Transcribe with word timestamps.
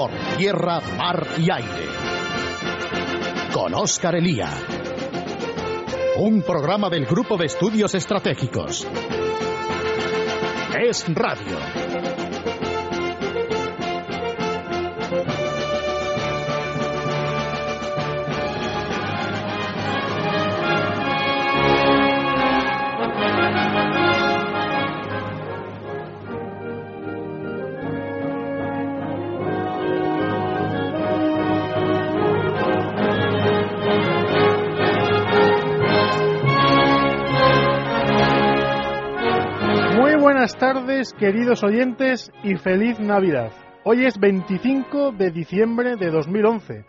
por 0.00 0.12
tierra, 0.38 0.80
mar 0.96 1.26
y 1.36 1.50
aire. 1.52 1.86
Con 3.52 3.74
Óscar 3.74 4.14
Elía. 4.14 4.48
Un 6.16 6.40
programa 6.40 6.88
del 6.88 7.04
Grupo 7.04 7.36
de 7.36 7.44
Estudios 7.44 7.94
Estratégicos. 7.94 8.88
Es 10.80 11.04
Radio. 11.14 12.09
Queridos 41.18 41.64
oyentes, 41.64 42.30
y 42.44 42.56
feliz 42.56 43.00
Navidad. 43.00 43.52
Hoy 43.84 44.04
es 44.04 44.18
25 44.18 45.12
de 45.12 45.30
diciembre 45.30 45.96
de 45.96 46.10
2011 46.10 46.84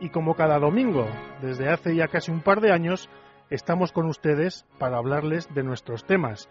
y 0.00 0.10
como 0.10 0.36
cada 0.36 0.60
domingo, 0.60 1.08
desde 1.42 1.68
hace 1.68 1.96
ya 1.96 2.06
casi 2.06 2.30
un 2.30 2.42
par 2.42 2.60
de 2.60 2.70
años, 2.70 3.10
estamos 3.50 3.90
con 3.90 4.06
ustedes 4.06 4.64
para 4.78 4.98
hablarles 4.98 5.52
de 5.52 5.64
nuestros 5.64 6.04
temas. 6.04 6.48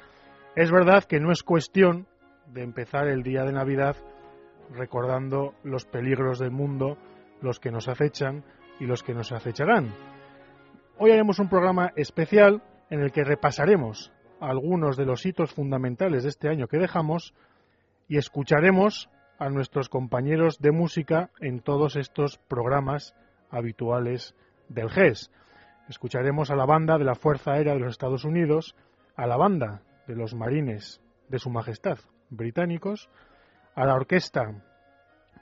Es 0.58 0.72
verdad 0.72 1.06
que 1.06 1.22
no 1.22 1.32
es 1.32 1.42
cuestión 1.42 2.06
de 2.48 2.64
empezar 2.64 3.08
el 3.08 3.24
día 3.24 3.44
de 3.44 3.54
Navidad 3.54 3.96
recordando 4.74 5.54
los 5.64 5.86
peligros 5.86 6.38
del 6.38 6.52
mundo, 6.52 6.98
los 7.42 7.62
que 7.62 7.72
nos 7.72 7.88
acechan 7.88 8.44
y 8.78 8.88
los 8.88 9.04
que 9.04 9.14
nos 9.14 9.32
acecharán. 9.32 9.96
Hoy 10.98 11.12
haremos 11.12 11.40
un 11.40 11.48
programa 11.48 11.94
especial 11.96 12.62
en 12.90 13.00
el 13.00 13.14
que 13.14 13.24
repasaremos 13.24 14.12
algunos 14.40 14.98
de 14.98 15.06
los 15.06 15.26
hitos 15.26 15.54
fundamentales 15.54 16.24
de 16.24 16.30
este 16.30 16.50
año 16.50 16.68
que 16.68 16.78
dejamos 16.78 17.34
y 18.08 18.18
escucharemos 18.18 19.10
a 19.38 19.50
nuestros 19.50 19.90
compañeros 19.90 20.60
de 20.60 20.72
música 20.72 21.30
en 21.40 21.60
todos 21.60 21.96
estos 21.96 22.38
programas 22.38 23.16
habituales 23.50 24.36
del 24.70 24.90
GES. 24.90 25.32
Escucharemos 25.90 26.50
a 26.52 26.56
la 26.56 26.66
banda 26.66 26.98
de 26.98 27.06
la 27.06 27.16
Fuerza 27.16 27.54
Aérea 27.54 27.74
de 27.74 27.80
los 27.80 27.92
Estados 27.92 28.26
Unidos, 28.26 28.76
a 29.16 29.28
la 29.28 29.38
banda 29.38 29.82
de 30.08 30.16
los 30.16 30.34
marines 30.34 31.02
de 31.30 31.40
Su 31.40 31.50
Majestad 31.50 32.00
británicos, 32.30 33.10
a 33.76 33.86
la 33.86 33.96
orquesta 33.96 34.64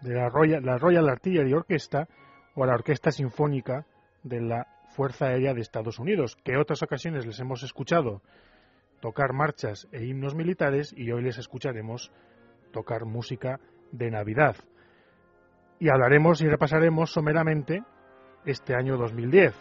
de 0.01 0.15
la 0.15 0.29
Royal, 0.29 0.63
la 0.63 0.77
Royal 0.77 1.07
Artillery 1.07 1.53
Orquesta 1.53 2.07
o 2.55 2.63
a 2.63 2.67
la 2.67 2.73
Orquesta 2.73 3.11
Sinfónica 3.11 3.85
de 4.23 4.41
la 4.41 4.67
Fuerza 4.95 5.27
Aérea 5.27 5.53
de 5.53 5.61
Estados 5.61 5.97
Unidos, 5.99 6.35
que 6.43 6.57
otras 6.57 6.83
ocasiones 6.83 7.25
les 7.25 7.39
hemos 7.39 7.63
escuchado 7.63 8.21
tocar 9.03 9.33
marchas 9.33 9.85
e 9.91 10.05
himnos 10.05 10.33
militares 10.33 10.93
y 10.95 11.11
hoy 11.11 11.23
les 11.23 11.37
escucharemos 11.37 12.09
tocar 12.71 13.03
música 13.03 13.59
de 13.91 14.09
Navidad. 14.09 14.55
Y 15.77 15.89
hablaremos 15.89 16.41
y 16.41 16.47
repasaremos 16.47 17.11
someramente 17.11 17.83
este 18.45 18.75
año 18.75 18.95
2010. 18.95 19.53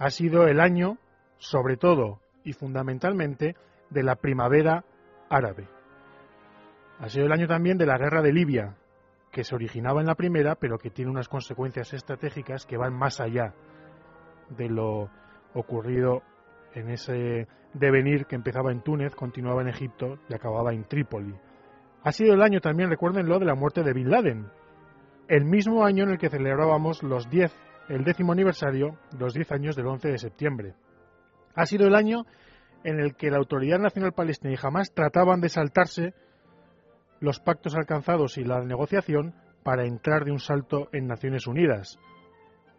Ha 0.00 0.10
sido 0.10 0.48
el 0.48 0.58
año, 0.58 0.98
sobre 1.38 1.76
todo 1.76 2.18
y 2.42 2.52
fundamentalmente, 2.52 3.54
de 3.90 4.02
la 4.02 4.16
primavera 4.16 4.84
árabe. 5.30 5.68
Ha 6.98 7.08
sido 7.08 7.26
el 7.26 7.32
año 7.32 7.46
también 7.46 7.78
de 7.78 7.86
la 7.86 7.96
guerra 7.96 8.22
de 8.22 8.32
Libia, 8.32 8.74
que 9.30 9.44
se 9.44 9.54
originaba 9.54 10.00
en 10.00 10.08
la 10.08 10.16
primera, 10.16 10.56
pero 10.56 10.78
que 10.78 10.90
tiene 10.90 11.12
unas 11.12 11.28
consecuencias 11.28 11.94
estratégicas 11.94 12.66
que 12.66 12.76
van 12.76 12.92
más 12.92 13.20
allá 13.20 13.54
de 14.48 14.68
lo 14.68 15.10
ocurrido 15.54 16.24
en 16.74 16.90
ese 16.90 17.46
devenir 17.72 18.26
que 18.26 18.36
empezaba 18.36 18.72
en 18.72 18.82
Túnez, 18.82 19.14
continuaba 19.14 19.62
en 19.62 19.68
Egipto 19.68 20.18
y 20.28 20.34
acababa 20.34 20.72
en 20.72 20.84
Trípoli. 20.84 21.34
Ha 22.02 22.12
sido 22.12 22.34
el 22.34 22.42
año 22.42 22.60
también, 22.60 22.90
recuérdenlo, 22.90 23.38
de 23.38 23.46
la 23.46 23.54
muerte 23.54 23.82
de 23.82 23.92
Bin 23.92 24.10
Laden, 24.10 24.46
el 25.28 25.44
mismo 25.44 25.84
año 25.84 26.04
en 26.04 26.10
el 26.10 26.18
que 26.18 26.28
celebrábamos 26.28 27.02
los 27.02 27.28
10, 27.30 27.50
el 27.88 28.04
décimo 28.04 28.32
aniversario, 28.32 28.98
los 29.18 29.32
10 29.32 29.52
años 29.52 29.76
del 29.76 29.86
11 29.86 30.08
de 30.08 30.18
septiembre. 30.18 30.74
Ha 31.54 31.66
sido 31.66 31.86
el 31.86 31.94
año 31.94 32.26
en 32.82 33.00
el 33.00 33.16
que 33.16 33.30
la 33.30 33.38
Autoridad 33.38 33.78
Nacional 33.78 34.12
Palestina 34.12 34.52
y 34.52 34.58
Hamas 34.62 34.92
trataban 34.92 35.40
de 35.40 35.48
saltarse 35.48 36.14
los 37.20 37.40
pactos 37.40 37.74
alcanzados 37.74 38.36
y 38.36 38.44
la 38.44 38.62
negociación 38.62 39.34
para 39.62 39.86
entrar 39.86 40.24
de 40.24 40.32
un 40.32 40.40
salto 40.40 40.88
en 40.92 41.06
Naciones 41.06 41.46
Unidas. 41.46 41.98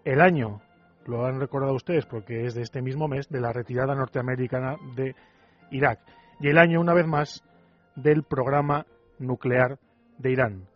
El 0.04 0.22
año 0.22 0.62
lo 1.06 1.26
han 1.26 1.40
recordado 1.40 1.74
ustedes 1.74 2.06
porque 2.06 2.46
es 2.46 2.56
de 2.56 2.62
este 2.62 2.82
mismo 2.82 3.08
mes, 3.08 3.30
de 3.30 3.42
la 3.42 3.54
retirada 3.54 3.96
norteamericana 3.96 4.76
de 4.96 5.16
Irak. 5.72 6.00
Y 6.40 6.50
el 6.50 6.58
año, 6.58 6.82
una 6.82 6.94
vez 6.94 7.08
más, 7.08 7.44
del 7.96 8.24
programa 8.24 8.86
nuclear 9.20 9.80
de 10.18 10.32
Irán. 10.32 10.68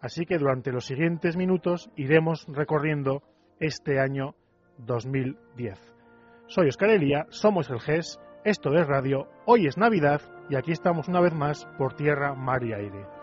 Así 0.00 0.26
que 0.26 0.38
durante 0.38 0.72
los 0.72 0.86
siguientes 0.86 1.36
minutos 1.36 1.90
iremos 1.96 2.46
recorriendo 2.48 3.22
este 3.58 3.98
año 3.98 4.34
2010. 4.78 5.78
Soy 6.46 6.68
Oscar 6.68 6.90
Elía, 6.90 7.26
somos 7.30 7.68
el 7.70 7.80
GES, 7.80 8.20
esto 8.44 8.72
es 8.74 8.86
radio, 8.86 9.28
hoy 9.44 9.66
es 9.66 9.76
Navidad 9.76 10.22
y 10.48 10.56
aquí 10.56 10.72
estamos 10.72 11.08
una 11.08 11.20
vez 11.20 11.34
más 11.34 11.66
por 11.76 11.94
tierra, 11.94 12.34
mar 12.34 12.62
y 12.64 12.72
aire. 12.72 13.17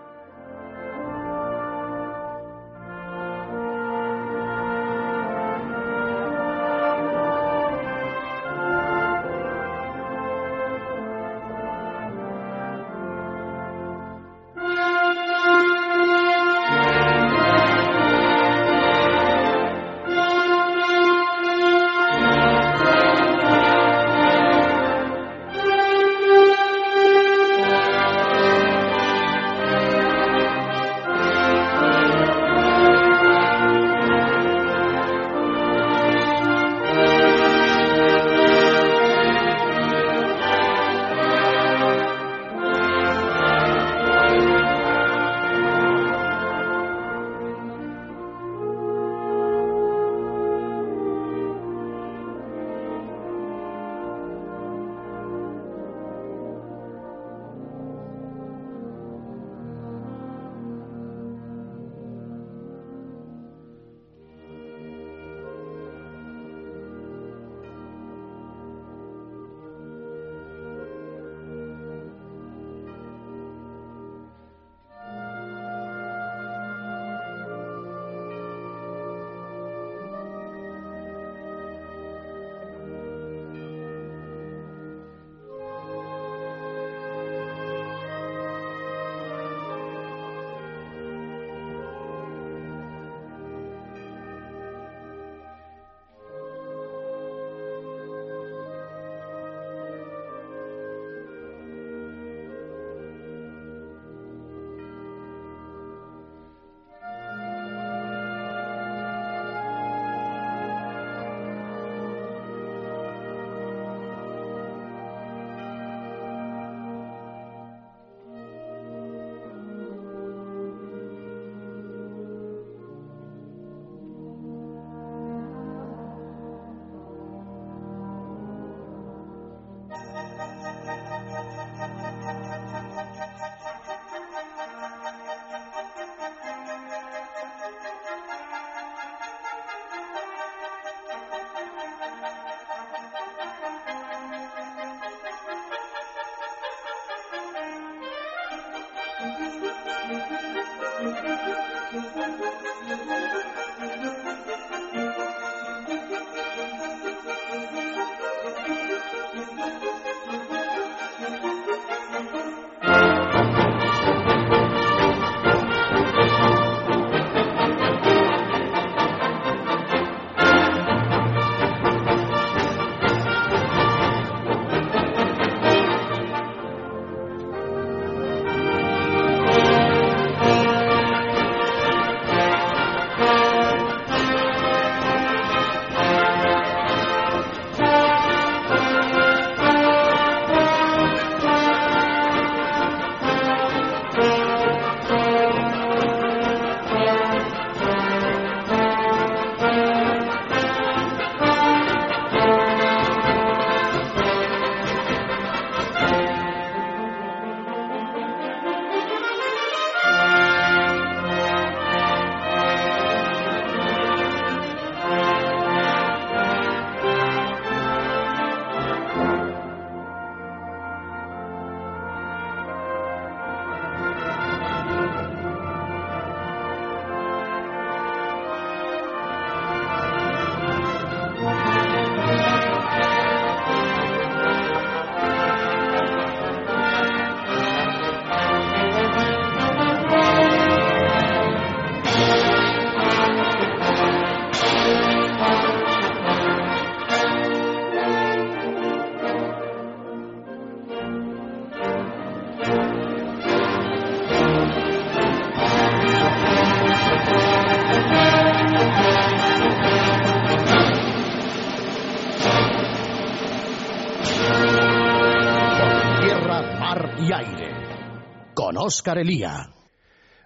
Oscar 268.85 269.17
Elía. 269.17 269.71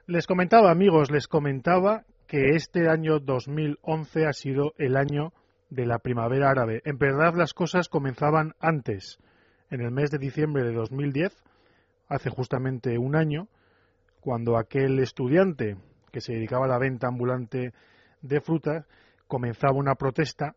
Les 0.08 0.26
comentaba, 0.26 0.72
amigos, 0.72 1.12
les 1.12 1.28
comentaba 1.28 2.06
que 2.26 2.56
este 2.56 2.88
año 2.88 3.20
2011 3.20 4.28
ha 4.28 4.32
sido 4.32 4.72
el 4.78 4.96
año 4.96 5.34
de 5.70 5.86
la 5.86 6.00
primavera 6.00 6.50
árabe. 6.50 6.82
En 6.86 6.98
verdad 6.98 7.34
las 7.36 7.54
cosas 7.54 7.90
comenzaban 7.90 8.54
antes. 8.62 9.20
En 9.70 9.82
el 9.82 9.92
mes 9.92 10.10
de 10.10 10.20
diciembre 10.20 10.64
de 10.64 10.72
2010, 10.72 11.36
hace 12.08 12.30
justamente 12.30 12.98
un 12.98 13.18
año, 13.18 13.50
cuando 14.22 14.58
aquel 14.58 15.00
estudiante 15.00 15.76
que 16.14 16.22
se 16.22 16.32
dedicaba 16.32 16.64
a 16.64 16.70
la 16.70 16.80
venta 16.80 17.08
ambulante 17.08 17.74
de 18.22 18.40
fruta 18.40 18.86
comenzaba 19.28 19.74
una 19.74 19.96
protesta 19.96 20.56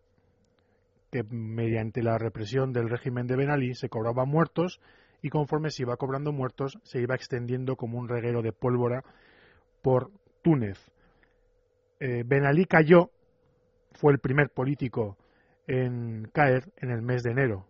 que 1.11 1.25
mediante 1.25 2.00
la 2.05 2.17
represión 2.17 2.73
del 2.73 2.88
régimen 2.88 3.26
de 3.26 3.34
Ben 3.34 3.50
Ali 3.50 3.75
se 3.75 3.88
cobraban 3.88 4.29
muertos 4.29 4.81
y 5.22 5.30
conforme 5.30 5.70
se 5.70 5.82
iba 5.82 5.96
cobrando 5.96 6.32
muertos 6.32 6.78
se 6.82 7.00
iba 7.00 7.14
extendiendo 7.14 7.76
como 7.76 7.98
un 7.98 8.08
reguero 8.08 8.42
de 8.42 8.52
pólvora 8.52 9.04
por 9.80 10.10
Túnez. 10.42 10.78
Eh, 12.00 12.24
ben 12.26 12.44
Ali 12.44 12.66
cayó, 12.66 13.10
fue 13.92 14.12
el 14.12 14.19
primer 14.19 14.50
político 14.50 15.16
en 15.69 16.28
caer 16.32 16.72
en 16.76 16.90
el 16.90 17.00
mes 17.00 17.22
de 17.22 17.30
enero. 17.30 17.66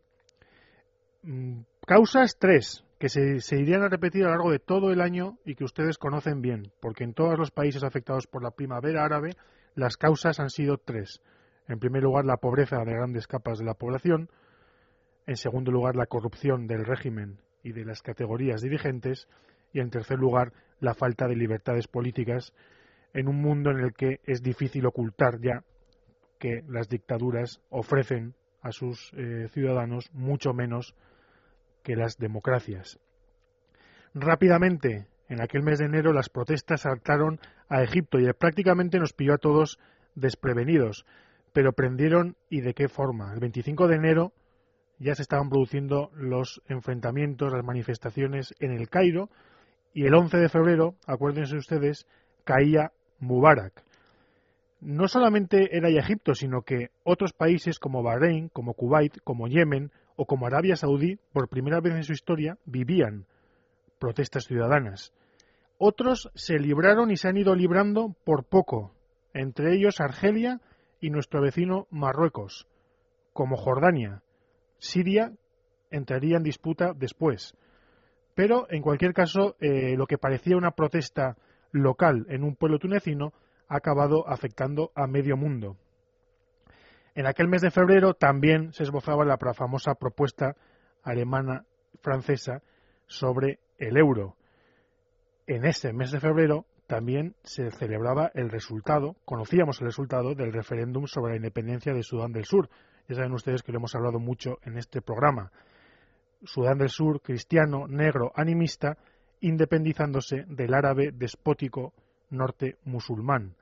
Mm, 1.22 1.60
causas 1.87 2.37
tres 2.38 2.84
que 2.99 3.08
se, 3.08 3.40
se, 3.40 3.56
irían 3.56 3.82
a 3.82 3.88
repetir 3.88 4.22
a 4.22 4.26
lo 4.26 4.31
largo 4.31 4.50
de 4.50 4.58
todo 4.58 4.90
el 4.90 5.00
año 5.00 5.37
y 5.44 5.54
que 5.54 5.64
ustedes 5.64 5.99
conocen 5.99 6.40
bien, 6.40 6.72
porque 6.81 7.04
en 7.04 7.14
todos 7.14 7.38
los 7.38 7.50
países 7.50 7.82
afectados 7.82 8.26
por 8.26 8.43
la 8.43 8.52
primavera 8.52 9.04
árabe 9.04 9.37
las 9.75 9.96
causas 9.96 10.40
han 10.40 10.50
sido 10.50 10.78
tres. 10.78 11.20
En 11.69 11.78
primer 11.78 12.02
lugar, 12.02 12.25
la 12.25 12.37
pobreza 12.37 12.78
de 12.84 12.93
grandes 12.93 13.26
capas 13.26 13.58
de 13.58 13.64
la 13.64 13.75
población 13.75 14.31
en 15.26 15.36
segundo 15.36 15.70
lugar 15.70 15.96
la 15.96 16.06
corrupción 16.06 16.66
del 16.66 16.84
régimen 16.84 17.38
y 17.62 17.72
de 17.72 17.84
las 17.84 18.02
categorías 18.02 18.60
dirigentes 18.60 19.28
y 19.72 19.80
en 19.80 19.90
tercer 19.90 20.19
lugar 20.19 20.52
la 20.80 20.94
falta 20.94 21.28
de 21.28 21.36
libertades 21.36 21.86
políticas 21.86 22.52
en 23.14 23.28
un 23.28 23.40
mundo 23.40 23.70
en 23.70 23.78
el 23.78 23.92
que 23.94 24.20
es 24.25 24.42
difícil 24.42 24.87
ocultar 24.87 25.40
ya 25.40 25.64
que 26.38 26.62
las 26.66 26.88
dictaduras 26.88 27.61
ofrecen 27.70 28.35
a 28.62 28.73
sus 28.73 29.12
eh, 29.16 29.49
ciudadanos 29.52 30.11
mucho 30.12 30.52
menos 30.52 30.94
que 31.82 31.97
las 31.97 32.16
democracias. 32.16 32.99
Rápidamente, 34.14 35.06
en 35.28 35.40
aquel 35.40 35.62
mes 35.62 35.78
de 35.78 35.87
enero, 35.87 36.12
las 36.12 36.28
protestas 36.28 36.82
saltaron 36.82 37.40
a 37.68 37.82
Egipto 37.82 38.18
y 38.18 38.30
prácticamente 38.32 38.99
nos 38.99 39.12
pilló 39.12 39.35
a 39.35 39.38
todos 39.38 39.78
desprevenidos, 40.14 41.06
pero 41.52 41.73
prendieron 41.73 42.37
y 42.50 42.61
de 42.61 42.75
qué 42.75 42.88
forma. 42.88 43.32
El 43.32 43.40
25 43.40 43.88
de 43.88 43.97
enero 43.97 44.32
ya 45.02 45.14
se 45.14 45.23
estaban 45.23 45.50
produciendo 45.50 46.11
los 46.14 46.62
enfrentamientos, 46.68 47.52
las 47.52 47.64
manifestaciones 47.64 48.54
en 48.61 48.71
el 48.71 48.88
Cairo 48.88 49.28
y 49.92 50.06
el 50.06 50.14
11 50.14 50.38
de 50.38 50.49
febrero, 50.49 50.94
acuérdense 51.06 51.56
ustedes, 51.56 52.06
caía 52.44 52.92
Mubarak. 53.18 53.82
No 54.80 55.09
solamente 55.09 55.76
era 55.76 55.88
Egipto, 55.88 56.35
sino 56.35 56.62
que 56.62 56.90
otros 57.02 57.32
países 57.32 57.78
como 57.78 58.02
Bahrein, 58.02 58.49
como 58.49 58.75
Kuwait, 58.75 59.18
como 59.23 59.49
Yemen 59.49 59.90
o 60.16 60.25
como 60.25 60.47
Arabia 60.47 60.76
Saudí, 60.76 61.18
por 61.32 61.49
primera 61.49 61.80
vez 61.80 61.94
en 61.94 62.04
su 62.04 62.12
historia, 62.12 62.56
vivían 62.64 63.26
protestas 63.99 64.44
ciudadanas. 64.44 65.12
Otros 65.78 66.30
se 66.35 66.59
libraron 66.59 67.11
y 67.11 67.16
se 67.16 67.28
han 67.28 67.37
ido 67.37 67.54
librando 67.54 68.14
por 68.25 68.44
poco, 68.44 68.92
entre 69.35 69.75
ellos 69.75 70.00
Argelia 70.00 70.61
y 71.00 71.11
nuestro 71.11 71.40
vecino 71.40 71.87
Marruecos, 71.90 72.68
como 73.32 73.56
Jordania, 73.56 74.23
Siria 74.82 75.32
entraría 75.92 76.36
en 76.36 76.42
disputa 76.42 76.92
después. 76.92 77.54
Pero, 78.34 78.66
en 78.68 78.82
cualquier 78.82 79.14
caso, 79.14 79.54
eh, 79.60 79.94
lo 79.96 80.06
que 80.06 80.18
parecía 80.18 80.56
una 80.56 80.72
protesta 80.72 81.36
local 81.70 82.26
en 82.28 82.42
un 82.42 82.56
pueblo 82.56 82.80
tunecino 82.80 83.32
ha 83.68 83.76
acabado 83.76 84.28
afectando 84.28 84.90
a 84.96 85.06
medio 85.06 85.36
mundo. 85.36 85.76
En 87.14 87.26
aquel 87.26 87.46
mes 87.46 87.62
de 87.62 87.70
febrero 87.70 88.14
también 88.14 88.72
se 88.72 88.82
esbozaba 88.82 89.24
la 89.24 89.38
famosa 89.54 89.94
propuesta 89.94 90.56
alemana 91.04 91.64
francesa 92.00 92.62
sobre 93.06 93.60
el 93.78 93.96
euro. 93.96 94.34
En 95.46 95.64
ese 95.64 95.92
mes 95.92 96.10
de 96.10 96.18
febrero 96.18 96.66
también 96.88 97.36
se 97.44 97.70
celebraba 97.70 98.32
el 98.34 98.50
resultado, 98.50 99.14
conocíamos 99.24 99.80
el 99.80 99.86
resultado 99.86 100.34
del 100.34 100.52
referéndum 100.52 101.06
sobre 101.06 101.32
la 101.32 101.36
independencia 101.36 101.94
de 101.94 102.02
Sudán 102.02 102.32
del 102.32 102.46
Sur, 102.46 102.68
ya 103.12 103.16
saben 103.16 103.33
ustedes 103.33 103.62
que 103.62 103.73
lo 103.73 103.78
hemos 103.78 103.95
hablado 103.95 104.19
mucho 104.19 104.59
en 104.64 104.78
este 104.78 105.02
programa. 105.02 105.52
Sudán 106.45 106.78
del 106.78 106.88
Sur, 106.88 107.21
cristiano, 107.21 107.87
negro, 107.87 108.33
animista, 108.35 108.97
independizándose 109.40 110.45
del 110.49 110.75
árabe 110.75 111.12
despótico 111.12 111.92
norte 112.31 112.76
musulmán. 112.85 113.54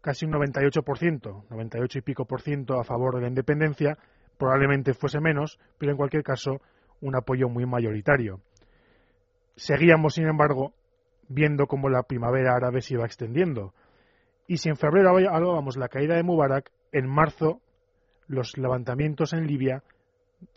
Casi 0.00 0.26
un 0.26 0.32
98%, 0.32 1.44
98 1.48 1.98
y 1.98 2.02
pico 2.02 2.26
por 2.26 2.42
ciento 2.42 2.78
a 2.78 2.84
favor 2.84 3.14
de 3.14 3.22
la 3.22 3.28
independencia, 3.28 3.96
probablemente 4.36 4.92
fuese 4.92 5.18
menos, 5.18 5.58
pero 5.78 5.92
en 5.92 5.96
cualquier 5.96 6.22
caso 6.22 6.60
un 7.00 7.16
apoyo 7.16 7.48
muy 7.48 7.64
mayoritario. 7.64 8.40
Seguíamos, 9.56 10.14
sin 10.14 10.26
embargo, 10.26 10.74
viendo 11.28 11.66
cómo 11.66 11.88
la 11.88 12.02
primavera 12.02 12.54
árabe 12.54 12.82
se 12.82 12.94
iba 12.94 13.06
extendiendo. 13.06 13.72
Y 14.46 14.58
si 14.58 14.68
en 14.68 14.76
febrero 14.76 15.10
hablábamos 15.10 15.76
la 15.78 15.88
caída 15.88 16.16
de 16.16 16.22
Mubarak, 16.22 16.70
en 16.92 17.08
marzo 17.08 17.60
los 18.26 18.56
levantamientos 18.56 19.32
en 19.32 19.46
Libia 19.46 19.82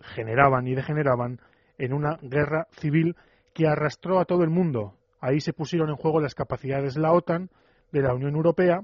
generaban 0.01 0.67
y 0.67 0.75
degeneraban 0.75 1.39
en 1.77 1.93
una 1.93 2.17
guerra 2.21 2.67
civil 2.71 3.15
que 3.53 3.67
arrastró 3.67 4.19
a 4.19 4.25
todo 4.25 4.43
el 4.43 4.49
mundo, 4.49 4.97
Ahí 5.19 5.41
se 5.41 5.53
pusieron 5.53 5.89
en 5.89 5.95
juego 5.95 6.21
las 6.21 6.35
capacidades 6.35 6.93
de 6.93 7.01
la 7.01 7.11
OTAN, 7.11 7.49
de 7.91 8.01
la 8.01 8.13
Unión 8.13 8.35
Europea 8.35 8.81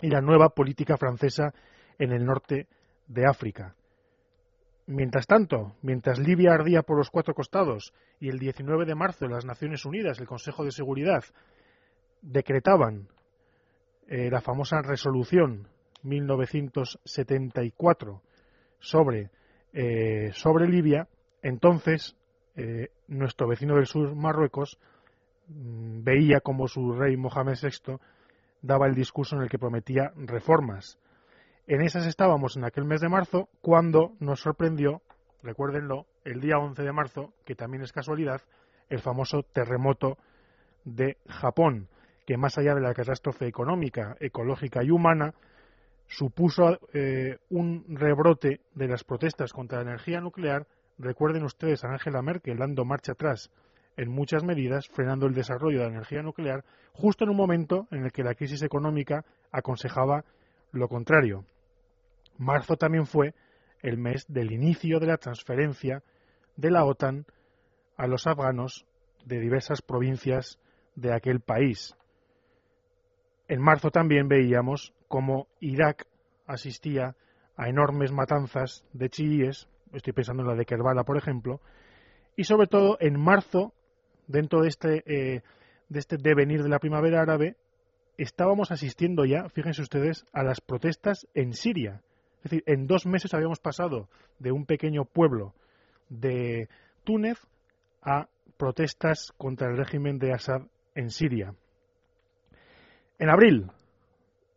y 0.00 0.08
la 0.08 0.20
nueva 0.20 0.50
política 0.50 0.96
francesa 0.96 1.52
en 1.98 2.12
el 2.12 2.24
norte 2.24 2.66
de 3.08 3.26
África. 3.26 3.74
Mientras 4.86 5.26
tanto, 5.26 5.76
mientras 5.82 6.18
Libia 6.18 6.54
ardía 6.54 6.82
por 6.82 6.96
los 6.96 7.10
cuatro 7.10 7.34
costados 7.34 7.92
y 8.18 8.28
el 8.28 8.38
19 8.38 8.86
de 8.86 8.94
marzo 8.94 9.28
las 9.28 9.44
Naciones 9.44 9.84
Unidas, 9.84 10.18
el 10.18 10.26
Consejo 10.26 10.64
de 10.64 10.72
Seguridad, 10.72 11.24
decretaban 12.22 13.08
eh, 14.08 14.30
la 14.30 14.40
famosa 14.40 14.80
resolución 14.82 15.68
1974 16.02 18.22
sobre, 18.78 19.30
eh, 19.72 20.30
sobre 20.32 20.68
Libia, 20.68 21.08
entonces 21.42 22.16
eh, 22.56 22.90
nuestro 23.08 23.48
vecino 23.48 23.76
del 23.76 23.86
sur, 23.86 24.14
Marruecos, 24.14 24.78
mm, 25.48 26.02
veía 26.02 26.40
como 26.40 26.68
su 26.68 26.92
rey 26.92 27.16
Mohamed 27.16 27.56
VI 27.62 27.98
daba 28.62 28.86
el 28.86 28.94
discurso 28.94 29.36
en 29.36 29.42
el 29.42 29.48
que 29.48 29.58
prometía 29.58 30.12
reformas. 30.16 30.98
En 31.66 31.82
esas 31.82 32.06
estábamos 32.06 32.56
en 32.56 32.64
aquel 32.64 32.84
mes 32.84 33.00
de 33.00 33.08
marzo 33.08 33.48
cuando 33.60 34.12
nos 34.18 34.40
sorprendió, 34.40 35.02
recuérdenlo, 35.42 36.06
el 36.24 36.40
día 36.40 36.58
11 36.58 36.82
de 36.82 36.92
marzo, 36.92 37.32
que 37.44 37.54
también 37.54 37.82
es 37.82 37.92
casualidad, 37.92 38.42
el 38.88 39.00
famoso 39.00 39.42
terremoto 39.42 40.18
de 40.84 41.16
Japón, 41.28 41.88
que 42.26 42.36
más 42.36 42.58
allá 42.58 42.74
de 42.74 42.80
la 42.80 42.94
catástrofe 42.94 43.46
económica, 43.46 44.16
ecológica 44.20 44.82
y 44.82 44.90
humana, 44.90 45.34
supuso 46.10 46.80
eh, 46.92 47.38
un 47.50 47.84
rebrote 47.88 48.60
de 48.74 48.88
las 48.88 49.04
protestas 49.04 49.52
contra 49.52 49.78
la 49.78 49.90
energía 49.90 50.20
nuclear. 50.20 50.66
Recuerden 50.98 51.44
ustedes 51.44 51.84
a 51.84 51.92
Angela 51.92 52.20
Merkel 52.20 52.58
dando 52.58 52.84
marcha 52.84 53.12
atrás 53.12 53.50
en 53.96 54.10
muchas 54.10 54.42
medidas, 54.42 54.88
frenando 54.88 55.26
el 55.26 55.34
desarrollo 55.34 55.78
de 55.78 55.84
la 55.84 55.92
energía 55.92 56.22
nuclear, 56.22 56.64
justo 56.92 57.24
en 57.24 57.30
un 57.30 57.36
momento 57.36 57.86
en 57.90 58.04
el 58.04 58.12
que 58.12 58.24
la 58.24 58.34
crisis 58.34 58.62
económica 58.62 59.24
aconsejaba 59.52 60.24
lo 60.72 60.88
contrario. 60.88 61.44
Marzo 62.38 62.76
también 62.76 63.06
fue 63.06 63.34
el 63.80 63.96
mes 63.96 64.24
del 64.28 64.52
inicio 64.52 64.98
de 64.98 65.06
la 65.06 65.16
transferencia 65.16 66.02
de 66.56 66.70
la 66.70 66.84
OTAN 66.84 67.24
a 67.96 68.06
los 68.06 68.26
afganos 68.26 68.84
de 69.24 69.38
diversas 69.38 69.80
provincias 69.80 70.58
de 70.96 71.14
aquel 71.14 71.40
país. 71.40 71.94
En 73.46 73.60
marzo 73.60 73.90
también 73.90 74.28
veíamos 74.28 74.92
cómo 75.10 75.48
Irak 75.58 76.06
asistía 76.46 77.16
a 77.56 77.68
enormes 77.68 78.12
matanzas 78.12 78.86
de 78.92 79.10
chiíes, 79.10 79.68
estoy 79.92 80.12
pensando 80.12 80.44
en 80.44 80.48
la 80.48 80.54
de 80.54 80.64
Kerbala, 80.64 81.02
por 81.02 81.18
ejemplo, 81.18 81.60
y 82.36 82.44
sobre 82.44 82.68
todo 82.68 82.96
en 83.00 83.20
marzo, 83.20 83.74
dentro 84.28 84.62
de 84.62 84.68
este, 84.68 85.02
eh, 85.06 85.42
de 85.88 85.98
este 85.98 86.16
devenir 86.16 86.62
de 86.62 86.68
la 86.68 86.78
primavera 86.78 87.20
árabe, 87.20 87.56
estábamos 88.18 88.70
asistiendo 88.70 89.24
ya, 89.24 89.48
fíjense 89.48 89.82
ustedes, 89.82 90.26
a 90.32 90.44
las 90.44 90.60
protestas 90.60 91.26
en 91.34 91.54
Siria. 91.54 92.02
Es 92.44 92.44
decir, 92.44 92.62
en 92.66 92.86
dos 92.86 93.04
meses 93.04 93.34
habíamos 93.34 93.58
pasado 93.58 94.08
de 94.38 94.52
un 94.52 94.64
pequeño 94.64 95.04
pueblo 95.06 95.54
de 96.08 96.68
Túnez 97.02 97.40
a 98.00 98.28
protestas 98.56 99.32
contra 99.36 99.68
el 99.68 99.76
régimen 99.76 100.20
de 100.20 100.32
Assad 100.32 100.62
en 100.94 101.10
Siria. 101.10 101.52
En 103.18 103.28
abril 103.28 103.72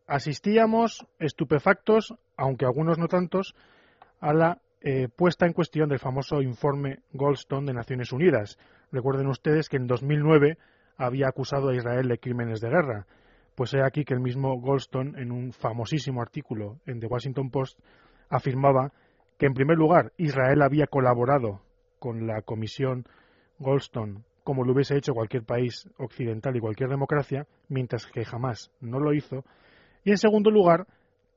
asistíamos 0.07 1.05
estupefactos, 1.19 2.15
aunque 2.37 2.65
algunos 2.65 2.97
no 2.97 3.07
tantos, 3.07 3.55
a 4.19 4.33
la 4.33 4.61
eh, 4.81 5.07
puesta 5.15 5.45
en 5.45 5.53
cuestión 5.53 5.89
del 5.89 5.99
famoso 5.99 6.41
informe 6.41 6.99
Goldstone 7.13 7.67
de 7.67 7.73
Naciones 7.73 8.11
Unidas. 8.11 8.57
Recuerden 8.91 9.27
ustedes 9.27 9.69
que 9.69 9.77
en 9.77 9.87
2009 9.87 10.57
había 10.97 11.27
acusado 11.27 11.69
a 11.69 11.75
Israel 11.75 12.07
de 12.07 12.19
crímenes 12.19 12.61
de 12.61 12.69
guerra. 12.69 13.07
Pues 13.55 13.73
he 13.73 13.81
aquí 13.83 14.03
que 14.03 14.13
el 14.13 14.19
mismo 14.19 14.59
Goldstone, 14.59 15.21
en 15.21 15.31
un 15.31 15.53
famosísimo 15.53 16.21
artículo 16.21 16.79
en 16.85 16.99
The 16.99 17.07
Washington 17.07 17.49
Post, 17.51 17.79
afirmaba 18.29 18.91
que, 19.37 19.45
en 19.45 19.53
primer 19.53 19.77
lugar, 19.77 20.11
Israel 20.17 20.61
había 20.61 20.87
colaborado 20.87 21.61
con 21.99 22.27
la 22.27 22.41
comisión 22.41 23.05
Goldstone 23.59 24.23
como 24.43 24.65
lo 24.65 24.73
hubiese 24.73 24.97
hecho 24.97 25.13
cualquier 25.13 25.43
país 25.43 25.89
occidental 25.97 26.55
y 26.55 26.59
cualquier 26.59 26.89
democracia, 26.89 27.47
mientras 27.69 28.05
que 28.07 28.25
jamás 28.25 28.71
no 28.81 28.99
lo 28.99 29.13
hizo. 29.13 29.45
Y 30.03 30.11
en 30.11 30.17
segundo 30.17 30.51
lugar, 30.51 30.85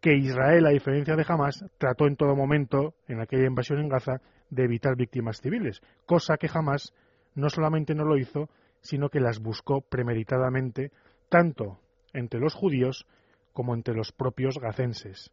que 0.01 0.15
Israel, 0.15 0.67
a 0.67 0.71
diferencia 0.71 1.17
de 1.17 1.25
Hamas, 1.27 1.65
trató 1.79 2.07
en 2.07 2.17
todo 2.17 2.35
momento, 2.35 2.95
en 3.09 3.21
aquella 3.21 3.47
invasión 3.47 3.81
en 3.81 3.89
Gaza, 3.89 4.21
de 4.51 4.65
evitar 4.65 4.97
víctimas 4.97 5.41
civiles, 5.41 5.81
cosa 6.05 6.37
que 6.37 6.49
jamás 6.49 6.95
no 7.35 7.51
solamente 7.51 7.95
no 7.95 8.05
lo 8.05 8.17
hizo, 8.17 8.49
sino 8.81 9.09
que 9.09 9.21
las 9.21 9.41
buscó 9.41 9.81
premeditadamente, 9.81 10.93
tanto 11.29 11.81
entre 12.13 12.41
los 12.41 12.55
judíos 12.55 13.07
como 13.53 13.75
entre 13.75 13.95
los 13.95 14.13
propios 14.13 14.59
gazenses. 14.59 15.31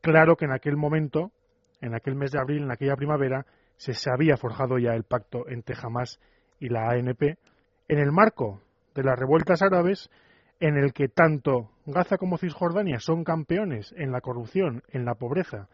Claro 0.00 0.36
que 0.36 0.44
en 0.44 0.52
aquel 0.52 0.76
momento, 0.76 1.32
en 1.80 1.94
aquel 1.94 2.14
mes 2.14 2.30
de 2.30 2.40
abril, 2.40 2.62
en 2.62 2.70
aquella 2.70 2.96
primavera, 2.96 3.46
se, 3.76 3.92
se 3.92 4.10
había 4.10 4.36
forjado 4.36 4.78
ya 4.78 4.94
el 4.94 5.04
pacto 5.04 5.48
entre 5.48 5.76
Hamas 5.80 6.20
y 6.58 6.68
la 6.68 6.90
ANP 6.90 7.22
en 7.88 7.98
el 7.98 8.12
marco 8.12 8.62
de 8.94 9.02
las 9.02 9.18
revueltas 9.18 9.62
árabes 9.62 10.10
en 10.60 10.76
el 10.76 10.92
que 10.92 11.08
tanto 11.08 11.70
Gaza 11.86 12.16
como 12.16 12.38
Cisjordania 12.38 12.98
son 12.98 13.24
campeones 13.24 13.94
en 13.96 14.12
la 14.12 14.20
corrupción, 14.20 14.82
en 14.88 15.04
la 15.04 15.14
pobreza 15.14 15.68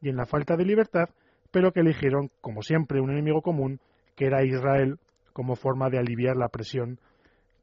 y 0.00 0.08
en 0.08 0.16
la 0.16 0.26
falta 0.26 0.56
de 0.56 0.64
libertad, 0.64 1.08
pero 1.50 1.72
que 1.72 1.80
eligieron, 1.80 2.30
como 2.40 2.62
siempre, 2.62 3.00
un 3.00 3.10
enemigo 3.10 3.42
común, 3.42 3.80
que 4.14 4.26
era 4.26 4.44
Israel, 4.44 4.98
como 5.32 5.56
forma 5.56 5.90
de 5.90 5.98
aliviar 5.98 6.36
la 6.36 6.48
presión 6.48 7.00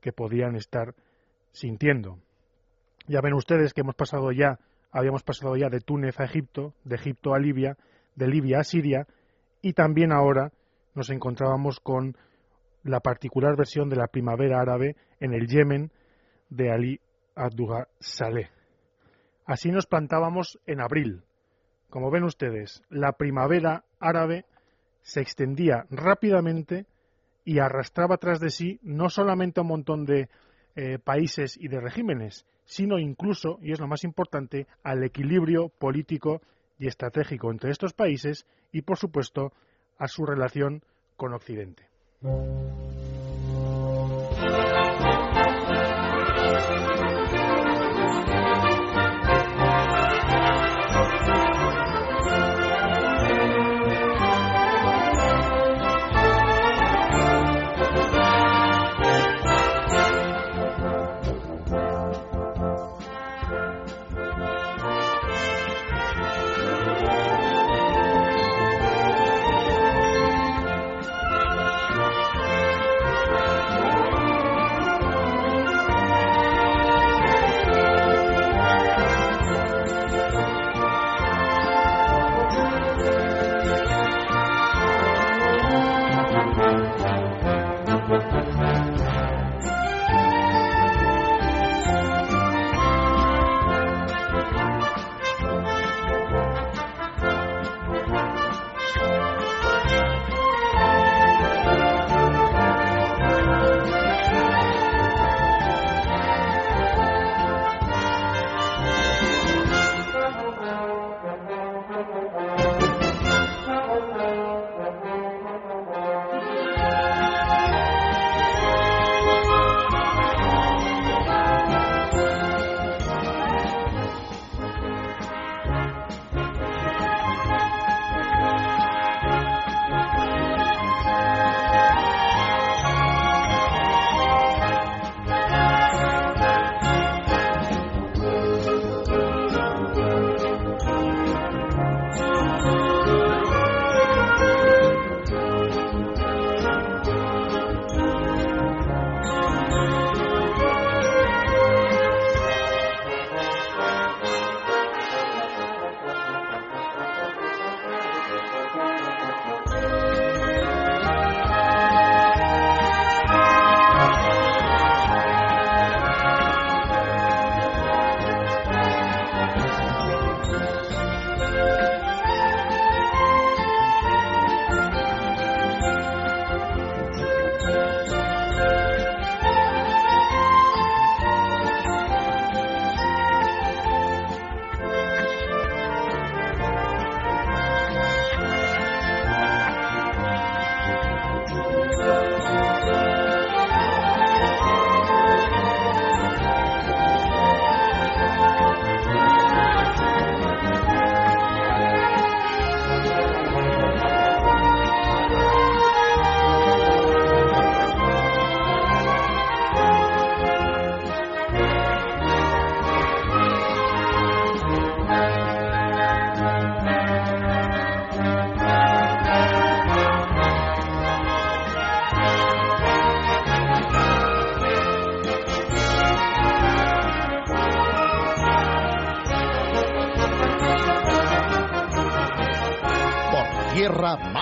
que 0.02 0.12
podían 0.12 0.56
estar 0.56 0.94
sintiendo. 1.52 2.20
Ya 3.08 3.22
ven 3.22 3.34
ustedes 3.34 3.74
que 3.74 3.82
hemos 3.82 3.96
pasado 3.96 4.32
ya, 4.32 4.60
habíamos 4.92 5.24
pasado 5.24 5.56
ya 5.56 5.70
de 5.70 5.80
Túnez 5.80 6.20
a 6.20 6.26
Egipto, 6.26 6.74
de 6.84 6.96
Egipto 6.96 7.34
a 7.34 7.40
Libia, 7.40 7.78
de 8.16 8.28
Libia 8.28 8.60
a 8.60 8.64
Siria, 8.64 9.08
y 9.62 9.74
también 9.74 10.12
ahora 10.12 10.52
nos 10.94 11.10
encontrábamos 11.10 11.80
con 11.80 12.18
la 12.84 13.00
particular 13.00 13.56
versión 13.56 13.90
de 13.90 13.96
la 13.96 14.08
primavera 14.08 14.60
árabe 14.60 14.96
en 15.20 15.34
el 15.34 15.48
Yemen 15.48 15.92
de 16.56 16.72
Ali 16.72 17.00
Abdullah 17.36 17.88
Saleh. 18.00 18.50
Así 19.46 19.72
nos 19.72 19.86
plantábamos 19.86 20.60
en 20.66 20.82
abril. 20.82 21.24
Como 21.90 22.12
ven 22.12 22.24
ustedes, 22.24 22.82
la 22.90 23.14
primavera 23.14 23.84
árabe 24.00 24.46
se 25.02 25.22
extendía 25.22 25.86
rápidamente 25.90 26.86
y 27.44 27.60
arrastraba 27.60 28.18
tras 28.18 28.40
de 28.40 28.50
sí 28.50 28.80
no 28.84 29.10
solamente 29.10 29.62
un 29.62 29.68
montón 29.68 30.06
de 30.06 30.30
eh, 30.76 30.98
países 30.98 31.58
y 31.58 31.68
de 31.68 31.82
regímenes, 31.82 32.46
sino 32.66 32.98
incluso, 32.98 33.60
y 33.62 33.74
es 33.74 33.80
lo 33.80 33.88
más 33.88 34.04
importante, 34.04 34.68
al 34.82 35.04
equilibrio 35.04 35.70
político 35.70 36.42
y 36.80 36.88
estratégico 36.88 37.52
entre 37.52 37.72
estos 37.72 37.94
países 37.94 38.48
y, 38.72 38.82
por 38.82 38.98
supuesto, 38.98 39.52
a 39.98 40.08
su 40.08 40.26
relación 40.26 40.84
con 41.18 41.34
Occidente. 41.34 41.90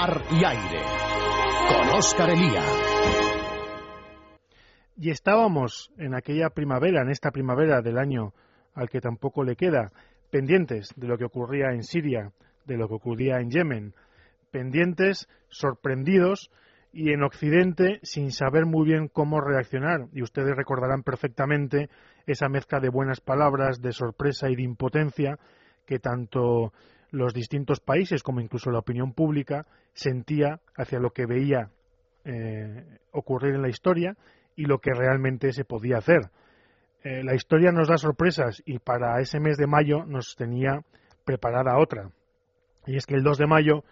Y 0.02 0.44
aire. 0.44 0.82
Con 1.70 1.96
Oscar 1.96 2.32
Elía. 2.32 2.64
Y 4.98 5.12
estábamos 5.12 5.92
en 5.98 6.16
aquella 6.16 6.50
primavera, 6.50 7.04
en 7.04 7.12
esta 7.12 7.30
primavera 7.30 7.82
del 7.82 8.00
año 8.00 8.34
al 8.74 8.90
que 8.90 9.00
tampoco 9.00 9.44
le 9.44 9.56
queda, 9.56 9.92
pendientes 10.32 10.92
de 10.96 11.08
lo 11.08 11.20
que 11.20 11.26
ocurría 11.26 11.74
en 11.74 11.84
Siria, 11.84 12.32
de 12.66 12.78
lo 12.78 12.88
que 12.88 12.96
ocurría 12.96 13.42
en 13.42 13.52
Yemen, 13.52 13.94
pendientes, 14.50 15.28
sorprendidos 15.50 16.50
y 16.92 17.12
en 17.12 17.22
Occidente 17.22 18.00
sin 18.02 18.32
saber 18.32 18.66
muy 18.66 18.88
bien 18.88 19.08
cómo 19.08 19.40
reaccionar. 19.40 20.08
Y 20.14 20.24
ustedes 20.24 20.56
recordarán 20.56 21.04
perfectamente 21.04 21.92
esa 22.26 22.50
mezcla 22.50 22.80
de 22.80 22.90
buenas 22.90 23.22
palabras, 23.22 23.82
de 23.82 23.92
sorpresa 23.92 24.50
y 24.50 24.56
de 24.56 24.64
impotencia 24.64 25.38
que 25.86 26.00
tanto 26.00 26.74
los 27.12 27.34
distintos 27.34 27.80
países 27.80 28.24
como 28.24 28.40
incluso 28.40 28.72
la 28.72 28.80
opinión 28.80 29.14
pública 29.14 29.68
sentía 29.94 30.60
hacia 30.76 31.00
lo 31.00 31.12
que 31.12 31.26
veía 31.26 31.70
eh, 32.24 33.00
ocurrir 33.12 33.56
en 33.56 33.62
la 33.62 33.70
historia 33.70 34.16
y 34.56 34.66
lo 34.66 34.80
que 34.80 34.94
realmente 34.94 35.52
se 35.54 35.66
podía 35.66 35.98
hacer. 35.98 36.32
Eh, 37.04 37.24
la 37.24 37.36
historia 37.36 37.72
nos 37.72 37.88
da 37.88 37.98
sorpresas 37.98 38.62
y 38.66 38.80
para 38.80 39.20
ese 39.20 39.40
mes 39.40 39.58
de 39.58 39.68
mayo 39.68 40.06
nos 40.06 40.36
tenía 40.36 40.82
preparada 41.26 41.78
otra. 41.78 42.12
Y 42.86 42.96
es 42.96 43.06
que 43.06 43.16
el 43.16 43.24
2 43.24 43.38
de 43.38 43.48
mayo 43.48 43.84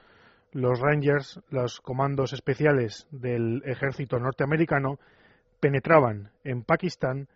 los 0.52 0.80
Rangers, 0.80 1.40
los 1.50 1.80
comandos 1.80 2.34
especiales 2.34 3.08
del 3.12 3.62
ejército 3.66 4.20
norteamericano, 4.20 5.00
penetraban 5.60 6.32
en 6.44 6.64
Pakistán 6.64 7.28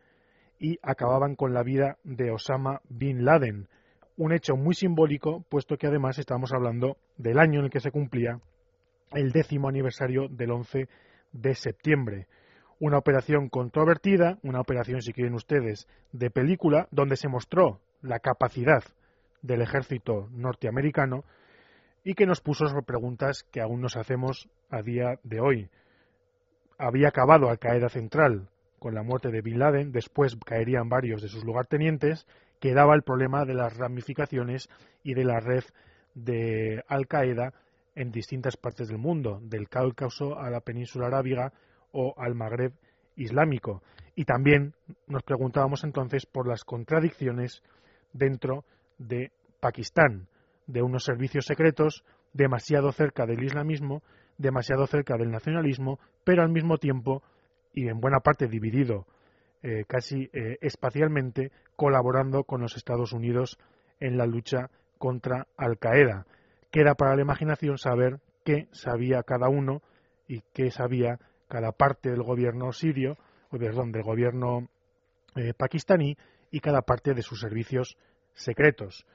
y 0.60 0.80
acababan 0.82 1.36
con 1.36 1.54
la 1.54 1.64
vida 1.64 1.98
de 2.04 2.32
Osama 2.32 2.82
Bin 2.90 3.26
Laden. 3.26 3.68
Un 4.16 4.32
hecho 4.32 4.56
muy 4.56 4.76
simbólico, 4.76 5.44
puesto 5.50 5.78
que 5.78 5.88
además 5.88 6.20
estamos 6.20 6.54
hablando 6.54 6.98
del 7.18 7.40
año 7.40 7.60
en 7.60 7.66
el 7.66 7.72
que 7.72 7.80
se 7.80 7.92
cumplía 7.92 8.40
el 9.12 9.32
décimo 9.32 9.70
aniversario 9.70 10.28
del 10.28 10.52
11 10.52 10.88
de 11.32 11.56
septiembre. 11.56 12.28
Una 12.80 12.98
operación 12.98 13.50
controvertida, 13.50 14.38
una 14.44 14.62
operación, 14.62 15.02
si 15.02 15.14
quieren 15.14 15.34
ustedes, 15.34 15.88
de 16.12 16.30
película, 16.30 16.88
donde 16.92 17.16
se 17.16 17.28
mostró 17.28 17.80
la 18.02 18.20
capacidad 18.20 18.84
del 19.42 19.62
ejército 19.62 20.28
norteamericano 20.32 21.24
y 22.04 22.14
que 22.14 22.26
nos 22.26 22.42
puso 22.42 22.68
sobre 22.68 22.84
preguntas 22.84 23.44
que 23.52 23.62
aún 23.62 23.82
nos 23.82 23.96
hacemos 23.96 24.50
a 24.70 24.82
día 24.82 25.20
de 25.24 25.40
hoy. 25.40 25.70
Había 26.78 27.08
acabado 27.08 27.50
Al 27.50 27.60
Qaeda 27.60 27.90
Central 27.90 28.50
con 28.80 28.94
la 28.94 29.04
muerte 29.04 29.32
de 29.32 29.42
Bin 29.42 29.60
Laden, 29.60 29.92
después 29.92 30.36
caerían 30.46 30.90
varios 30.90 31.22
de 31.22 31.30
sus 31.30 31.46
lugartenientes, 31.46 32.28
quedaba 32.64 32.96
el 32.96 33.02
problema 33.02 33.44
de 33.44 33.56
las 33.56 33.76
ramificaciones 33.76 34.70
y 35.04 35.16
de 35.16 35.26
la 35.26 35.42
red 35.42 35.66
de 36.16 36.82
Al 36.88 37.08
Qaeda 37.08 37.52
en 37.94 38.10
distintas 38.10 38.56
partes 38.56 38.88
del 38.88 39.00
mundo, 39.00 39.42
del 39.42 39.68
Cáucaso 39.68 40.40
a 40.40 40.50
la 40.50 40.62
península 40.62 41.08
arábiga 41.08 41.52
o 41.92 42.14
al 42.16 42.36
Magreb 42.36 42.72
islámico. 43.18 43.84
Y 44.16 44.24
también 44.24 44.76
nos 45.08 45.24
preguntábamos 45.24 45.84
entonces 45.84 46.26
por 46.26 46.48
las 46.48 46.64
contradicciones 46.64 47.62
dentro 48.14 48.64
de 48.98 49.34
Pakistán 49.60 50.30
de 50.66 50.84
unos 50.84 51.04
servicios 51.04 51.44
secretos 51.46 52.06
demasiado 52.32 52.94
cerca 52.94 53.26
del 53.26 53.44
islamismo, 53.44 54.04
demasiado 54.38 54.88
cerca 54.88 55.18
del 55.18 55.32
nacionalismo, 55.32 56.00
pero 56.24 56.44
al 56.44 56.50
mismo 56.54 56.78
tiempo 56.78 57.24
y 57.74 57.90
en 57.90 58.00
buena 58.00 58.22
parte 58.22 58.48
dividido 58.48 59.06
eh, 59.64 59.86
casi 59.88 60.30
eh, 60.34 60.58
espacialmente, 60.62 61.52
colaborando 61.76 62.44
con 62.44 62.62
los 62.62 62.76
Estados 62.76 63.14
Unidos 63.14 63.58
en 64.00 64.18
la 64.18 64.26
lucha 64.26 64.70
contra 64.98 65.48
Al 65.58 65.80
Qaeda. 65.80 66.26
Queda 66.70 66.96
para 66.96 67.16
la 67.16 67.22
imaginación 67.22 67.78
saber 67.78 68.20
qué 68.44 68.68
sabía 68.72 69.24
cada 69.24 69.48
uno 69.48 69.82
y 70.28 70.42
qué 70.54 70.70
sabía 70.70 71.18
cada 71.48 71.72
parte 71.72 72.10
del 72.10 72.24
gobierno 72.24 72.72
sirio, 72.74 73.18
o 73.52 73.58
perdón, 73.58 73.92
del 73.92 74.04
gobierno 74.04 74.68
eh, 75.36 75.54
pakistaní 75.54 76.18
y 76.52 76.60
cada 76.60 76.82
parte 76.82 77.14
de 77.14 77.22
sus 77.22 77.40
servicios 77.40 77.98
secretos. 78.34 79.06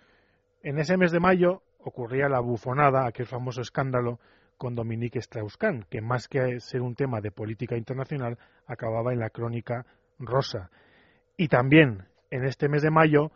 En 0.62 0.78
ese 0.78 0.96
mes 0.96 1.12
de 1.12 1.20
mayo 1.20 1.62
ocurría 1.80 2.28
la 2.28 2.40
bufonada, 2.40 3.06
aquel 3.06 3.26
famoso 3.26 3.60
escándalo 3.60 4.18
con 4.56 4.74
Dominique 4.74 5.20
Strauss-Kahn, 5.20 5.84
que 5.88 6.00
más 6.00 6.26
que 6.26 6.60
ser 6.60 6.80
un 6.80 6.94
tema 6.94 7.20
de 7.20 7.30
política 7.30 7.76
internacional, 7.76 8.38
acababa 8.66 9.12
en 9.12 9.20
la 9.20 9.30
crónica 9.30 9.86
rosa. 10.18 10.70
Y 11.36 11.48
también 11.48 12.04
en 12.30 12.44
este 12.44 12.68
mes 12.68 12.82
de 12.82 12.90
mayo 12.90 13.30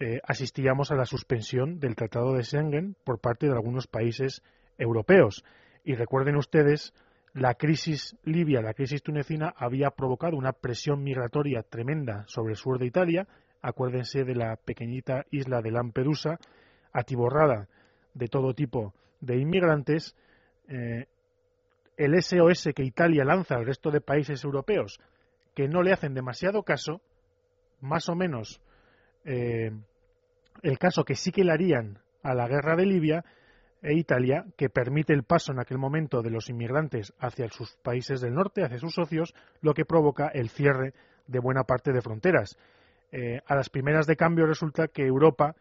eh, 0.00 0.20
asistíamos 0.24 0.90
a 0.90 0.96
la 0.96 1.04
suspensión 1.04 1.80
del 1.80 1.96
Tratado 1.96 2.34
de 2.34 2.44
Schengen 2.44 2.96
por 3.04 3.20
parte 3.20 3.46
de 3.46 3.52
algunos 3.52 3.86
países 3.86 4.42
europeos. 4.76 5.44
Y 5.84 5.94
recuerden 5.94 6.36
ustedes, 6.36 6.92
la 7.34 7.54
crisis 7.54 8.16
libia, 8.24 8.60
la 8.62 8.74
crisis 8.74 9.02
tunecina, 9.02 9.54
había 9.56 9.90
provocado 9.90 10.36
una 10.36 10.52
presión 10.52 11.02
migratoria 11.02 11.62
tremenda 11.62 12.24
sobre 12.26 12.52
el 12.52 12.56
sur 12.56 12.78
de 12.78 12.86
Italia, 12.86 13.26
Acuérdense 13.60 14.24
de 14.24 14.34
la 14.34 14.56
pequeñita 14.56 15.26
isla 15.30 15.60
de 15.62 15.72
Lampedusa, 15.72 16.38
atiborrada 16.92 17.68
de 18.14 18.28
todo 18.28 18.54
tipo 18.54 18.94
de 19.20 19.36
inmigrantes. 19.36 20.14
Eh, 20.68 21.06
el 21.96 22.22
SOS 22.22 22.70
que 22.74 22.84
Italia 22.84 23.24
lanza 23.24 23.56
al 23.56 23.66
resto 23.66 23.90
de 23.90 24.00
países 24.00 24.44
europeos 24.44 25.00
que 25.58 25.66
no 25.66 25.82
le 25.82 25.92
hacen 25.92 26.14
demasiado 26.14 26.62
caso, 26.62 27.00
más 27.80 28.08
o 28.08 28.14
menos 28.14 28.62
eh, 29.24 29.72
el 30.62 30.78
caso 30.78 31.02
que 31.02 31.16
sí 31.16 31.32
que 31.32 31.42
le 31.42 31.50
harían 31.50 31.98
a 32.22 32.32
la 32.32 32.46
guerra 32.46 32.76
de 32.76 32.86
Libia 32.86 33.24
e 33.82 33.94
Italia, 33.94 34.44
que 34.56 34.70
permite 34.70 35.14
el 35.14 35.24
paso 35.24 35.50
en 35.50 35.58
aquel 35.58 35.78
momento 35.78 36.22
de 36.22 36.30
los 36.30 36.48
inmigrantes 36.48 37.12
hacia 37.18 37.48
sus 37.48 37.74
países 37.82 38.20
del 38.20 38.34
norte, 38.34 38.62
hacia 38.62 38.78
sus 38.78 38.94
socios, 38.94 39.34
lo 39.60 39.74
que 39.74 39.84
provoca 39.84 40.28
el 40.28 40.48
cierre 40.48 40.94
de 41.26 41.40
buena 41.40 41.64
parte 41.64 41.92
de 41.92 42.02
fronteras. 42.02 42.56
Eh, 43.10 43.40
a 43.44 43.56
las 43.56 43.68
primeras 43.68 44.06
de 44.06 44.14
cambio 44.14 44.46
resulta 44.46 44.86
que 44.86 45.06
Europa, 45.06 45.56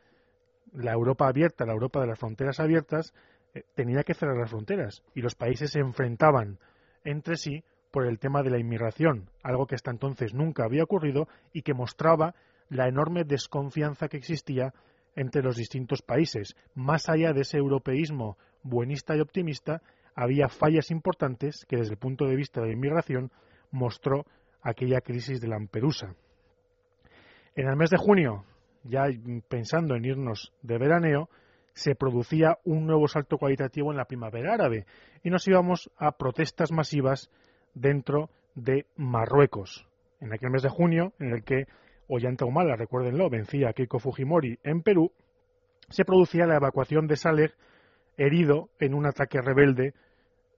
la 0.74 0.92
Europa 0.92 1.28
abierta, 1.28 1.66
la 1.66 1.74
Europa 1.74 2.02
de 2.02 2.08
las 2.08 2.20
fronteras 2.20 2.60
abiertas, 2.60 3.16
eh, 3.56 3.64
tenía 3.74 4.04
que 4.04 4.14
cerrar 4.14 4.38
las 4.38 4.52
fronteras 4.52 5.02
y 5.16 5.22
los 5.22 5.34
países 5.34 5.72
se 5.72 5.80
enfrentaban 5.80 6.60
entre 7.04 7.36
sí 7.36 7.64
por 7.92 8.06
el 8.06 8.20
tema 8.20 8.44
de 8.44 8.50
la 8.50 8.60
inmigración, 8.60 9.30
algo 9.44 9.68
que 9.68 9.76
hasta 9.76 9.92
entonces 9.92 10.34
nunca 10.34 10.66
había 10.66 10.84
ocurrido 10.84 11.28
y 11.54 11.62
que 11.62 11.74
mostraba 11.74 12.36
la 12.70 12.88
enorme 12.88 13.24
desconfianza 13.24 14.08
que 14.08 14.18
existía 14.18 14.74
entre 15.16 15.42
los 15.42 15.56
distintos 15.56 16.02
países. 16.02 16.56
Más 16.76 17.10
allá 17.10 17.34
de 17.34 17.42
ese 17.42 17.58
europeísmo 17.58 18.38
buenista 18.64 19.16
y 19.16 19.22
optimista, 19.22 19.82
había 20.16 20.50
fallas 20.50 20.92
importantes 20.92 21.66
que 21.68 21.78
desde 21.78 21.94
el 21.94 22.00
punto 22.00 22.26
de 22.26 22.36
vista 22.36 22.62
de 22.62 22.68
la 22.68 22.74
inmigración 22.74 23.32
mostró 23.72 24.26
aquella 24.62 25.02
crisis 25.02 25.40
de 25.40 25.48
Lampedusa. 25.48 26.16
En 27.56 27.68
el 27.68 27.76
mes 27.76 27.90
de 27.90 27.98
junio, 27.98 28.44
ya 28.84 29.06
pensando 29.48 29.96
en 29.96 30.06
irnos 30.06 30.54
de 30.62 30.78
veraneo, 30.78 31.30
se 31.74 31.96
producía 31.96 32.58
un 32.64 32.88
nuevo 32.88 33.08
salto 33.08 33.38
cualitativo 33.38 33.92
en 33.92 33.98
la 33.98 34.06
primavera 34.06 34.56
árabe 34.56 34.86
y 35.24 35.30
nos 35.30 35.48
íbamos 35.48 35.92
a 35.98 36.12
protestas 36.12 36.72
masivas 36.72 37.30
dentro 37.80 38.30
de 38.56 38.86
Marruecos. 38.96 39.88
En 40.20 40.34
aquel 40.34 40.50
mes 40.50 40.64
de 40.64 40.70
junio, 40.70 41.14
en 41.20 41.34
el 41.34 41.44
que 41.44 41.68
Ollanta 42.08 42.46
Humala, 42.46 42.76
recuérdenlo, 42.76 43.30
vencía 43.30 43.70
a 43.70 43.74
Keiko 43.74 44.00
Fujimori 44.00 44.60
en 44.64 44.82
Perú, 44.82 45.12
se 45.90 46.06
producía 46.06 46.46
la 46.46 46.58
evacuación 46.58 47.08
de 47.08 47.16
Saleh 47.16 47.54
herido 48.18 48.70
en 48.80 48.94
un 48.94 49.06
ataque 49.06 49.42
rebelde 49.42 49.94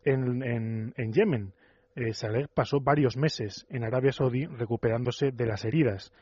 en, 0.05 0.93
Yemen. 1.12 1.53
Eh, 1.95 2.13
Saleh 2.13 2.47
pasó 2.53 2.79
varios 2.79 3.17
meses 3.17 3.65
en 3.69 3.84
Arabia 3.84 4.12
Saudí 4.12 4.45
recuperándose 4.45 5.32
de 5.32 5.45
las 5.45 5.65
heridas 5.65 6.13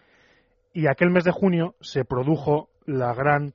y 0.78 0.86
aquel 0.86 1.10
mes 1.10 1.24
de 1.24 1.32
junio 1.32 1.74
se 1.82 2.06
produjo 2.06 2.70
la 2.86 3.12
gran, 3.14 3.52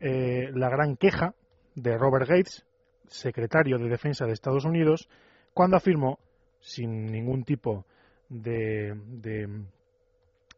eh, 0.00 0.50
la 0.52 0.68
gran 0.68 0.96
queja 0.96 1.34
de 1.74 1.96
Robert 1.96 2.28
Gates, 2.28 2.66
secretario 3.06 3.78
de 3.78 3.88
Defensa 3.88 4.26
de 4.26 4.32
Estados 4.32 4.66
Unidos, 4.66 5.08
cuando 5.54 5.78
afirmó, 5.78 6.18
sin 6.60 7.06
ningún 7.06 7.44
tipo 7.44 7.84
de, 8.28 8.94
de, 9.06 9.48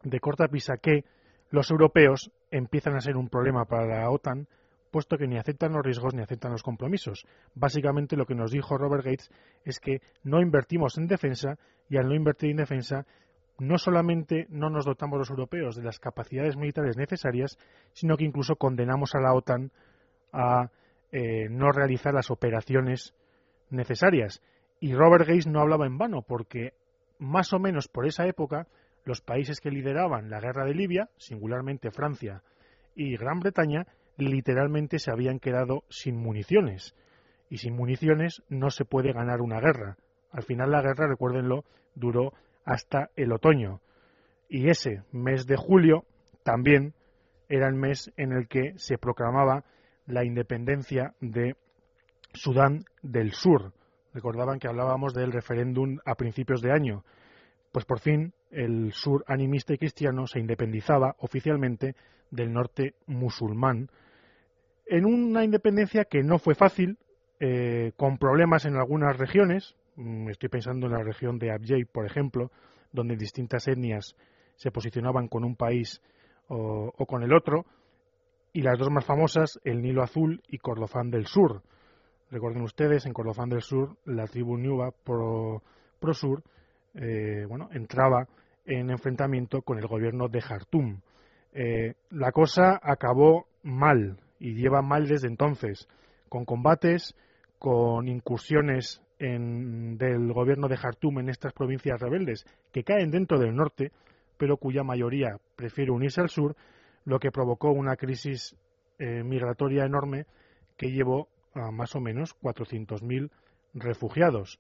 de 0.03 0.21
cortapisa, 0.21 0.77
que 0.77 1.05
los 1.51 1.71
europeos 1.71 2.31
empiezan 2.51 2.97
a 2.97 3.01
ser 3.01 3.17
un 3.17 3.29
problema 3.29 3.65
para 3.65 3.87
la 3.87 4.11
OTAN, 4.11 4.47
puesto 4.91 5.17
que 5.17 5.27
ni 5.27 5.39
aceptan 5.39 5.73
los 5.73 5.85
riesgos 5.85 6.15
ni 6.15 6.23
aceptan 6.23 6.53
los 6.53 6.63
compromisos. 6.63 7.27
Básicamente 7.55 8.17
lo 8.17 8.27
que 8.27 8.35
nos 8.35 8.51
dijo 8.51 8.77
Robert 8.77 9.05
Gates 9.05 9.31
es 9.65 9.79
que 9.79 10.01
no 10.25 10.41
invertimos 10.41 10.99
en 10.99 11.07
defensa 11.07 11.59
y 11.89 11.97
al 11.97 12.09
no 12.09 12.15
invertir 12.15 12.51
en 12.51 12.57
defensa 12.59 13.07
no 13.59 13.79
solamente 13.79 14.47
no 14.49 14.71
nos 14.71 14.87
dotamos 14.87 15.19
los 15.19 15.31
europeos 15.31 15.77
de 15.77 15.83
las 15.83 15.99
capacidades 15.99 16.57
militares 16.57 16.97
necesarias, 16.97 17.59
sino 17.93 18.17
que 18.17 18.25
incluso 18.25 18.57
condenamos 18.57 19.15
a 19.15 19.21
la 19.21 19.35
OTAN 19.35 19.71
a 20.33 20.71
eh, 21.13 21.49
no 21.51 21.71
realizar 21.71 22.15
las 22.15 22.31
operaciones 22.31 23.15
necesarias. 23.69 24.41
Y 24.81 24.95
Robert 24.95 25.27
Gates 25.27 25.47
no 25.47 25.61
hablaba 25.61 25.87
en 25.87 25.99
vano, 25.99 26.23
porque 26.23 26.73
más 27.19 27.53
o 27.53 27.59
menos 27.59 27.87
por 27.89 28.07
esa 28.07 28.27
época 28.27 28.67
los 29.05 29.21
países 29.21 29.61
que 29.61 29.71
lideraban 29.71 30.31
la 30.31 30.41
guerra 30.41 30.65
de 30.65 30.75
Libia, 30.75 31.09
singularmente 31.17 31.91
Francia 31.91 32.43
y 32.95 33.17
Gran 33.17 33.41
Bretaña, 33.41 33.87
literalmente 34.17 34.99
se 34.99 35.11
habían 35.11 35.39
quedado 35.39 35.85
sin 35.89 36.17
municiones. 36.17 36.95
y 37.53 37.59
sin 37.59 37.75
municiones 37.75 38.45
no 38.49 38.71
se 38.71 38.85
puede 38.85 39.13
ganar 39.13 39.41
una 39.41 39.59
guerra. 39.59 39.97
Al 40.31 40.45
final 40.45 40.71
la 40.71 40.83
guerra, 40.83 41.09
recuérdenlo, 41.09 41.65
duró 41.97 42.33
hasta 42.65 43.11
el 43.17 43.33
otoño. 43.33 43.81
Y 44.49 44.69
ese 44.69 45.03
mes 45.11 45.49
de 45.49 45.57
julio 45.57 46.05
también 46.45 46.95
era 47.49 47.67
el 47.67 47.75
mes 47.75 48.13
en 48.17 48.31
el 48.31 48.47
que 48.47 48.75
se 48.77 48.99
proclamaba 48.99 49.65
la 50.07 50.25
independencia 50.25 51.13
de 51.21 51.57
Sudán 52.33 52.85
del 53.03 53.33
Sur. 53.33 53.73
Recordaban 54.13 54.59
que 54.59 54.69
hablábamos 54.69 55.15
del 55.15 55.33
referéndum 55.33 55.99
a 56.05 56.15
principios 56.15 56.61
de 56.61 56.73
año. 56.73 57.05
Pues 57.73 57.85
por 57.85 58.01
fin 58.01 58.33
el 58.51 58.93
sur 58.93 59.25
animista 59.29 59.73
y 59.75 59.79
cristiano 59.79 60.27
se 60.27 60.41
independizaba 60.41 61.15
oficialmente 61.19 61.95
del 62.31 62.53
norte 62.53 62.95
musulmán 63.07 63.89
en 64.91 65.07
una 65.07 65.45
independencia 65.45 66.05
que 66.05 66.25
no 66.25 66.41
fue 66.41 66.57
fácil, 66.57 66.99
eh, 67.39 67.93
con 67.97 68.19
problemas 68.19 68.65
en 68.65 68.75
algunas 68.75 69.17
regiones. 69.17 69.77
Mm, 69.95 70.29
estoy 70.31 70.49
pensando 70.49 70.87
en 70.87 70.93
la 70.93 71.05
región 71.05 71.39
de 71.39 71.53
Abjay, 71.53 71.85
por 71.85 72.07
ejemplo, 72.07 72.51
donde 72.93 73.17
distintas 73.17 73.69
etnias 73.69 74.17
se 74.57 74.73
posicionaban 74.73 75.29
con 75.29 75.45
un 75.45 75.55
país 75.55 76.03
o, 76.49 76.93
con 77.07 77.23
el 77.23 77.33
otro, 77.33 77.65
y 78.53 78.63
las 78.63 78.77
dos 78.77 78.91
más 78.91 79.05
famosas, 79.05 79.61
el 79.63 79.81
Nilo 79.81 80.03
Azul 80.03 80.43
y 80.49 80.59
Cordofán 80.59 81.13
del 81.13 81.27
Sur. 81.27 81.63
Recuerden 82.31 82.63
ustedes, 82.63 83.07
en 83.07 83.13
Cordofán 83.13 83.49
del 83.49 83.61
Sur, 83.61 83.97
la 84.05 84.27
tribu 84.29 84.57
Nuba 84.57 84.93
Pro, 84.93 85.63
Sur 86.13 86.45
eh, 86.95 87.45
bueno, 87.49 87.69
entraba 87.73 88.29
en 88.65 88.91
enfrentamiento 88.91 89.63
con 89.63 89.79
el 89.79 89.89
gobierno 89.89 90.29
de 90.29 90.41
Jartum. 90.41 91.01
Eh, 91.53 91.95
la 92.11 92.31
cosa 92.31 92.79
acabó 92.81 93.47
mal 93.65 94.17
y 94.39 94.55
lleva 94.55 94.81
mal 94.81 95.09
desde 95.09 95.27
entonces, 95.27 95.89
con 96.29 96.45
combates, 96.45 97.17
con 97.59 98.07
incursiones 98.07 99.03
del 99.19 100.33
gobierno 100.33 100.69
de 100.69 100.79
Jartum 100.79 101.19
en 101.19 101.29
estas 101.29 101.53
provincias 101.53 102.01
rebeldes 102.01 102.47
que 102.73 102.85
caen 102.85 103.11
dentro 103.11 103.39
del 103.39 103.55
norte, 103.55 103.91
pero 104.39 104.57
cuya 104.57 104.83
mayoría 104.83 105.37
prefiere 105.57 105.91
unirse 105.91 106.23
al 106.23 106.31
sur, 106.31 106.57
lo 107.05 107.19
que 107.19 107.31
provocó 107.31 107.71
una 107.73 107.97
crisis 107.97 108.57
eh, 108.99 109.23
migratoria 109.25 109.85
enorme 109.85 110.25
que 110.79 110.91
llevó 110.91 111.29
a 111.55 111.71
más 111.71 111.95
o 111.95 112.01
menos 112.01 112.37
400.000 112.41 113.31
refugiados. 113.75 114.59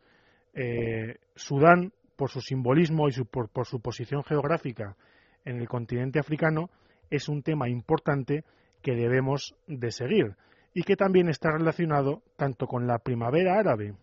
Eh, 0.54 1.16
Sudán, 1.34 1.92
por 2.16 2.30
su 2.30 2.40
simbolismo 2.40 3.08
y 3.08 3.12
por, 3.24 3.48
por 3.48 3.66
su 3.66 3.80
posición 3.80 4.24
geográfica 4.24 4.96
en 5.44 5.60
el 5.60 5.68
continente 5.68 6.18
africano, 6.18 6.70
es 7.10 7.28
un 7.28 7.42
tema 7.42 7.68
importante 7.68 8.44
que 8.82 8.94
debemos 8.94 9.54
de 9.66 9.90
seguir 9.90 10.36
y 10.72 10.82
que 10.82 10.96
también 10.96 11.28
está 11.28 11.50
relacionado 11.50 12.22
tanto 12.36 12.66
con 12.66 12.86
la 12.86 12.98
primavera 12.98 13.58
árabe 13.58 13.94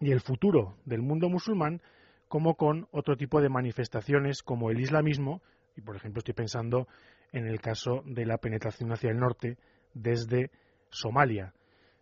y 0.00 0.12
el 0.12 0.20
futuro 0.20 0.76
del 0.84 1.02
mundo 1.02 1.28
musulmán 1.28 1.82
como 2.28 2.54
con 2.54 2.86
otro 2.92 3.16
tipo 3.16 3.40
de 3.40 3.48
manifestaciones 3.48 4.42
como 4.42 4.70
el 4.70 4.80
islamismo, 4.80 5.42
y 5.76 5.80
por 5.80 5.96
ejemplo 5.96 6.20
estoy 6.20 6.34
pensando 6.34 6.86
en 7.32 7.46
el 7.46 7.60
caso 7.60 8.02
de 8.04 8.26
la 8.26 8.38
penetración 8.38 8.92
hacia 8.92 9.10
el 9.10 9.18
norte 9.18 9.56
desde 9.94 10.50
Somalia. 10.90 11.54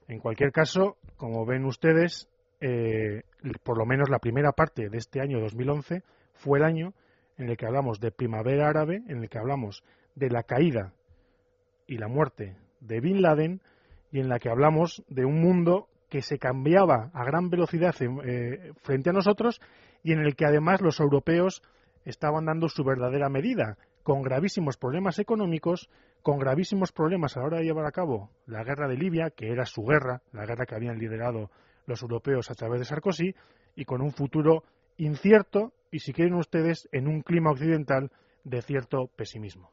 En 0.09 0.21
cualquier 0.21 0.53
caso, 0.53 0.97
como 1.17 1.45
ven 1.45 1.65
ustedes, 1.65 2.29
eh, 2.61 3.23
por 3.63 3.79
lo 3.79 3.87
menos 3.87 4.09
la 4.09 4.19
primera 4.19 4.53
parte 4.53 4.89
de 4.89 4.99
este 4.99 5.21
año 5.21 5.41
2011 5.41 6.03
fue 6.35 6.59
el 6.59 6.65
año 6.65 6.95
en 7.39 7.49
el 7.49 7.57
que 7.57 7.67
hablamos 7.67 8.01
de 8.01 8.13
primavera 8.13 8.69
árabe, 8.69 9.03
en 9.09 9.23
el 9.23 9.29
que 9.29 9.39
hablamos 9.39 9.85
de 10.15 10.31
la 10.31 10.43
caída 10.43 10.93
y 11.87 11.99
la 11.99 12.09
muerte 12.09 12.57
de 12.81 13.01
Bin 13.01 13.21
Laden 13.21 13.61
y 14.13 14.21
en 14.21 14.29
la 14.29 14.39
que 14.39 14.49
hablamos 14.49 15.05
de 15.09 15.25
un 15.25 15.41
mundo 15.41 15.89
que 16.09 16.23
se 16.23 16.39
cambiaba 16.39 17.11
a 17.13 17.25
gran 17.25 17.51
velocidad 17.51 17.95
eh, 18.01 18.73
frente 18.83 19.11
a 19.11 19.13
nosotros 19.13 19.61
y 20.03 20.13
en 20.13 20.21
el 20.21 20.37
que 20.37 20.47
además 20.47 20.81
los 20.81 21.01
europeos 21.01 21.63
estaban 22.05 22.47
dando 22.47 22.69
su 22.69 22.85
verdadera 22.85 23.29
medida, 23.29 23.77
con 24.05 24.23
gravísimos 24.23 24.77
problemas 24.77 25.19
económicos, 25.19 25.91
con 26.27 26.41
gravísimos 26.41 26.91
problemas 26.91 27.37
a 27.37 27.39
la 27.39 27.47
hora 27.47 27.59
de 27.59 27.67
llevar 27.67 27.87
a 27.87 27.93
cabo 27.93 28.33
la 28.47 28.65
guerra 28.65 28.89
de 28.89 28.97
Libia, 28.97 29.31
que 29.31 29.53
era 29.53 29.65
su 29.65 29.85
guerra, 29.85 30.23
la 30.33 30.45
guerra 30.45 30.67
que 30.67 30.75
habían 30.75 30.99
liderado 30.99 31.53
los 31.87 32.03
europeos 32.03 32.51
a 32.51 32.57
través 32.57 32.81
de 32.81 32.85
Sarkozy, 32.85 33.33
y 33.77 33.85
con 33.85 34.03
un 34.03 34.11
futuro 34.11 34.65
incierto 34.97 35.73
y, 35.93 36.01
si 36.01 36.13
quieren 36.13 36.35
ustedes, 36.35 36.89
en 36.91 37.07
un 37.07 37.23
clima 37.23 37.53
occidental 37.53 38.11
de 38.43 38.61
cierto 38.61 39.07
pesimismo. 39.15 39.71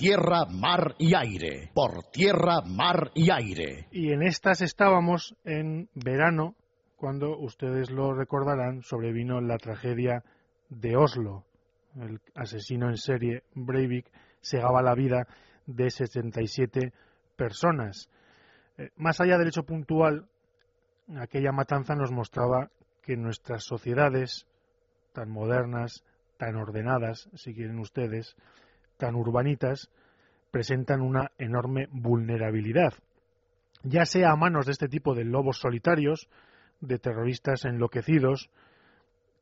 Tierra, 0.00 0.46
mar 0.46 0.94
y 0.98 1.14
aire. 1.14 1.70
Por 1.74 2.04
tierra, 2.10 2.62
mar 2.62 3.10
y 3.14 3.30
aire. 3.30 3.86
Y 3.90 4.12
en 4.12 4.22
estas 4.22 4.62
estábamos 4.62 5.36
en 5.44 5.90
verano, 5.94 6.54
cuando 6.96 7.36
ustedes 7.36 7.90
lo 7.90 8.14
recordarán, 8.14 8.80
sobrevino 8.80 9.42
la 9.42 9.58
tragedia 9.58 10.24
de 10.70 10.96
Oslo. 10.96 11.44
El 11.96 12.18
asesino 12.34 12.88
en 12.88 12.96
serie 12.96 13.42
Breivik 13.54 14.06
segaba 14.40 14.80
la 14.80 14.94
vida 14.94 15.26
de 15.66 15.90
67 15.90 16.94
personas. 17.36 18.08
Eh, 18.78 18.88
más 18.96 19.20
allá 19.20 19.36
del 19.36 19.48
hecho 19.48 19.64
puntual, 19.64 20.28
aquella 21.18 21.52
matanza 21.52 21.94
nos 21.94 22.10
mostraba 22.10 22.70
que 23.02 23.18
nuestras 23.18 23.64
sociedades, 23.64 24.46
tan 25.12 25.28
modernas, 25.28 26.04
tan 26.38 26.56
ordenadas, 26.56 27.28
si 27.34 27.52
quieren 27.52 27.78
ustedes, 27.78 28.34
tan 29.00 29.16
urbanitas 29.16 29.90
presentan 30.50 31.00
una 31.00 31.32
enorme 31.38 31.88
vulnerabilidad, 31.90 32.92
ya 33.82 34.04
sea 34.04 34.30
a 34.30 34.36
manos 34.36 34.66
de 34.66 34.72
este 34.72 34.88
tipo 34.88 35.14
de 35.14 35.24
lobos 35.24 35.58
solitarios, 35.58 36.28
de 36.80 36.98
terroristas 36.98 37.64
enloquecidos, 37.64 38.50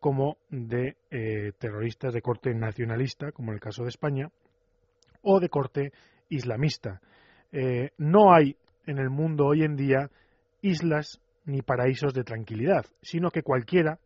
como 0.01 0.39
de 0.49 0.97
eh, 1.11 1.53
terroristas 1.59 2.15
de 2.15 2.23
corte 2.23 2.55
nacionalista, 2.55 3.33
como 3.33 3.51
en 3.51 3.55
el 3.55 3.61
caso 3.61 3.83
de 3.83 3.89
España, 3.89 4.31
o 5.23 5.41
de 5.41 5.49
corte 5.49 5.93
islamista. 6.29 7.01
Eh, 7.51 7.91
no 7.99 8.33
hay 8.33 8.57
en 8.87 8.99
el 8.99 9.11
mundo 9.11 9.47
hoy 9.47 9.65
en 9.65 9.75
día 9.75 10.09
islas 10.63 11.21
ni 11.47 11.63
paraísos 11.63 12.15
de 12.15 12.23
tranquilidad, 12.23 12.87
sino 13.03 13.31
que 13.31 13.43
cualquiera 13.43 13.99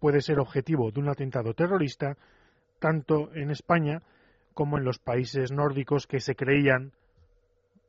puede 0.00 0.20
ser 0.20 0.38
objetivo 0.38 0.90
de 0.90 1.00
un 1.00 1.08
atentado 1.08 1.54
terrorista, 1.54 2.16
tanto 2.78 3.32
en 3.34 3.50
España 3.50 4.02
como 4.58 4.76
en 4.76 4.82
los 4.82 4.98
países 4.98 5.52
nórdicos 5.52 6.08
que 6.08 6.18
se 6.18 6.34
creían 6.34 6.90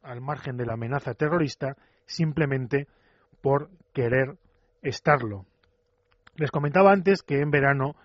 al 0.04 0.22
margen 0.22 0.56
de 0.56 0.68
la 0.68 0.74
amenaza 0.74 1.16
terrorista 1.16 1.76
simplemente 2.06 2.86
por 3.42 3.72
querer 3.92 4.38
estarlo. 4.84 5.48
Les 6.36 6.52
comentaba 6.52 6.92
antes 6.92 7.24
que 7.24 7.40
en 7.40 7.50
verano 7.50 7.96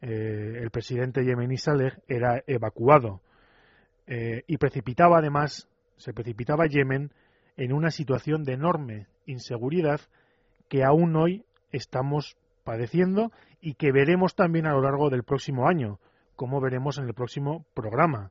eh, 0.00 0.58
el 0.60 0.70
presidente 0.72 1.24
yemení 1.24 1.56
Saleh 1.56 2.02
era 2.08 2.42
evacuado 2.48 3.20
eh, 4.08 4.42
y 4.48 4.56
precipitaba 4.56 5.18
además, 5.18 5.68
se 5.96 6.12
precipitaba 6.12 6.66
Yemen 6.66 7.12
en 7.56 7.72
una 7.72 7.92
situación 7.92 8.42
de 8.42 8.54
enorme 8.54 9.06
inseguridad 9.24 10.00
que 10.68 10.82
aún 10.82 11.14
hoy 11.14 11.44
estamos 11.70 12.36
padeciendo 12.64 13.30
y 13.60 13.74
que 13.74 13.92
veremos 13.92 14.34
también 14.34 14.66
a 14.66 14.72
lo 14.72 14.82
largo 14.82 15.10
del 15.10 15.22
próximo 15.22 15.68
año, 15.68 16.00
como 16.40 16.58
veremos 16.58 16.96
en 16.96 17.04
el 17.04 17.12
próximo 17.12 17.66
programa. 17.74 18.30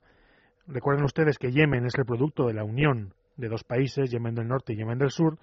Recuerden 0.65 1.05
ustedes 1.05 1.37
que 1.37 1.51
Yemen 1.51 1.85
es 1.85 1.93
el 1.95 2.05
producto 2.05 2.47
de 2.47 2.55
la 2.55 2.63
unión 2.63 3.13
de 3.37 3.49
dos 3.49 3.63
países, 3.63 4.09
Yemen 4.09 4.33
del 4.33 4.47
Norte 4.47 4.73
y 4.73 4.77
Yemen 4.77 4.97
del 4.97 5.11
Sur, 5.11 5.37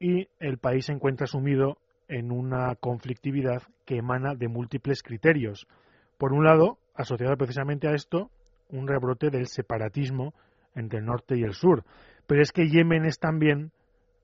y 0.00 0.26
el 0.40 0.58
país 0.58 0.86
se 0.86 0.92
encuentra 0.92 1.28
sumido 1.28 1.78
en 2.08 2.32
una 2.32 2.74
conflictividad 2.74 3.62
que 3.84 3.98
emana 3.98 4.34
de 4.34 4.48
múltiples 4.48 5.04
criterios. 5.04 5.68
Por 6.16 6.32
un 6.32 6.42
lado, 6.42 6.78
asociado 6.92 7.36
precisamente 7.36 7.86
a 7.86 7.94
esto, 7.94 8.32
un 8.68 8.88
rebrote 8.88 9.30
del 9.30 9.46
separatismo 9.46 10.34
entre 10.74 10.98
el 10.98 11.04
norte 11.04 11.38
y 11.38 11.44
el 11.44 11.52
sur. 11.52 11.84
Pero 12.26 12.42
es 12.42 12.50
que 12.50 12.68
Yemen 12.68 13.04
es 13.04 13.20
también 13.20 13.70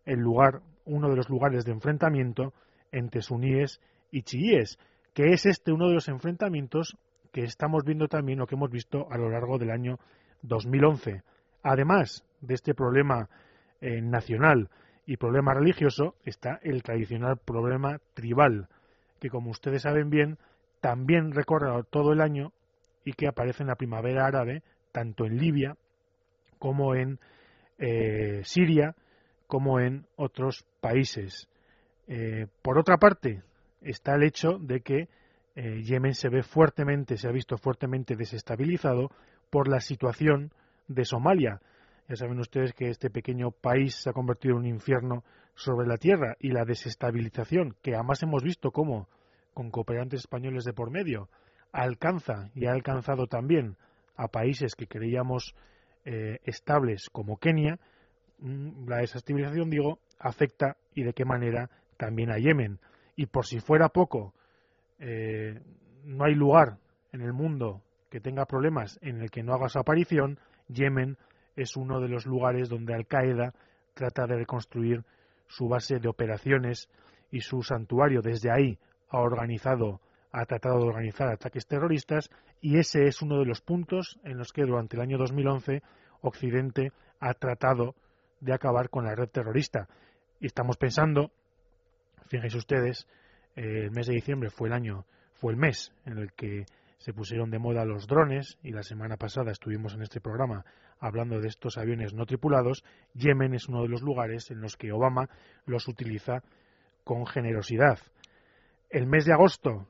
el 0.04 0.18
lugar, 0.18 0.62
uno 0.84 1.08
de 1.10 1.14
los 1.14 1.28
lugares 1.28 1.64
de 1.64 1.70
enfrentamiento 1.70 2.52
entre 2.90 3.22
suníes 3.22 3.80
y 4.10 4.22
chiíes, 4.22 4.80
que 5.14 5.32
es 5.32 5.46
este 5.46 5.72
uno 5.72 5.88
de 5.88 5.94
los 5.94 6.08
enfrentamientos 6.08 6.96
que 7.32 7.44
estamos 7.44 7.84
viendo 7.84 8.08
también 8.08 8.40
o 8.40 8.46
que 8.46 8.56
hemos 8.56 8.70
visto 8.70 9.06
a 9.10 9.16
lo 9.16 9.30
largo 9.30 9.58
del 9.58 9.70
año 9.70 9.98
2011. 10.42 11.22
Además 11.62 12.24
de 12.40 12.54
este 12.54 12.74
problema 12.74 13.28
eh, 13.80 14.02
nacional 14.02 14.68
y 15.06 15.16
problema 15.16 15.54
religioso, 15.54 16.14
está 16.24 16.58
el 16.62 16.82
tradicional 16.82 17.36
problema 17.38 18.00
tribal, 18.14 18.68
que 19.20 19.30
como 19.30 19.50
ustedes 19.50 19.82
saben 19.82 20.10
bien, 20.10 20.38
también 20.80 21.32
recorre 21.32 21.68
todo 21.90 22.12
el 22.12 22.20
año 22.20 22.52
y 23.04 23.12
que 23.12 23.28
aparece 23.28 23.62
en 23.62 23.68
la 23.68 23.76
primavera 23.76 24.26
árabe, 24.26 24.62
tanto 24.92 25.24
en 25.24 25.38
Libia 25.38 25.76
como 26.58 26.94
en 26.94 27.18
eh, 27.78 28.40
Siria, 28.44 28.94
como 29.46 29.80
en 29.80 30.06
otros 30.16 30.64
países. 30.80 31.48
Eh, 32.06 32.46
por 32.62 32.78
otra 32.78 32.96
parte, 32.96 33.42
está 33.84 34.14
el 34.14 34.24
hecho 34.24 34.58
de 34.58 34.80
que 34.80 35.08
eh, 35.54 35.82
Yemen 35.82 36.14
se 36.14 36.28
ve 36.28 36.42
fuertemente, 36.42 37.16
se 37.16 37.28
ha 37.28 37.32
visto 37.32 37.56
fuertemente 37.56 38.16
desestabilizado 38.16 39.10
por 39.50 39.68
la 39.68 39.80
situación 39.80 40.52
de 40.88 41.04
Somalia. 41.04 41.60
Ya 42.08 42.16
saben 42.16 42.38
ustedes 42.40 42.72
que 42.72 42.88
este 42.88 43.08
pequeño 43.08 43.50
país 43.50 43.94
se 43.94 44.10
ha 44.10 44.12
convertido 44.12 44.54
en 44.54 44.60
un 44.60 44.66
infierno 44.66 45.24
sobre 45.54 45.86
la 45.86 45.96
tierra 45.96 46.36
y 46.40 46.50
la 46.50 46.64
desestabilización, 46.64 47.76
que 47.82 47.94
además 47.94 48.22
hemos 48.22 48.42
visto 48.42 48.72
cómo, 48.72 49.08
con 49.54 49.70
cooperantes 49.70 50.20
españoles 50.20 50.64
de 50.64 50.72
por 50.72 50.90
medio, 50.90 51.28
alcanza 51.72 52.50
y 52.54 52.66
ha 52.66 52.72
alcanzado 52.72 53.26
también 53.26 53.76
a 54.16 54.28
países 54.28 54.74
que 54.74 54.86
creíamos 54.86 55.54
eh, 56.04 56.38
estables 56.44 57.08
como 57.10 57.38
Kenia, 57.38 57.78
mm, 58.38 58.88
la 58.88 58.98
desestabilización, 58.98 59.70
digo, 59.70 60.00
afecta 60.18 60.76
y 60.94 61.04
de 61.04 61.12
qué 61.12 61.24
manera 61.24 61.70
también 61.96 62.30
a 62.30 62.38
Yemen. 62.38 62.78
Y 63.16 63.26
por 63.26 63.46
si 63.46 63.60
fuera 63.60 63.88
poco, 63.88 64.34
eh, 64.98 65.60
no 66.04 66.24
hay 66.24 66.34
lugar 66.34 66.78
en 67.12 67.20
el 67.20 67.32
mundo 67.32 67.82
que 68.10 68.20
tenga 68.20 68.46
problemas 68.46 68.98
en 69.02 69.20
el 69.20 69.30
que 69.30 69.42
no 69.42 69.54
haga 69.54 69.68
su 69.68 69.78
aparición, 69.78 70.38
Yemen 70.68 71.16
es 71.56 71.76
uno 71.76 72.00
de 72.00 72.08
los 72.08 72.26
lugares 72.26 72.68
donde 72.68 72.94
Al 72.94 73.06
Qaeda 73.06 73.54
trata 73.94 74.26
de 74.26 74.36
reconstruir 74.36 75.04
su 75.46 75.68
base 75.68 75.98
de 75.98 76.08
operaciones 76.08 76.88
y 77.30 77.40
su 77.40 77.62
santuario. 77.62 78.22
Desde 78.22 78.50
ahí 78.50 78.78
ha 79.10 79.18
organizado 79.18 80.00
ha 80.34 80.46
tratado 80.46 80.80
de 80.80 80.86
organizar 80.86 81.28
ataques 81.28 81.64
terroristas 81.64 82.28
y 82.60 82.78
ese 82.78 83.06
es 83.06 83.22
uno 83.22 83.38
de 83.38 83.44
los 83.44 83.60
puntos 83.60 84.18
en 84.24 84.36
los 84.36 84.52
que 84.52 84.64
durante 84.64 84.96
el 84.96 85.02
año 85.02 85.16
2011 85.16 85.80
Occidente 86.22 86.90
ha 87.20 87.34
tratado 87.34 87.94
de 88.40 88.52
acabar 88.52 88.90
con 88.90 89.04
la 89.04 89.14
red 89.14 89.28
terrorista. 89.28 89.86
Y 90.40 90.46
estamos 90.46 90.76
pensando, 90.76 91.30
fíjense 92.28 92.56
ustedes, 92.56 93.06
eh, 93.56 93.84
el 93.84 93.90
mes 93.90 94.06
de 94.06 94.14
diciembre 94.14 94.50
fue 94.50 94.68
el 94.68 94.74
año, 94.74 95.06
fue 95.34 95.52
el 95.52 95.58
mes 95.58 95.92
en 96.04 96.18
el 96.18 96.32
que 96.32 96.66
se 96.98 97.12
pusieron 97.12 97.50
de 97.50 97.58
moda 97.58 97.84
los 97.84 98.06
drones 98.06 98.58
y 98.62 98.70
la 98.70 98.82
semana 98.82 99.16
pasada 99.16 99.52
estuvimos 99.52 99.94
en 99.94 100.02
este 100.02 100.20
programa 100.20 100.64
hablando 100.98 101.40
de 101.40 101.48
estos 101.48 101.76
aviones 101.76 102.14
no 102.14 102.24
tripulados. 102.24 102.82
Yemen 103.12 103.52
es 103.54 103.68
uno 103.68 103.82
de 103.82 103.88
los 103.88 104.00
lugares 104.00 104.50
en 104.50 104.60
los 104.60 104.76
que 104.76 104.92
Obama 104.92 105.28
los 105.66 105.86
utiliza 105.86 106.42
con 107.04 107.26
generosidad. 107.26 107.98
El 108.88 109.06
mes 109.06 109.26
de 109.26 109.34
agosto 109.34 109.86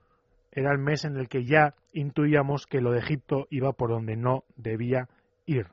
era 0.50 0.72
el 0.72 0.78
mes 0.78 1.04
en 1.04 1.16
el 1.16 1.28
que 1.28 1.44
ya 1.44 1.74
intuíamos 1.92 2.66
que 2.66 2.80
lo 2.80 2.90
de 2.90 2.98
Egipto 2.98 3.46
iba 3.50 3.72
por 3.72 3.90
donde 3.90 4.16
no 4.16 4.44
debía 4.56 5.08
ir, 5.46 5.68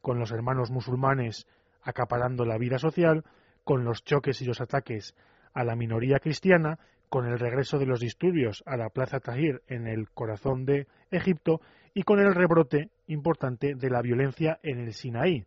con 0.00 0.18
los 0.18 0.32
hermanos 0.32 0.70
musulmanes 0.70 1.46
acaparando 1.82 2.44
la 2.44 2.58
vida 2.58 2.78
social, 2.78 3.24
con 3.62 3.84
los 3.84 4.02
choques 4.04 4.40
y 4.40 4.44
los 4.44 4.60
ataques 4.60 5.14
a 5.54 5.64
la 5.64 5.76
minoría 5.76 6.18
cristiana, 6.18 6.78
con 7.08 7.26
el 7.26 7.38
regreso 7.38 7.78
de 7.78 7.86
los 7.86 8.00
disturbios 8.00 8.62
a 8.66 8.76
la 8.76 8.90
Plaza 8.90 9.20
Tahir 9.20 9.62
en 9.68 9.86
el 9.86 10.10
corazón 10.10 10.64
de 10.66 10.88
Egipto 11.10 11.60
y 11.94 12.02
con 12.02 12.18
el 12.18 12.34
rebrote 12.34 12.90
importante 13.06 13.74
de 13.76 13.88
la 13.88 14.02
violencia 14.02 14.58
en 14.62 14.80
el 14.80 14.92
Sinaí, 14.92 15.46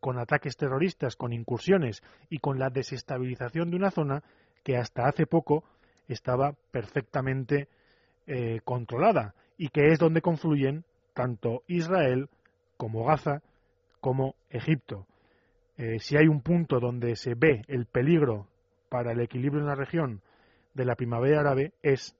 con 0.00 0.18
ataques 0.18 0.56
terroristas, 0.56 1.16
con 1.16 1.32
incursiones 1.32 2.02
y 2.30 2.38
con 2.38 2.58
la 2.58 2.70
desestabilización 2.70 3.70
de 3.70 3.76
una 3.76 3.90
zona 3.90 4.22
que 4.62 4.76
hasta 4.76 5.08
hace 5.08 5.26
poco 5.26 5.64
estaba 6.06 6.54
perfectamente 6.70 7.68
eh, 8.26 8.60
controlada 8.64 9.34
y 9.56 9.68
que 9.70 9.88
es 9.88 9.98
donde 9.98 10.22
confluyen 10.22 10.84
tanto 11.14 11.62
Israel 11.66 12.28
como 12.76 13.04
Gaza 13.04 13.42
como 14.00 14.36
Egipto. 14.50 15.06
Eh, 15.76 15.98
si 15.98 16.16
hay 16.16 16.28
un 16.28 16.42
punto 16.42 16.78
donde 16.78 17.16
se 17.16 17.34
ve 17.34 17.62
el 17.66 17.86
peligro 17.86 18.46
para 18.88 19.12
el 19.12 19.20
equilibrio 19.20 19.60
en 19.60 19.68
la 19.68 19.74
región 19.74 20.22
de 20.74 20.84
la 20.84 20.94
primavera 20.94 21.40
árabe 21.40 21.72
es 21.82 22.16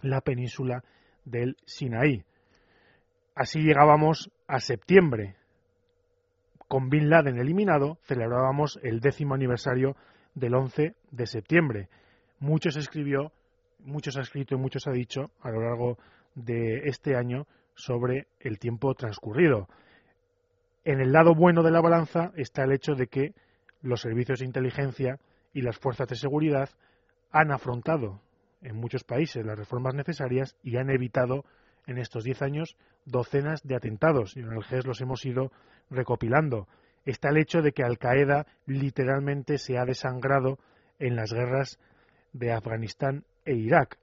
la 0.00 0.20
península 0.20 0.84
del 1.24 1.56
Sinaí. 1.64 2.24
Así 3.34 3.60
llegábamos 3.60 4.30
a 4.46 4.60
septiembre. 4.60 5.36
Con 6.68 6.88
Bin 6.88 7.08
Laden 7.08 7.38
eliminado, 7.38 7.98
celebrábamos 8.04 8.78
el 8.82 9.00
décimo 9.00 9.34
aniversario 9.34 9.96
del 10.34 10.54
11 10.54 10.94
de 11.10 11.26
septiembre. 11.26 11.88
Mucho 12.40 12.70
se 12.70 12.80
escribió 12.80 13.32
muchos 13.84 14.16
ha 14.16 14.22
escrito 14.22 14.54
y 14.54 14.58
muchos 14.58 14.86
ha 14.86 14.92
dicho 14.92 15.30
a 15.40 15.50
lo 15.50 15.60
largo 15.60 15.98
de 16.34 16.88
este 16.88 17.16
año 17.16 17.46
sobre 17.74 18.26
el 18.40 18.58
tiempo 18.58 18.94
transcurrido. 18.94 19.68
En 20.84 21.00
el 21.00 21.12
lado 21.12 21.34
bueno 21.34 21.62
de 21.62 21.70
la 21.70 21.80
balanza 21.80 22.32
está 22.36 22.64
el 22.64 22.72
hecho 22.72 22.94
de 22.94 23.06
que 23.06 23.34
los 23.82 24.00
servicios 24.00 24.40
de 24.40 24.46
inteligencia 24.46 25.18
y 25.54 25.62
las 25.62 25.78
fuerzas 25.78 26.08
de 26.08 26.16
seguridad 26.16 26.68
han 27.30 27.50
afrontado 27.50 28.20
en 28.60 28.76
muchos 28.76 29.04
países 29.04 29.44
las 29.46 29.58
reformas 29.58 29.94
necesarias 29.94 30.56
y 30.62 30.76
han 30.76 30.90
evitado 30.90 31.44
en 31.86 31.98
estos 31.98 32.24
diez 32.24 32.42
años 32.42 32.76
docenas 33.04 33.62
de 33.62 33.76
atentados 33.76 34.36
y 34.36 34.40
en 34.40 34.52
el 34.52 34.64
GES 34.64 34.86
los 34.86 35.00
hemos 35.00 35.24
ido 35.24 35.52
recopilando. 35.90 36.66
Está 37.04 37.28
el 37.28 37.36
hecho 37.36 37.60
de 37.62 37.72
que 37.72 37.82
Al 37.82 37.98
Qaeda 37.98 38.46
literalmente 38.66 39.58
se 39.58 39.78
ha 39.78 39.84
desangrado 39.84 40.58
en 40.98 41.16
las 41.16 41.32
guerras 41.32 41.78
de 42.32 42.52
Afganistán 42.52 43.24
e 43.44 43.54
Irak, 43.54 43.98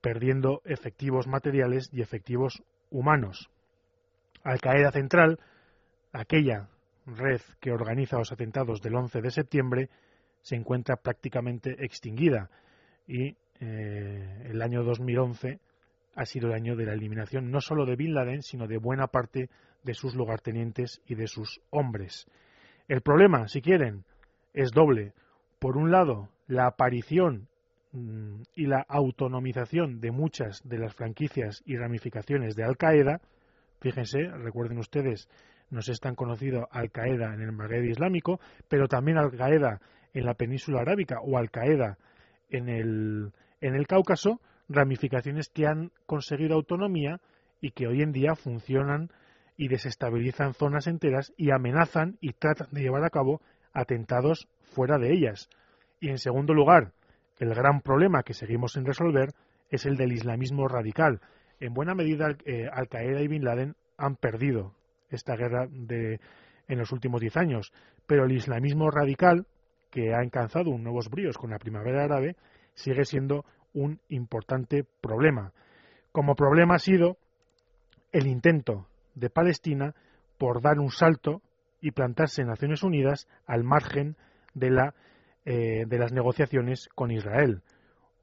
perdiendo 0.00 0.60
efectivos 0.64 1.26
materiales 1.26 1.88
y 1.92 2.02
efectivos 2.02 2.62
humanos. 2.90 3.50
Al 4.42 4.60
Qaeda 4.60 4.90
Central, 4.90 5.38
aquella 6.12 6.68
red 7.06 7.40
que 7.60 7.72
organiza 7.72 8.18
los 8.18 8.32
atentados 8.32 8.80
del 8.82 8.96
11 8.96 9.20
de 9.20 9.30
septiembre, 9.30 9.90
se 10.42 10.56
encuentra 10.56 10.96
prácticamente 10.96 11.84
extinguida 11.84 12.50
y 13.06 13.36
eh, 13.60 14.46
el 14.46 14.62
año 14.62 14.82
2011 14.82 15.60
ha 16.14 16.24
sido 16.24 16.48
el 16.48 16.54
año 16.54 16.76
de 16.76 16.86
la 16.86 16.92
eliminación 16.92 17.50
no 17.50 17.60
solo 17.60 17.86
de 17.86 17.96
Bin 17.96 18.14
Laden, 18.14 18.42
sino 18.42 18.66
de 18.66 18.78
buena 18.78 19.06
parte 19.06 19.48
de 19.82 19.94
sus 19.94 20.14
lugartenientes 20.14 21.00
y 21.06 21.14
de 21.14 21.26
sus 21.26 21.60
hombres. 21.70 22.26
El 22.88 23.00
problema, 23.00 23.48
si 23.48 23.62
quieren, 23.62 24.04
es 24.52 24.72
doble. 24.72 25.14
Por 25.58 25.76
un 25.76 25.90
lado, 25.90 26.28
la 26.46 26.66
aparición 26.66 27.48
Mm, 27.92 28.42
y 28.54 28.66
la 28.66 28.86
autonomización 28.88 30.00
de 30.00 30.12
muchas 30.12 30.62
de 30.62 30.78
las 30.78 30.94
franquicias 30.94 31.60
y 31.66 31.76
ramificaciones 31.76 32.54
de 32.54 32.62
Al 32.62 32.76
Qaeda, 32.76 33.20
fíjense, 33.80 34.28
recuerden 34.28 34.78
ustedes, 34.78 35.28
no 35.70 35.80
es 35.80 35.98
tan 35.98 36.14
conocido 36.14 36.68
Al 36.70 36.92
Qaeda 36.92 37.34
en 37.34 37.40
el 37.40 37.50
Magreb 37.50 37.84
Islámico, 37.84 38.38
pero 38.68 38.86
también 38.86 39.18
Al 39.18 39.32
Qaeda 39.32 39.80
en 40.14 40.24
la 40.24 40.34
península 40.34 40.80
arábica 40.80 41.20
o 41.20 41.38
Al 41.38 41.50
Qaeda 41.50 41.98
en 42.48 42.68
el, 42.68 43.32
en 43.60 43.74
el 43.74 43.86
Cáucaso, 43.86 44.40
ramificaciones 44.68 45.48
que 45.48 45.66
han 45.66 45.92
conseguido 46.06 46.54
autonomía 46.54 47.20
y 47.60 47.72
que 47.72 47.86
hoy 47.86 48.02
en 48.02 48.12
día 48.12 48.34
funcionan 48.34 49.10
y 49.56 49.68
desestabilizan 49.68 50.54
zonas 50.54 50.86
enteras 50.86 51.32
y 51.36 51.50
amenazan 51.50 52.16
y 52.20 52.32
tratan 52.32 52.68
de 52.72 52.82
llevar 52.82 53.04
a 53.04 53.10
cabo 53.10 53.40
atentados 53.72 54.48
fuera 54.62 54.98
de 54.98 55.12
ellas. 55.12 55.48
Y 56.00 56.08
en 56.08 56.18
segundo 56.18 56.54
lugar, 56.54 56.92
el 57.38 57.54
gran 57.54 57.80
problema 57.80 58.22
que 58.22 58.34
seguimos 58.34 58.72
sin 58.72 58.86
resolver 58.86 59.34
es 59.70 59.86
el 59.86 59.96
del 59.96 60.12
islamismo 60.12 60.66
radical. 60.66 61.20
En 61.60 61.74
buena 61.74 61.94
medida, 61.94 62.36
eh, 62.44 62.68
Al 62.72 62.88
Qaeda 62.88 63.20
y 63.20 63.28
Bin 63.28 63.44
Laden 63.44 63.74
han 63.98 64.16
perdido 64.16 64.74
esta 65.10 65.36
guerra 65.36 65.66
de, 65.70 66.20
en 66.68 66.78
los 66.78 66.92
últimos 66.92 67.20
diez 67.20 67.36
años, 67.36 67.72
pero 68.06 68.24
el 68.24 68.32
islamismo 68.32 68.90
radical, 68.90 69.46
que 69.90 70.14
ha 70.14 70.18
alcanzado 70.18 70.76
nuevos 70.78 71.10
bríos 71.10 71.36
con 71.36 71.50
la 71.50 71.58
primavera 71.58 72.04
árabe, 72.04 72.36
sigue 72.74 73.04
siendo 73.04 73.44
un 73.74 74.00
importante 74.08 74.84
problema. 75.00 75.52
Como 76.12 76.34
problema 76.34 76.76
ha 76.76 76.78
sido 76.78 77.18
el 78.12 78.26
intento 78.26 78.86
de 79.14 79.30
Palestina 79.30 79.94
por 80.38 80.62
dar 80.62 80.78
un 80.78 80.90
salto 80.90 81.42
y 81.80 81.92
plantarse 81.92 82.42
en 82.42 82.48
Naciones 82.48 82.82
Unidas 82.82 83.28
al 83.46 83.64
margen 83.64 84.16
de, 84.54 84.70
la, 84.70 84.94
eh, 85.44 85.84
de 85.86 85.98
las 85.98 86.12
negociaciones 86.12 86.88
con 86.94 87.10
Israel. 87.10 87.62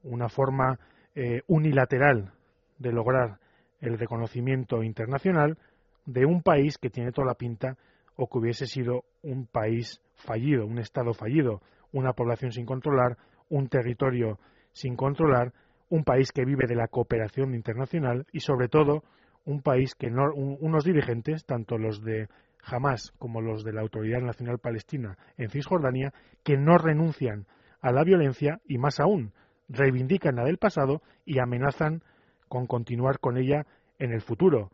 Una 0.02 0.28
forma 0.28 0.78
eh, 1.14 1.42
unilateral 1.46 2.32
de 2.78 2.92
lograr 2.92 3.38
el 3.80 3.98
reconocimiento 3.98 4.82
internacional 4.82 5.58
de 6.06 6.24
un 6.24 6.42
país 6.42 6.78
que 6.78 6.90
tiene 6.90 7.12
toda 7.12 7.26
la 7.26 7.34
pinta 7.34 7.76
o 8.16 8.28
que 8.28 8.38
hubiese 8.38 8.66
sido 8.66 9.04
un 9.22 9.46
país 9.46 10.00
fallido, 10.18 10.66
un 10.66 10.78
Estado 10.78 11.14
fallido, 11.14 11.62
una 11.92 12.12
población 12.12 12.52
sin 12.52 12.66
controlar, 12.66 13.16
un 13.48 13.68
territorio 13.68 14.38
sin 14.72 14.96
controlar, 14.96 15.52
un 15.88 16.04
país 16.04 16.32
que 16.32 16.44
vive 16.44 16.66
de 16.66 16.76
la 16.76 16.88
cooperación 16.88 17.54
internacional 17.54 18.26
y 18.32 18.40
sobre 18.40 18.68
todo 18.68 19.02
un 19.44 19.62
país 19.62 19.94
que 19.94 20.10
no, 20.10 20.32
unos 20.34 20.84
dirigentes, 20.84 21.46
tanto 21.46 21.78
los 21.78 22.02
de 22.02 22.28
Hamas 22.62 23.12
como 23.18 23.40
los 23.40 23.64
de 23.64 23.72
la 23.72 23.80
Autoridad 23.80 24.20
Nacional 24.20 24.58
Palestina 24.58 25.16
en 25.38 25.48
Cisjordania, 25.48 26.12
que 26.44 26.58
no 26.58 26.76
renuncian 26.76 27.46
a 27.80 27.92
la 27.92 28.04
violencia 28.04 28.60
y 28.66 28.76
más 28.76 29.00
aún 29.00 29.32
reivindican 29.68 30.36
la 30.36 30.44
del 30.44 30.58
pasado 30.58 31.02
y 31.24 31.38
amenazan 31.38 32.02
con 32.48 32.66
continuar 32.66 33.20
con 33.20 33.36
ella 33.36 33.66
en 33.98 34.12
el 34.12 34.20
futuro. 34.20 34.70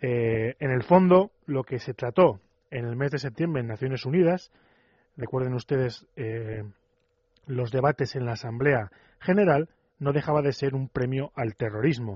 Eh, 0.00 0.54
en 0.58 0.70
el 0.70 0.82
fondo, 0.82 1.30
lo 1.46 1.62
que 1.64 1.78
se 1.78 1.94
trató 1.94 2.40
en 2.70 2.86
el 2.86 2.96
mes 2.96 3.10
de 3.10 3.18
septiembre 3.18 3.60
en 3.60 3.68
Naciones 3.68 4.06
Unidas, 4.06 4.50
recuerden 5.16 5.54
ustedes 5.54 6.06
eh, 6.16 6.64
los 7.46 7.70
debates 7.70 8.16
en 8.16 8.26
la 8.26 8.32
Asamblea 8.32 8.90
General, 9.20 9.68
no 9.98 10.12
dejaba 10.12 10.42
de 10.42 10.52
ser 10.52 10.74
un 10.74 10.88
premio 10.88 11.30
al 11.34 11.54
terrorismo. 11.56 12.14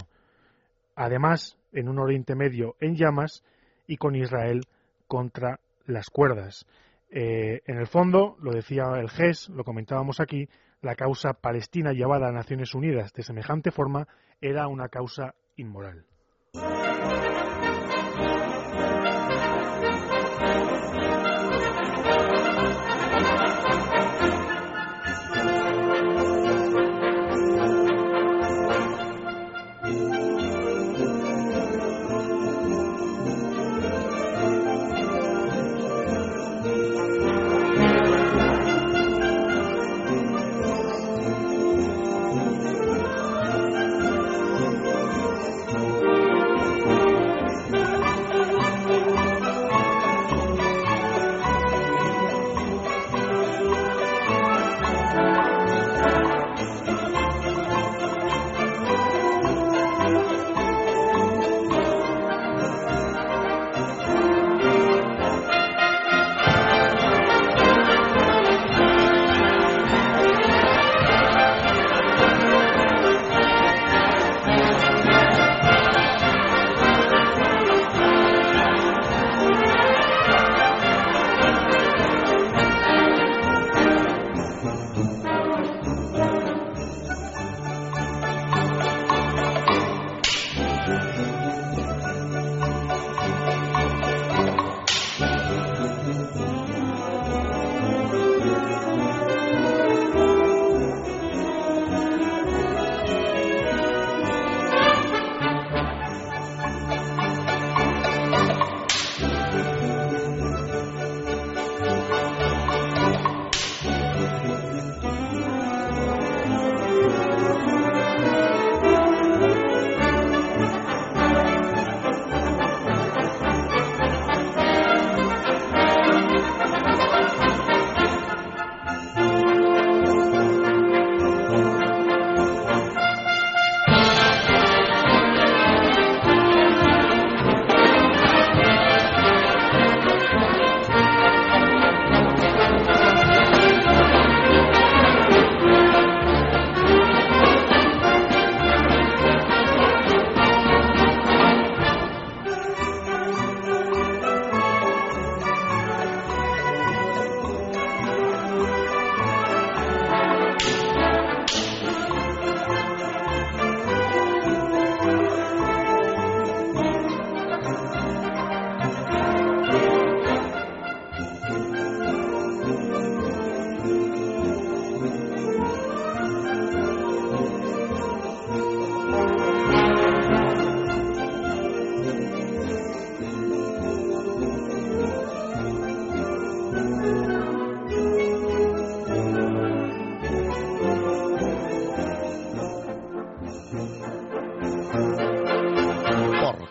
Además, 0.95 1.59
en 1.73 1.89
un 1.89 1.99
Oriente 1.99 2.35
Medio 2.35 2.77
en 2.81 2.97
llamas 2.97 3.43
y 3.87 3.97
con 3.97 4.15
Israel 4.15 4.63
contra 5.07 5.61
las 5.87 6.09
cuerdas. 6.09 6.67
Eh, 7.11 7.61
en 7.67 7.79
el 7.79 7.87
fondo, 7.87 8.37
lo 8.41 8.53
decía 8.53 8.85
el 8.99 9.11
GES, 9.11 9.51
lo 9.51 9.65
comentábamos 9.65 10.21
aquí, 10.21 10.49
la 10.81 10.95
causa 10.95 11.35
palestina 11.35 11.93
llevada 11.93 12.29
a 12.29 12.33
Naciones 12.33 12.75
Unidas 12.75 13.13
de 13.13 13.23
semejante 13.23 13.71
forma 13.71 14.09
era 14.41 14.67
una 14.69 14.89
causa 14.89 15.35
inmoral. 15.57 16.05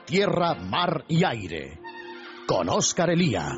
Tierra, 0.06 0.56
mar 0.56 1.06
y 1.08 1.24
aire. 1.24 1.80
Con 2.48 2.70
Oscar 2.70 3.10
Elía. 3.10 3.50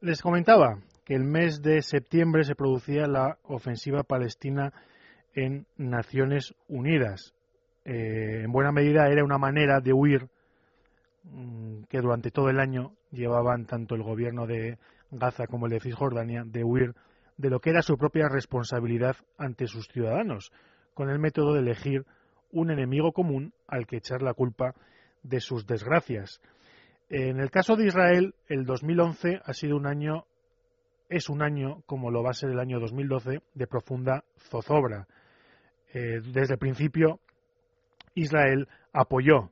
Les 0.00 0.20
comentaba 0.20 0.80
que 1.04 1.14
el 1.14 1.24
mes 1.24 1.62
de 1.62 1.82
septiembre 1.82 2.44
se 2.44 2.56
producía 2.56 3.06
la 3.06 3.38
ofensiva 3.44 4.02
palestina 4.02 4.72
en 5.34 5.66
Naciones 5.76 6.54
Unidas. 6.68 7.32
Eh, 7.84 8.42
en 8.44 8.52
buena 8.52 8.72
medida 8.72 9.08
era 9.08 9.24
una 9.24 9.38
manera 9.38 9.80
de 9.80 9.92
huir 9.92 10.28
mm, 11.24 11.84
que 11.88 12.00
durante 12.00 12.30
todo 12.30 12.48
el 12.48 12.58
año 12.58 12.92
llevaban 13.10 13.66
tanto 13.66 13.94
el 13.94 14.02
gobierno 14.02 14.46
de 14.46 14.78
Gaza 15.10 15.46
como 15.46 15.66
el 15.66 15.72
de 15.72 15.80
Cisjordania 15.80 16.42
de 16.44 16.64
huir 16.64 16.94
de 17.36 17.50
lo 17.50 17.60
que 17.60 17.70
era 17.70 17.82
su 17.82 17.96
propia 17.96 18.28
responsabilidad 18.28 19.16
ante 19.36 19.66
sus 19.66 19.88
ciudadanos, 19.88 20.52
con 20.94 21.10
el 21.10 21.18
método 21.18 21.54
de 21.54 21.60
elegir 21.60 22.04
un 22.50 22.70
enemigo 22.70 23.12
común 23.12 23.52
al 23.66 23.86
que 23.86 23.96
echar 23.96 24.22
la 24.22 24.34
culpa 24.34 24.74
de 25.22 25.40
sus 25.40 25.66
desgracias. 25.66 26.40
En 27.08 27.40
el 27.40 27.50
caso 27.50 27.76
de 27.76 27.86
Israel, 27.86 28.34
el 28.48 28.64
2011 28.64 29.40
ha 29.44 29.52
sido 29.52 29.76
un 29.76 29.86
año, 29.86 30.24
es 31.08 31.28
un 31.28 31.42
año, 31.42 31.82
como 31.86 32.10
lo 32.10 32.22
va 32.22 32.30
a 32.30 32.34
ser 32.34 32.50
el 32.50 32.58
año 32.58 32.80
2012, 32.80 33.40
de 33.54 33.66
profunda 33.66 34.24
zozobra. 34.38 35.06
Eh, 35.92 36.20
desde 36.32 36.54
el 36.54 36.58
principio 36.58 37.20
Israel 38.14 38.68
apoyó 38.92 39.50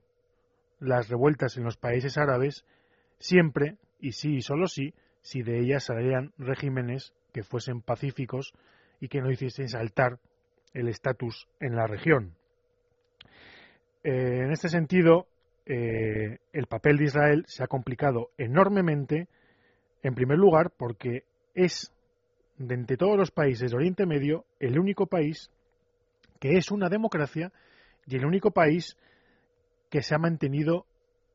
las 0.79 1.09
revueltas 1.09 1.57
en 1.57 1.65
los 1.65 1.77
países 1.77 2.17
árabes 2.17 2.65
siempre, 3.19 3.77
y 3.99 4.13
sí 4.13 4.37
y 4.37 4.43
solo 4.43 4.67
sí, 4.67 4.95
si 5.21 5.43
de 5.43 5.61
ellas 5.61 5.85
salían 5.85 6.33
regímenes 6.39 7.13
que 7.33 7.43
fuesen 7.43 7.83
pacíficos 7.83 8.55
y 9.01 9.09
que 9.09 9.21
no 9.21 9.31
hiciesen 9.31 9.69
saltar 9.69 10.19
el 10.75 10.89
estatus 10.89 11.49
en 11.61 11.77
la 11.77 11.87
región. 11.87 12.35
Eh, 14.03 14.41
en 14.45 14.51
este 14.51 14.69
sentido, 14.69 15.27
eh, 15.67 16.39
el 16.53 16.67
papel 16.67 16.97
de 16.97 17.05
Israel 17.05 17.45
se 17.47 17.63
ha 17.63 17.67
complicado 17.67 18.31
enormemente, 18.39 19.29
en 20.03 20.15
primer 20.15 20.39
lugar, 20.39 20.71
porque 20.77 21.25
es, 21.55 21.93
de 22.57 22.75
entre 22.75 22.97
todos 22.97 23.17
los 23.17 23.31
países 23.31 23.71
de 23.71 23.77
Oriente 23.77 24.07
Medio, 24.07 24.45
el 24.59 24.79
único 24.79 25.07
país 25.07 25.51
que 26.39 26.57
es 26.57 26.71
una 26.71 26.89
democracia 26.89 27.53
y 28.07 28.17
el 28.17 28.25
único 28.25 28.51
país 28.51 28.97
que 29.91 30.03
se 30.03 30.15
ha 30.15 30.19
mantenido 30.19 30.87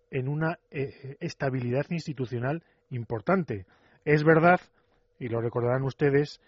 en 0.10 0.28
una 0.28 0.58
eh, 0.72 1.18
estabilidad 1.20 1.86
institucional 1.90 2.64
importante. 2.90 3.66
Es 4.04 4.24
verdad, 4.24 4.60
y 5.20 5.28
lo 5.28 5.42
recordarán 5.42 5.84
ustedes, 5.84 6.42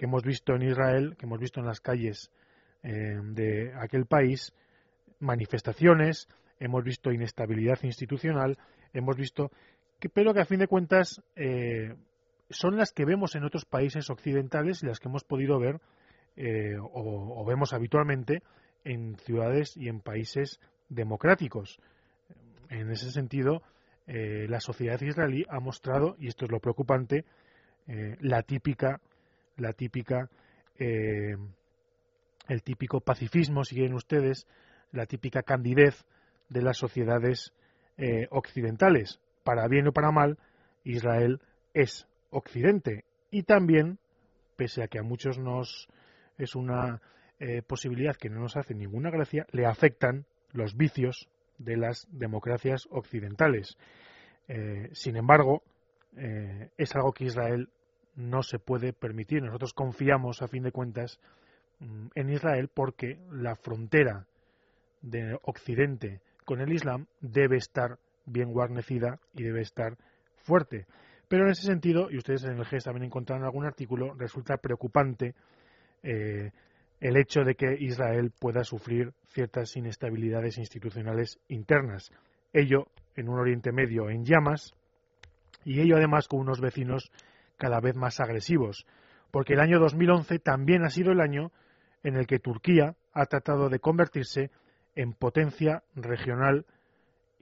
que 0.00 0.06
hemos 0.06 0.22
visto 0.22 0.54
en 0.54 0.62
Israel, 0.62 1.14
que 1.18 1.26
hemos 1.26 1.38
visto 1.38 1.60
en 1.60 1.66
las 1.66 1.82
calles 1.82 2.30
eh, 2.82 3.20
de 3.22 3.74
aquel 3.78 4.06
país, 4.06 4.54
manifestaciones, 5.18 6.26
hemos 6.58 6.82
visto 6.82 7.12
inestabilidad 7.12 7.78
institucional, 7.82 8.56
hemos 8.94 9.14
visto 9.16 9.50
pero 10.14 10.32
que 10.32 10.40
a 10.40 10.46
fin 10.46 10.60
de 10.60 10.68
cuentas 10.68 11.22
eh, 11.36 11.94
son 12.48 12.78
las 12.78 12.92
que 12.92 13.04
vemos 13.04 13.34
en 13.34 13.44
otros 13.44 13.66
países 13.66 14.08
occidentales 14.08 14.82
y 14.82 14.86
las 14.86 15.00
que 15.00 15.08
hemos 15.08 15.22
podido 15.22 15.58
ver 15.58 15.82
o, 16.80 17.44
vemos 17.44 17.74
habitualmente 17.74 18.42
en 18.84 19.16
ciudades 19.16 19.76
y 19.76 19.88
en 19.88 20.00
países 20.00 20.60
democráticos. 20.88 21.78
En 22.70 22.90
ese 22.90 23.10
sentido, 23.10 23.60
eh, 24.06 24.46
la 24.48 24.60
sociedad 24.60 24.98
israelí 25.02 25.44
ha 25.50 25.60
mostrado, 25.60 26.16
y 26.18 26.28
esto 26.28 26.46
es 26.46 26.50
lo 26.50 26.60
preocupante, 26.60 27.26
eh, 27.86 28.16
la 28.20 28.42
típica, 28.42 29.00
la 29.60 29.72
típica, 29.72 30.28
eh, 30.78 31.36
el 32.48 32.62
típico 32.62 33.00
pacifismo, 33.00 33.64
si 33.64 33.76
quieren 33.76 33.94
ustedes, 33.94 34.46
la 34.92 35.06
típica 35.06 35.42
candidez 35.42 36.04
de 36.48 36.62
las 36.62 36.78
sociedades 36.78 37.52
occidentales. 38.30 39.20
Para 39.44 39.68
bien 39.68 39.86
o 39.86 39.92
para 39.92 40.10
mal, 40.10 40.38
Israel 40.84 41.42
es 41.74 42.08
Occidente. 42.30 43.04
Y 43.30 43.42
también, 43.42 43.98
pese 44.56 44.82
a 44.82 44.88
que 44.88 44.98
a 44.98 45.02
muchos 45.02 45.38
nos 45.38 45.86
es 46.38 46.54
una 46.54 47.02
posibilidad 47.66 48.16
que 48.16 48.30
no 48.30 48.40
nos 48.40 48.56
hace 48.56 48.74
ninguna 48.74 49.10
gracia, 49.10 49.46
le 49.52 49.66
afectan 49.66 50.24
los 50.52 50.76
vicios 50.76 51.28
de 51.60 51.76
las 51.76 52.06
democracias 52.10 52.88
occidentales. 52.90 53.76
Eh, 54.48 54.88
sin 54.92 55.16
embargo, 55.16 55.62
eh, 56.16 56.70
es 56.76 56.94
algo 56.96 57.12
que 57.12 57.24
Israel 57.24 57.68
no 58.16 58.42
se 58.42 58.58
puede 58.58 58.92
permitir. 58.92 59.42
Nosotros 59.42 59.72
confiamos, 59.72 60.42
a 60.42 60.48
fin 60.48 60.62
de 60.62 60.72
cuentas, 60.72 61.18
mm, 61.78 62.08
en 62.14 62.30
Israel 62.30 62.70
porque 62.72 63.18
la 63.30 63.56
frontera 63.56 64.26
de 65.02 65.38
Occidente 65.42 66.20
con 66.44 66.60
el 66.60 66.72
Islam 66.72 67.06
debe 67.20 67.56
estar 67.56 67.98
bien 68.26 68.52
guarnecida 68.52 69.18
y 69.34 69.42
debe 69.42 69.62
estar 69.62 69.96
fuerte. 70.36 70.86
Pero 71.28 71.44
en 71.44 71.50
ese 71.50 71.62
sentido, 71.62 72.10
y 72.10 72.18
ustedes 72.18 72.44
en 72.44 72.58
el 72.58 72.64
GES 72.64 72.84
también 72.84 73.04
encontrarán 73.04 73.44
algún 73.44 73.64
artículo, 73.64 74.14
resulta 74.14 74.56
preocupante 74.56 75.34
eh, 76.02 76.50
el 77.00 77.16
hecho 77.16 77.44
de 77.44 77.54
que 77.54 77.76
Israel 77.78 78.32
pueda 78.38 78.64
sufrir 78.64 79.12
ciertas 79.28 79.76
inestabilidades 79.76 80.58
institucionales 80.58 81.38
internas. 81.48 82.10
Ello 82.52 82.88
en 83.16 83.28
un 83.28 83.38
Oriente 83.38 83.72
Medio 83.72 84.10
en 84.10 84.24
llamas 84.24 84.74
y 85.64 85.80
ello 85.80 85.96
además 85.96 86.26
con 86.26 86.40
unos 86.40 86.60
vecinos 86.60 87.10
cada 87.60 87.78
vez 87.78 87.94
más 87.94 88.18
agresivos, 88.20 88.86
porque 89.30 89.52
el 89.52 89.60
año 89.60 89.78
2011 89.78 90.38
también 90.38 90.82
ha 90.82 90.90
sido 90.90 91.12
el 91.12 91.20
año 91.20 91.52
en 92.02 92.16
el 92.16 92.26
que 92.26 92.38
Turquía 92.38 92.96
ha 93.12 93.26
tratado 93.26 93.68
de 93.68 93.78
convertirse 93.78 94.50
en 94.96 95.12
potencia 95.12 95.84
regional 95.94 96.64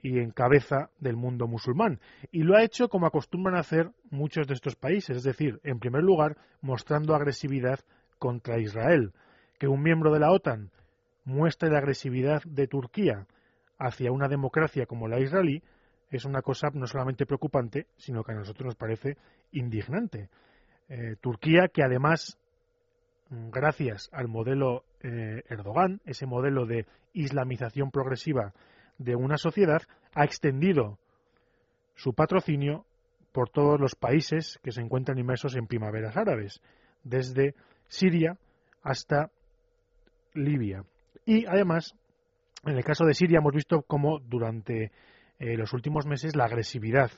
y 0.01 0.19
en 0.19 0.31
cabeza 0.31 0.89
del 0.99 1.15
mundo 1.15 1.47
musulmán. 1.47 1.99
Y 2.31 2.43
lo 2.43 2.57
ha 2.57 2.63
hecho 2.63 2.89
como 2.89 3.07
acostumbran 3.07 3.55
a 3.55 3.61
hacer 3.61 3.91
muchos 4.11 4.45
de 4.45 4.53
estos 4.53 4.75
países, 4.75 5.17
es 5.17 5.23
decir, 5.23 5.61
en 5.63 5.79
primer 5.79 6.03
lugar, 6.03 6.37
mostrando 6.61 7.15
agresividad 7.15 7.79
contra 8.17 8.59
Israel, 8.59 9.13
que 9.57 9.69
un 9.69 9.81
miembro 9.81 10.11
de 10.11 10.19
la 10.19 10.31
OTAN 10.31 10.69
muestre 11.23 11.69
la 11.69 11.79
agresividad 11.79 12.43
de 12.43 12.67
Turquía 12.67 13.25
hacia 13.77 14.11
una 14.11 14.27
democracia 14.27 14.85
como 14.85 15.07
la 15.07 15.19
israelí 15.21 15.63
es 16.09 16.25
una 16.25 16.41
cosa 16.41 16.69
no 16.73 16.87
solamente 16.87 17.25
preocupante, 17.25 17.87
sino 17.97 18.23
que 18.23 18.31
a 18.31 18.35
nosotros 18.35 18.65
nos 18.65 18.75
parece 18.75 19.17
indignante. 19.51 20.29
Eh, 20.89 21.15
Turquía, 21.21 21.67
que 21.67 21.83
además, 21.83 22.37
gracias 23.29 24.09
al 24.11 24.27
modelo 24.27 24.83
eh, 25.01 25.43
Erdogan, 25.47 26.01
ese 26.05 26.25
modelo 26.25 26.65
de 26.65 26.85
islamización 27.13 27.91
progresiva 27.91 28.53
de 28.97 29.15
una 29.15 29.37
sociedad, 29.37 29.81
ha 30.13 30.25
extendido 30.25 30.97
su 31.95 32.13
patrocinio 32.13 32.85
por 33.31 33.49
todos 33.49 33.79
los 33.79 33.95
países 33.95 34.59
que 34.63 34.71
se 34.71 34.81
encuentran 34.81 35.19
inmersos 35.19 35.55
en 35.55 35.67
primaveras 35.67 36.17
árabes, 36.17 36.61
desde 37.03 37.53
Siria 37.87 38.37
hasta 38.81 39.29
Libia. 40.33 40.83
Y 41.25 41.45
además, 41.45 41.93
en 42.65 42.77
el 42.77 42.83
caso 42.83 43.05
de 43.05 43.13
Siria 43.13 43.39
hemos 43.39 43.53
visto 43.53 43.83
cómo 43.83 44.19
durante 44.19 44.91
eh, 45.39 45.57
los 45.57 45.73
últimos 45.73 46.05
meses 46.05 46.35
la 46.35 46.45
agresividad 46.45 47.11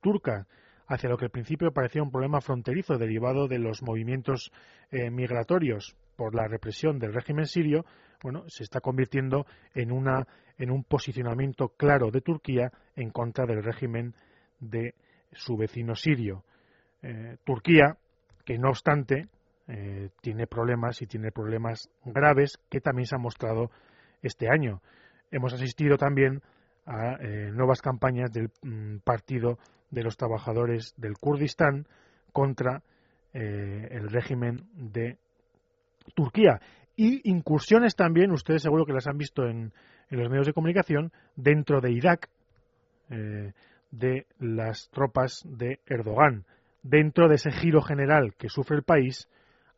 turca 0.00 0.46
hacia 0.86 1.10
lo 1.10 1.18
que 1.18 1.26
al 1.26 1.30
principio 1.30 1.72
parecía 1.72 2.02
un 2.02 2.10
problema 2.10 2.40
fronterizo 2.40 2.96
derivado 2.96 3.46
de 3.46 3.58
los 3.58 3.82
movimientos 3.82 4.50
eh, 4.90 5.10
migratorios 5.10 5.96
por 6.16 6.34
la 6.34 6.48
represión 6.48 6.98
del 6.98 7.12
régimen 7.12 7.46
sirio, 7.46 7.84
bueno, 8.22 8.44
se 8.48 8.64
está 8.64 8.80
convirtiendo 8.80 9.46
en 9.74 9.92
una 9.92 10.26
en 10.58 10.70
un 10.72 10.82
posicionamiento 10.82 11.68
claro 11.68 12.10
de 12.10 12.20
Turquía 12.20 12.72
en 12.96 13.10
contra 13.10 13.46
del 13.46 13.62
régimen 13.62 14.14
de 14.58 14.94
su 15.32 15.56
vecino 15.56 15.94
sirio. 15.94 16.44
Eh, 17.02 17.36
Turquía, 17.44 17.96
que 18.44 18.58
no 18.58 18.70
obstante 18.70 19.28
eh, 19.68 20.10
tiene 20.20 20.46
problemas 20.46 21.00
y 21.00 21.06
tiene 21.06 21.30
problemas 21.30 21.88
graves 22.04 22.58
que 22.68 22.80
también 22.80 23.06
se 23.06 23.14
han 23.14 23.22
mostrado 23.22 23.70
este 24.20 24.48
año. 24.50 24.82
Hemos 25.30 25.52
asistido 25.52 25.96
también 25.96 26.42
a 26.88 27.16
eh, 27.20 27.50
nuevas 27.52 27.82
campañas 27.82 28.32
del 28.32 28.50
mm, 28.62 28.98
Partido 29.04 29.58
de 29.90 30.02
los 30.02 30.16
Trabajadores 30.16 30.94
del 30.96 31.18
Kurdistán 31.18 31.86
contra 32.32 32.82
eh, 33.34 33.88
el 33.90 34.08
régimen 34.08 34.66
de 34.74 35.18
Turquía. 36.14 36.60
Y 36.96 37.30
incursiones 37.30 37.94
también, 37.94 38.32
ustedes 38.32 38.62
seguro 38.62 38.84
que 38.84 38.92
las 38.92 39.06
han 39.06 39.18
visto 39.18 39.46
en, 39.46 39.72
los 40.10 40.30
medios 40.30 40.46
de 40.46 40.54
comunicación, 40.54 41.12
dentro 41.36 41.80
de 41.80 41.92
Irak, 41.92 42.30
de 43.90 44.26
las 44.38 44.88
tropas 44.90 45.42
de 45.44 45.80
Erdogan, 45.86 46.44
dentro 46.82 47.28
de 47.28 47.36
ese 47.36 47.50
giro 47.50 47.82
general 47.82 48.34
que 48.36 48.48
sufre 48.48 48.76
el 48.76 48.82
país 48.82 49.28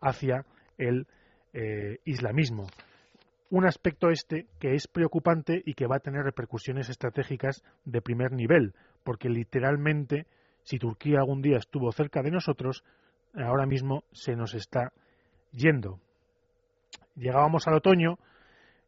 hacia 0.00 0.44
el 0.78 1.06
eh, 1.52 1.98
islamismo. 2.04 2.66
Un 3.50 3.66
aspecto 3.66 4.10
este 4.10 4.46
que 4.60 4.74
es 4.74 4.86
preocupante 4.86 5.60
y 5.66 5.74
que 5.74 5.88
va 5.88 5.96
a 5.96 6.00
tener 6.00 6.22
repercusiones 6.22 6.88
estratégicas 6.88 7.64
de 7.84 8.00
primer 8.00 8.30
nivel, 8.30 8.74
porque 9.02 9.28
literalmente, 9.28 10.26
si 10.62 10.78
Turquía 10.78 11.18
algún 11.18 11.42
día 11.42 11.58
estuvo 11.58 11.90
cerca 11.90 12.22
de 12.22 12.30
nosotros, 12.30 12.84
ahora 13.34 13.66
mismo 13.66 14.04
se 14.12 14.36
nos 14.36 14.54
está 14.54 14.92
yendo. 15.50 15.98
Llegábamos 17.16 17.66
al 17.66 17.74
otoño, 17.74 18.20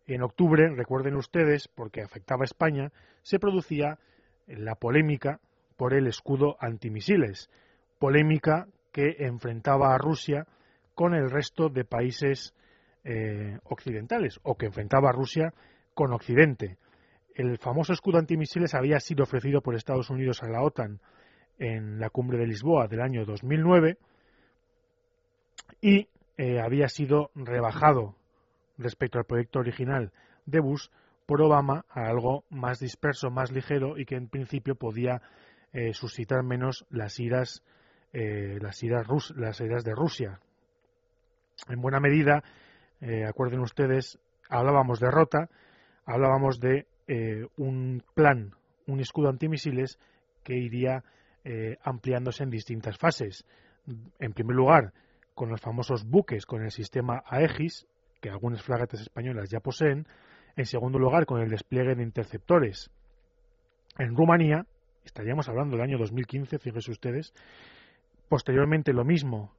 en 0.06 0.22
octubre, 0.22 0.72
recuerden 0.76 1.16
ustedes, 1.16 1.66
porque 1.66 2.02
afectaba 2.02 2.42
a 2.42 2.44
España, 2.44 2.92
se 3.22 3.40
producía 3.40 3.98
la 4.46 4.76
polémica 4.76 5.40
por 5.76 5.92
el 5.92 6.06
escudo 6.06 6.56
antimisiles, 6.60 7.50
polémica 7.98 8.68
que 8.92 9.16
enfrentaba 9.18 9.92
a 9.92 9.98
Rusia 9.98 10.46
con 10.94 11.14
el 11.14 11.30
resto 11.30 11.68
de 11.68 11.84
países 11.84 12.54
eh, 13.05 13.59
occidentales 13.64 14.38
o 14.44 14.57
que 14.57 14.66
enfrentaba 14.66 15.09
a 15.09 15.12
Rusia 15.12 15.53
con 15.94 16.12
Occidente. 16.12 16.78
El 17.34 17.59
famoso 17.59 17.92
escudo 17.92 18.18
antimisiles 18.18 18.74
había 18.74 19.00
sido 19.00 19.24
ofrecido 19.24 19.61
por 19.61 19.74
Estados 19.74 20.09
Unidos 20.11 20.42
a 20.42 20.48
la 20.48 20.62
OTAN 20.62 21.00
en 21.59 21.98
la 21.98 22.11
cumbre 22.11 22.38
de 22.38 22.46
Lisboa 22.46 22.86
del 22.86 23.00
año 23.00 23.24
2009 23.24 23.98
y 25.80 26.09
eh, 26.36 26.61
había 26.61 26.88
sido 26.88 27.30
rebajado 27.34 28.14
respecto 28.78 29.18
al 29.18 29.24
proyecto 29.24 29.59
original 29.59 30.12
de 30.46 30.61
Bush 30.61 30.86
por 31.26 31.42
Obama 31.42 31.84
a 31.90 32.07
algo 32.07 32.44
más 32.50 32.78
disperso, 32.78 33.30
más 33.30 33.50
ligero 33.50 33.98
y 33.98 34.05
que 34.05 34.14
en 34.14 34.28
principio 34.28 34.76
podía 34.76 35.22
eh, 35.72 35.92
suscitar 35.92 36.44
menos 36.44 36.86
las 36.88 37.18
iras, 37.18 37.62
las 38.12 38.82
iras, 38.82 39.07
las 39.34 39.61
iras 39.61 39.84
de 39.84 39.94
Rusia, 39.94 40.38
en 41.68 41.80
buena 41.80 41.98
medida, 41.98 42.42
eh, 43.03 43.24
acuerden 43.24 43.61
ustedes, 43.61 44.18
hablábamos 44.48 45.00
de 45.00 45.11
Rota, 45.11 45.50
hablábamos 46.07 46.61
de 46.61 46.86
eh, 47.09 47.46
un 47.57 48.03
plan, 48.14 48.55
un 48.86 49.00
escudo 49.00 49.28
antimisiles 49.28 49.98
que 50.44 50.57
iría 50.57 51.03
eh, 51.44 51.78
ampliándose 51.82 52.44
en 52.44 52.50
distintas 52.50 52.96
fases. 52.96 53.44
En 54.20 54.32
primer 54.32 54.55
lugar, 54.55 54.92
con 55.34 55.48
los 55.48 55.61
famosos 55.61 56.05
buques 56.05 56.46
con 56.46 56.62
el 56.62 56.70
sistema 56.70 57.24
Aegis, 57.26 57.86
que 58.20 58.30
algunas 58.30 58.62
fragatas 58.62 59.00
españolas 59.00 59.50
ya 59.50 59.59
poseen. 59.59 60.07
En 60.55 60.66
segundo 60.66 60.98
lugar, 60.98 61.26
con 61.26 61.40
el 61.40 61.50
despliegue 61.50 61.96
de 61.96 62.05
interceptores. 62.05 62.90
En 63.98 64.14
Rumanía, 64.14 64.64
estaríamos 65.05 65.48
hablando 65.48 65.76
del 65.76 65.84
año 65.84 65.98
2015, 65.98 66.59
fíjense 66.61 66.90
ustedes. 66.92 67.34
Posteriormente, 68.28 68.92
lo 68.92 69.05
mismo, 69.05 69.53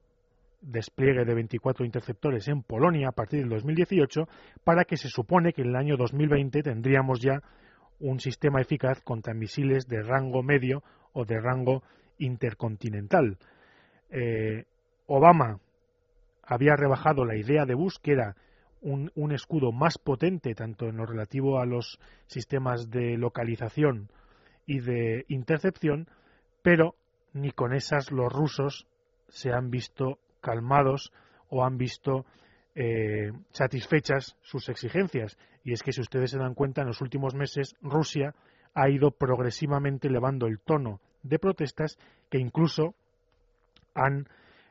despliegue 0.64 1.24
de 1.24 1.34
24 1.34 1.84
interceptores 1.84 2.48
en 2.48 2.62
Polonia 2.62 3.08
a 3.08 3.12
partir 3.12 3.40
del 3.40 3.50
2018, 3.50 4.28
para 4.64 4.84
que 4.84 4.96
se 4.96 5.08
supone 5.08 5.52
que 5.52 5.62
en 5.62 5.68
el 5.68 5.76
año 5.76 5.96
2020 5.96 6.62
tendríamos 6.62 7.20
ya 7.20 7.42
un 8.00 8.20
sistema 8.20 8.60
eficaz 8.60 9.00
contra 9.02 9.34
misiles 9.34 9.86
de 9.86 10.02
rango 10.02 10.42
medio 10.42 10.82
o 11.12 11.24
de 11.24 11.40
rango 11.40 11.82
intercontinental. 12.18 13.38
Eh, 14.10 14.64
Obama 15.06 15.60
había 16.42 16.76
rebajado 16.76 17.24
la 17.24 17.36
idea 17.36 17.64
de 17.66 17.74
Bush, 17.74 17.96
que 18.02 18.12
era 18.12 18.36
un, 18.80 19.10
un, 19.14 19.32
escudo 19.32 19.72
más 19.72 19.98
potente, 19.98 20.54
tanto 20.54 20.86
en 20.88 20.96
lo 20.96 21.06
relativo 21.06 21.58
a 21.58 21.66
los 21.66 21.98
sistemas 22.26 22.90
de 22.90 23.16
localización 23.16 24.10
y 24.66 24.80
de 24.80 25.24
intercepción, 25.28 26.08
pero 26.62 26.94
ni 27.32 27.50
con 27.50 27.72
esas 27.74 28.10
los 28.10 28.32
rusos 28.32 28.86
se 29.28 29.52
han 29.52 29.70
visto 29.70 30.18
calmados 30.44 31.10
o 31.48 31.64
han 31.64 31.78
visto 31.78 32.26
eh, 32.74 33.32
satisfechas 33.50 34.36
sus 34.42 34.68
exigencias. 34.68 35.38
Y 35.64 35.72
es 35.72 35.82
que 35.82 35.92
si 35.92 36.02
ustedes 36.02 36.30
se 36.30 36.38
dan 36.38 36.54
cuenta, 36.54 36.82
en 36.82 36.88
los 36.88 37.00
últimos 37.00 37.34
meses 37.34 37.74
Rusia 37.80 38.34
ha 38.74 38.90
ido 38.90 39.10
progresivamente 39.10 40.08
elevando 40.08 40.46
el 40.46 40.60
tono 40.60 41.00
de 41.22 41.38
protestas 41.38 41.98
que 42.28 42.38
incluso 42.38 42.94
han 43.94 44.28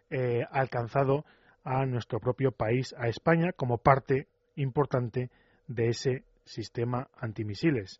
eh, 0.09 0.45
alcanzado 0.51 1.25
a 1.63 1.85
nuestro 1.85 2.19
propio 2.19 2.51
país, 2.51 2.93
a 2.99 3.07
España, 3.07 3.53
como 3.53 3.77
parte 3.77 4.27
importante 4.55 5.31
de 5.67 5.87
ese 5.87 6.23
sistema 6.43 7.07
antimisiles. 7.17 7.99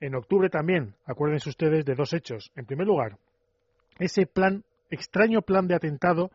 En 0.00 0.16
octubre 0.16 0.50
también, 0.50 0.96
acuérdense 1.06 1.48
ustedes 1.48 1.84
de 1.84 1.94
dos 1.94 2.12
hechos. 2.12 2.50
En 2.56 2.66
primer 2.66 2.86
lugar, 2.86 3.16
ese 3.98 4.26
plan, 4.26 4.64
extraño 4.90 5.42
plan 5.42 5.68
de 5.68 5.76
atentado 5.76 6.30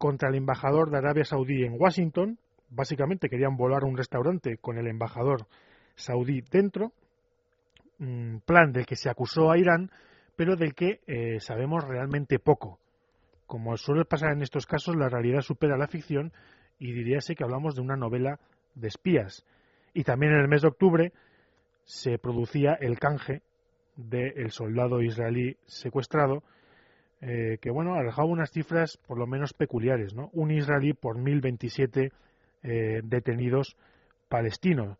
contra 0.00 0.30
el 0.30 0.36
embajador 0.36 0.90
de 0.90 0.96
Arabia 0.96 1.26
Saudí 1.26 1.62
en 1.62 1.76
Washington. 1.78 2.38
Básicamente 2.70 3.28
querían 3.28 3.58
volar 3.58 3.84
un 3.84 3.98
restaurante 3.98 4.56
con 4.56 4.78
el 4.78 4.86
embajador 4.86 5.46
saudí 5.94 6.40
dentro. 6.40 6.92
Un 7.98 8.42
plan 8.46 8.72
del 8.72 8.86
que 8.86 8.96
se 8.96 9.10
acusó 9.10 9.50
a 9.50 9.58
Irán, 9.58 9.90
pero 10.36 10.56
del 10.56 10.74
que 10.74 11.00
eh, 11.06 11.38
sabemos 11.40 11.84
realmente 11.86 12.38
poco. 12.38 12.78
Como 13.46 13.76
suele 13.76 14.06
pasar 14.06 14.32
en 14.32 14.40
estos 14.40 14.64
casos, 14.64 14.96
la 14.96 15.10
realidad 15.10 15.42
supera 15.42 15.76
la 15.76 15.86
ficción 15.86 16.32
y 16.78 16.92
diríase 16.92 17.34
que 17.34 17.44
hablamos 17.44 17.74
de 17.74 17.82
una 17.82 17.96
novela 17.96 18.40
de 18.74 18.88
espías. 18.88 19.44
Y 19.92 20.04
también 20.04 20.32
en 20.32 20.40
el 20.40 20.48
mes 20.48 20.62
de 20.62 20.68
octubre 20.68 21.12
se 21.84 22.16
producía 22.18 22.72
el 22.72 22.98
canje 22.98 23.42
del 23.96 24.50
soldado 24.50 25.02
israelí 25.02 25.58
secuestrado, 25.66 26.42
eh, 27.22 27.58
que 27.60 27.70
bueno, 27.70 27.94
arrojaba 27.94 28.28
unas 28.28 28.50
cifras 28.50 28.96
por 29.06 29.18
lo 29.18 29.26
menos 29.26 29.52
peculiares, 29.52 30.14
¿no? 30.14 30.30
Un 30.32 30.50
israelí 30.50 30.94
por 30.94 31.18
1027 31.18 32.12
eh, 32.62 33.00
detenidos 33.04 33.76
palestinos. 34.28 34.96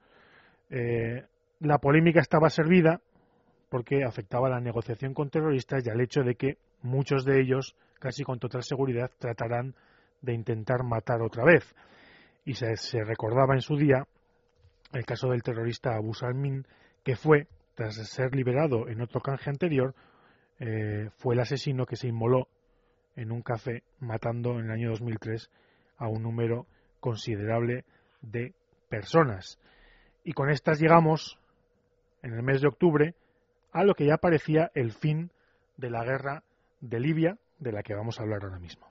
Eh, 0.71 1.25
la 1.61 1.79
polémica 1.79 2.21
estaba 2.21 2.51
servida 2.51 3.01
porque 3.69 4.05
afectaba 4.05 4.49
a 4.49 4.51
la 4.51 4.61
negociación 4.61 5.15
con 5.15 5.31
terroristas 5.31 5.87
y 5.87 5.91
al 5.91 6.01
hecho 6.01 6.23
de 6.23 6.35
que 6.35 6.59
muchos 6.83 7.25
de 7.25 7.41
ellos 7.41 7.77
casi 7.99 8.25
con 8.25 8.39
total 8.39 8.65
seguridad 8.65 9.11
tratarán 9.19 9.75
de 10.21 10.35
intentar 10.35 10.83
matar 10.83 11.23
otra 11.23 11.45
vez. 11.45 11.75
Y 12.45 12.55
se, 12.55 12.75
recordaba 13.05 13.55
en 13.55 13.61
su 13.61 13.77
día 13.77 14.07
el 14.93 15.05
caso 15.05 15.29
del 15.29 15.43
terrorista 15.43 15.95
Abu 15.95 16.15
Salmin, 16.15 16.67
que 17.05 17.15
fue, 17.15 17.47
tras 17.75 17.95
ser 17.95 18.35
liberado 18.35 18.89
en 18.89 19.01
otro 19.01 19.21
canje 19.21 19.51
anterior, 19.51 19.95
eh, 20.61 21.09
fue 21.17 21.35
el 21.35 21.41
asesino 21.41 21.87
que 21.87 21.97
se 21.97 22.09
inmoló 22.09 22.47
en 23.17 23.33
un 23.33 23.43
café 23.43 23.83
matando 23.99 24.59
en 24.59 24.67
el 24.67 24.71
año 24.71 24.91
2003 24.91 25.51
a 25.97 26.07
un 26.07 26.23
número 26.23 26.67
considerable 27.01 27.85
de 28.21 28.53
personas. 28.89 29.59
Y 30.23 30.33
con 30.33 30.51
estas 30.51 30.79
llegamos, 30.79 31.39
en 32.23 32.35
el 32.35 32.43
mes 32.43 32.61
de 32.61 32.69
octubre, 32.69 33.15
a 33.73 33.85
lo 33.85 33.95
que 33.95 34.07
ya 34.07 34.19
parecía 34.19 34.71
el 34.75 34.93
fin 34.93 35.31
de 35.77 35.91
la 35.91 36.05
guerra 36.05 36.43
de 36.81 37.01
Libia, 37.01 37.39
de 37.59 37.73
la 37.73 37.83
que 37.83 37.95
vamos 37.95 38.19
a 38.19 38.23
hablar 38.23 38.45
ahora 38.45 38.59
mismo. 38.59 38.87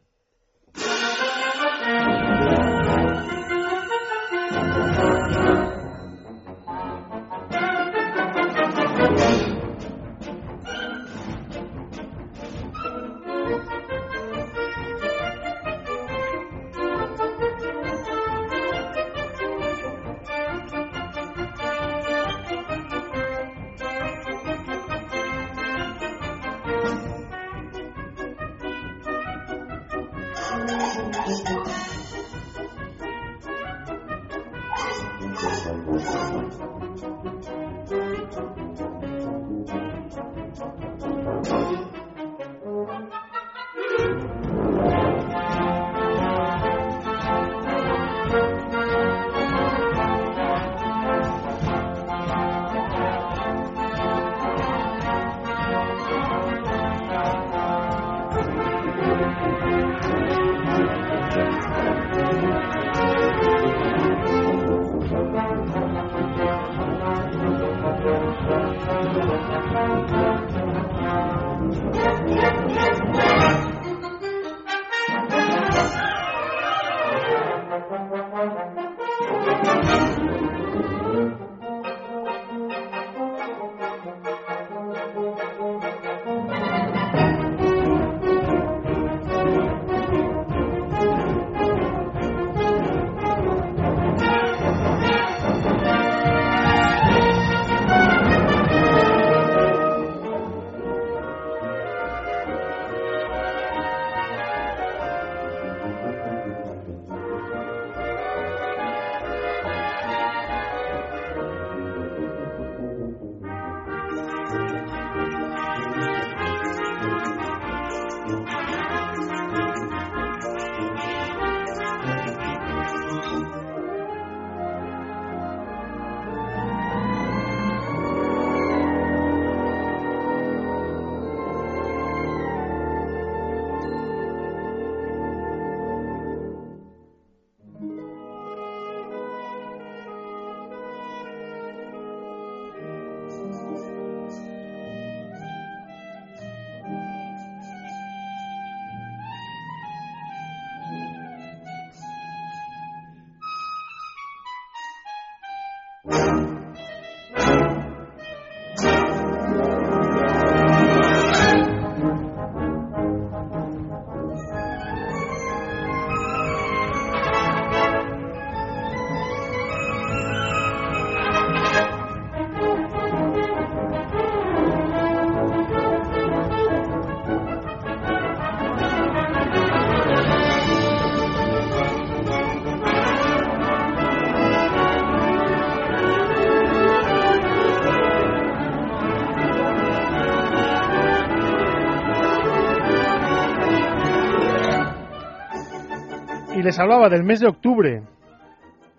Les 196.70 196.78
hablaba 196.78 197.10
del 197.10 197.24
mes 197.24 197.40
de 197.40 197.48
octubre, 197.48 198.04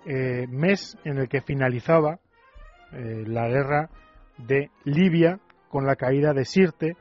eh, 0.05 0.45
mes 0.49 0.99
en 1.05 1.19
el 1.19 1.29
que 1.29 1.41
finalizaba 1.41 2.19
eh, 2.91 3.23
la 3.29 3.47
guerra 3.47 3.89
de 4.39 4.71
Libia 4.83 5.39
con 5.69 5.87
la 5.87 5.95
caída 5.95 6.33
de 6.33 6.45
Sirte 6.45 6.97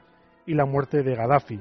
y 0.45 0.53
la 0.53 0.67
muerte 0.67 1.01
de 1.01 1.15
Gaddafi. 1.15 1.59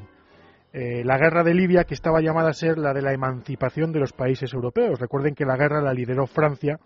Eh, 0.74 1.04
la 1.04 1.16
guerra 1.16 1.42
de 1.42 1.54
Libia 1.54 1.84
que 1.84 1.94
estaba 1.94 2.20
llamada 2.20 2.50
a 2.50 2.52
ser 2.52 2.76
la 2.76 2.92
de 2.92 3.00
la 3.00 3.14
emancipación 3.14 3.92
de 3.92 4.00
los 4.00 4.12
países 4.12 4.52
europeos. 4.52 5.00
Recuerden 5.00 5.34
que 5.34 5.46
la 5.46 5.56
guerra 5.56 5.80
la 5.80 5.94
lideró 5.94 6.26
Francia. 6.26 6.78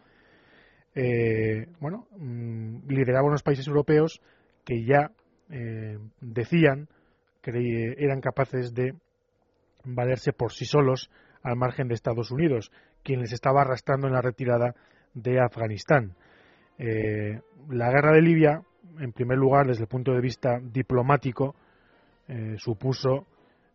bueno, 1.81 2.07
mm, 2.17 2.87
lideraba 2.87 3.27
unos 3.27 3.43
países 3.43 3.67
europeos 3.67 4.21
que 4.65 4.85
ya 4.85 5.11
decían 6.21 6.87
que 7.43 7.97
eran 7.99 8.21
capaces 8.21 8.75
de 8.75 8.95
valerse 9.85 10.33
por 10.33 10.53
sí 10.53 10.67
solos 10.67 11.11
al 11.43 11.57
margen 11.57 11.89
de 11.89 11.95
Estados 11.95 12.31
Unidos, 12.31 12.71
quien 13.03 13.21
les 13.21 13.33
estaba 13.33 13.63
arrastrando 13.63 14.07
en 14.07 14.13
la 14.13 14.23
retirada 14.23 14.75
de 15.15 15.41
Afganistán. 15.41 16.15
Eh, 16.79 17.41
la 17.71 17.91
guerra 17.91 18.13
de 18.13 18.23
Libia, 18.23 18.63
en 18.99 19.13
primer 19.13 19.39
lugar, 19.39 19.67
desde 19.67 19.83
el 19.83 19.89
punto 19.89 20.13
de 20.13 20.21
vista 20.21 20.59
diplomático, 20.61 21.55
eh, 22.29 22.55
supuso 22.59 23.27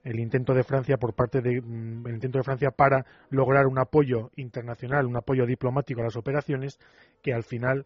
el 0.04 0.20
intento 0.20 0.54
de 0.54 0.64
Francia 0.64 0.98
por 0.98 1.14
parte 1.14 1.42
de 1.42 1.62
mm, 1.62 2.08
el 2.08 2.14
intento 2.16 2.38
de 2.38 2.44
Francia 2.44 2.72
para 2.72 3.06
lograr 3.30 3.68
un 3.68 3.80
apoyo 3.80 4.32
internacional, 4.36 5.06
un 5.06 5.18
apoyo 5.18 5.46
diplomático 5.46 6.02
a 6.02 6.06
las 6.06 6.16
operaciones 6.16 6.80
que 7.22 7.34
al 7.34 7.44
final 7.44 7.86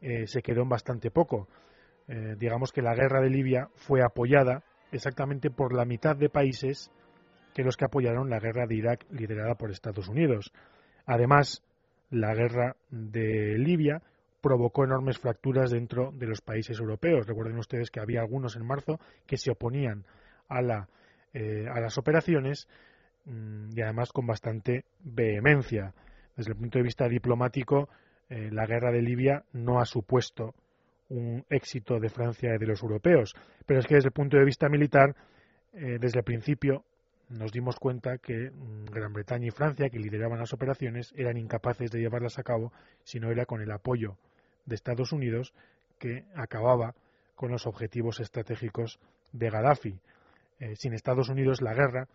eh, 0.00 0.26
se 0.26 0.42
quedó 0.42 0.62
en 0.62 0.68
bastante 0.68 1.10
poco. 1.10 1.48
digamos 2.36 2.72
que 2.72 2.82
la 2.82 2.94
guerra 2.94 3.22
de 3.22 3.30
Libia 3.30 3.68
fue 3.76 4.02
apoyada 4.02 4.64
exactamente 4.90 5.50
por 5.50 5.72
la 5.72 5.86
mitad 5.86 6.14
de 6.16 6.28
países 6.28 6.90
que 7.54 7.62
los 7.62 7.76
que 7.76 7.84
apoyaron 7.84 8.30
la 8.30 8.40
guerra 8.40 8.66
de 8.66 8.74
Irak 8.74 9.06
liderada 9.10 9.54
por 9.54 9.70
Estados 9.70 10.08
Unidos. 10.08 10.52
Además, 11.06 11.62
la 12.10 12.34
guerra 12.34 12.76
de 12.90 13.58
Libia 13.58 14.02
provocó 14.40 14.84
enormes 14.84 15.18
fracturas 15.18 15.70
dentro 15.70 16.10
de 16.12 16.26
los 16.26 16.40
países 16.40 16.78
europeos. 16.78 17.26
Recuerden 17.26 17.58
ustedes 17.58 17.90
que 17.90 18.00
había 18.00 18.20
algunos 18.20 18.56
en 18.56 18.66
marzo 18.66 18.98
que 19.26 19.36
se 19.36 19.50
oponían 19.50 20.04
a, 20.48 20.60
la, 20.60 20.88
eh, 21.32 21.66
a 21.72 21.80
las 21.80 21.96
operaciones 21.96 22.68
mm, 23.24 23.70
y 23.74 23.80
además 23.80 24.12
con 24.12 24.26
bastante 24.26 24.84
vehemencia. 25.00 25.94
Desde 26.36 26.52
el 26.52 26.58
punto 26.58 26.78
de 26.78 26.84
vista 26.84 27.08
diplomático, 27.08 27.88
eh, 28.28 28.50
la 28.50 28.66
guerra 28.66 28.90
de 28.90 29.02
Libia 29.02 29.44
no 29.52 29.80
ha 29.80 29.84
supuesto 29.84 30.54
un 31.08 31.44
éxito 31.50 32.00
de 32.00 32.08
Francia 32.08 32.54
y 32.54 32.58
de 32.58 32.66
los 32.66 32.82
europeos, 32.82 33.34
pero 33.66 33.80
es 33.80 33.86
que 33.86 33.96
desde 33.96 34.08
el 34.08 34.14
punto 34.14 34.38
de 34.38 34.44
vista 34.44 34.68
militar, 34.68 35.14
eh, 35.72 35.98
desde 36.00 36.20
el 36.20 36.24
principio 36.24 36.84
nos 37.32 37.52
dimos 37.52 37.76
cuenta 37.78 38.18
que 38.18 38.50
mm, 38.50 38.84
Gran 38.86 39.12
Bretaña 39.12 39.46
y 39.46 39.50
Francia, 39.50 39.88
que 39.88 39.98
lideraban 39.98 40.38
las 40.38 40.52
operaciones, 40.52 41.12
eran 41.16 41.36
incapaces 41.36 41.90
de 41.90 42.00
llevarlas 42.00 42.38
a 42.38 42.42
cabo 42.42 42.72
si 43.04 43.18
no 43.18 43.30
era 43.30 43.46
con 43.46 43.60
el 43.60 43.70
apoyo 43.70 44.16
de 44.66 44.74
Estados 44.74 45.12
Unidos, 45.12 45.52
que 45.98 46.24
acababa 46.34 46.94
con 47.34 47.50
los 47.50 47.66
objetivos 47.66 48.20
estratégicos 48.20 49.00
de 49.32 49.50
Gaddafi. 49.50 49.98
Eh, 50.60 50.76
sin 50.76 50.92
Estados 50.92 51.28
Unidos 51.28 51.60
la 51.62 51.74
guerra 51.74 52.06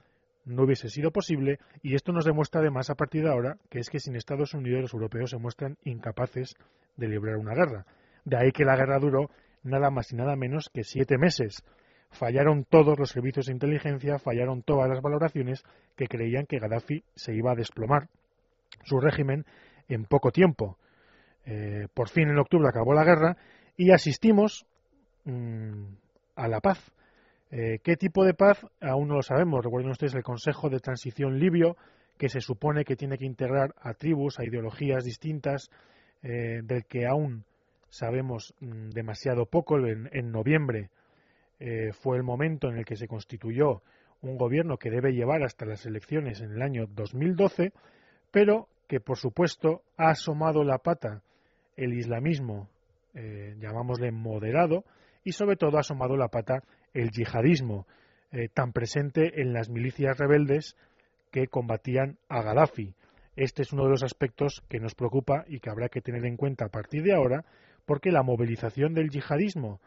no 0.45 0.63
hubiese 0.63 0.89
sido 0.89 1.11
posible 1.11 1.59
y 1.81 1.95
esto 1.95 2.13
nos 2.13 2.23
demuestra 2.23 2.61
además 2.61 2.89
a 2.89 2.95
partir 2.95 3.23
de 3.23 3.29
ahora 3.29 3.57
que 3.69 3.79
es 3.79 3.89
que 3.89 3.99
sin 3.99 4.15
Estados 4.15 4.53
Unidos 4.53 4.81
los 4.81 4.93
europeos 4.93 5.31
se 5.31 5.37
muestran 5.37 5.77
incapaces 5.83 6.55
de 6.95 7.07
librar 7.09 7.35
una 7.35 7.53
guerra. 7.53 7.85
De 8.23 8.37
ahí 8.37 8.51
que 8.51 8.63
la 8.63 8.77
guerra 8.77 8.99
duró 8.99 9.29
nada 9.63 9.89
más 9.89 10.11
y 10.13 10.15
nada 10.15 10.35
menos 10.35 10.69
que 10.73 10.83
siete 10.83 11.17
meses 11.17 11.63
fallaron 12.11 12.63
todos 12.63 12.97
los 12.97 13.09
servicios 13.09 13.47
de 13.47 13.53
inteligencia, 13.53 14.19
fallaron 14.19 14.63
todas 14.63 14.89
las 14.89 15.01
valoraciones 15.01 15.63
que 15.95 16.07
creían 16.07 16.45
que 16.45 16.59
Gaddafi 16.59 17.03
se 17.15 17.33
iba 17.33 17.51
a 17.51 17.55
desplomar 17.55 18.09
su 18.83 18.99
régimen 18.99 19.45
en 19.87 20.05
poco 20.05 20.31
tiempo. 20.31 20.77
Eh, 21.45 21.87
por 21.93 22.09
fin 22.09 22.29
en 22.29 22.39
octubre 22.39 22.67
acabó 22.67 22.93
la 22.93 23.03
guerra 23.03 23.37
y 23.75 23.91
asistimos 23.91 24.65
mm, 25.25 25.85
a 26.35 26.47
la 26.47 26.59
paz. 26.59 26.91
Eh, 27.51 27.79
¿Qué 27.83 27.95
tipo 27.95 28.25
de 28.25 28.33
paz? 28.33 28.65
Aún 28.81 29.07
no 29.07 29.15
lo 29.15 29.21
sabemos. 29.21 29.63
Recuerden 29.63 29.91
ustedes 29.91 30.15
el 30.15 30.23
Consejo 30.23 30.69
de 30.69 30.79
Transición 30.79 31.39
Libio, 31.39 31.77
que 32.17 32.29
se 32.29 32.41
supone 32.41 32.83
que 32.83 32.95
tiene 32.95 33.17
que 33.17 33.25
integrar 33.25 33.73
a 33.79 33.93
tribus, 33.93 34.39
a 34.39 34.45
ideologías 34.45 35.05
distintas, 35.05 35.69
eh, 36.23 36.61
del 36.63 36.85
que 36.85 37.05
aún 37.05 37.45
sabemos 37.89 38.53
mm, 38.59 38.89
demasiado 38.89 39.45
poco. 39.45 39.77
en 39.77 40.31
noviembre 40.31 40.89
eh, 41.59 41.91
fue 41.91 42.17
el 42.17 42.23
momento 42.23 42.69
en 42.69 42.77
el 42.77 42.85
que 42.85 42.95
se 42.95 43.07
constituyó 43.07 43.81
un 44.21 44.37
gobierno 44.37 44.77
que 44.77 44.89
debe 44.89 45.13
llevar 45.13 45.43
hasta 45.43 45.65
las 45.65 45.85
elecciones 45.85 46.41
en 46.41 46.51
el 46.51 46.61
año 46.61 46.87
2012, 46.87 47.71
pero 48.31 48.67
que 48.87 48.99
por 48.99 49.17
supuesto 49.17 49.83
ha 49.97 50.09
asomado 50.09 50.63
la 50.63 50.79
pata 50.79 51.21
el 51.75 51.93
islamismo, 51.93 52.69
eh, 53.13 53.55
llamámosle 53.59 54.11
moderado, 54.11 54.83
y 55.23 55.33
sobre 55.33 55.55
todo 55.55 55.77
ha 55.77 55.81
asomado 55.81 56.15
la 56.15 56.29
pata 56.29 56.63
el 56.93 57.11
yihadismo, 57.11 57.85
eh, 58.31 58.49
tan 58.53 58.73
presente 58.73 59.41
en 59.41 59.53
las 59.53 59.69
milicias 59.69 60.17
rebeldes 60.17 60.75
que 61.31 61.47
combatían 61.47 62.17
a 62.29 62.41
Gaddafi. 62.41 62.93
Este 63.35 63.61
es 63.61 63.71
uno 63.71 63.83
de 63.83 63.91
los 63.91 64.03
aspectos 64.03 64.63
que 64.67 64.79
nos 64.79 64.95
preocupa 64.95 65.45
y 65.47 65.59
que 65.59 65.69
habrá 65.69 65.89
que 65.89 66.01
tener 66.01 66.25
en 66.25 66.37
cuenta 66.37 66.65
a 66.65 66.69
partir 66.69 67.03
de 67.03 67.13
ahora, 67.13 67.45
porque 67.85 68.11
la 68.11 68.23
movilización 68.23 68.93
del 68.93 69.09
yihadismo 69.09 69.79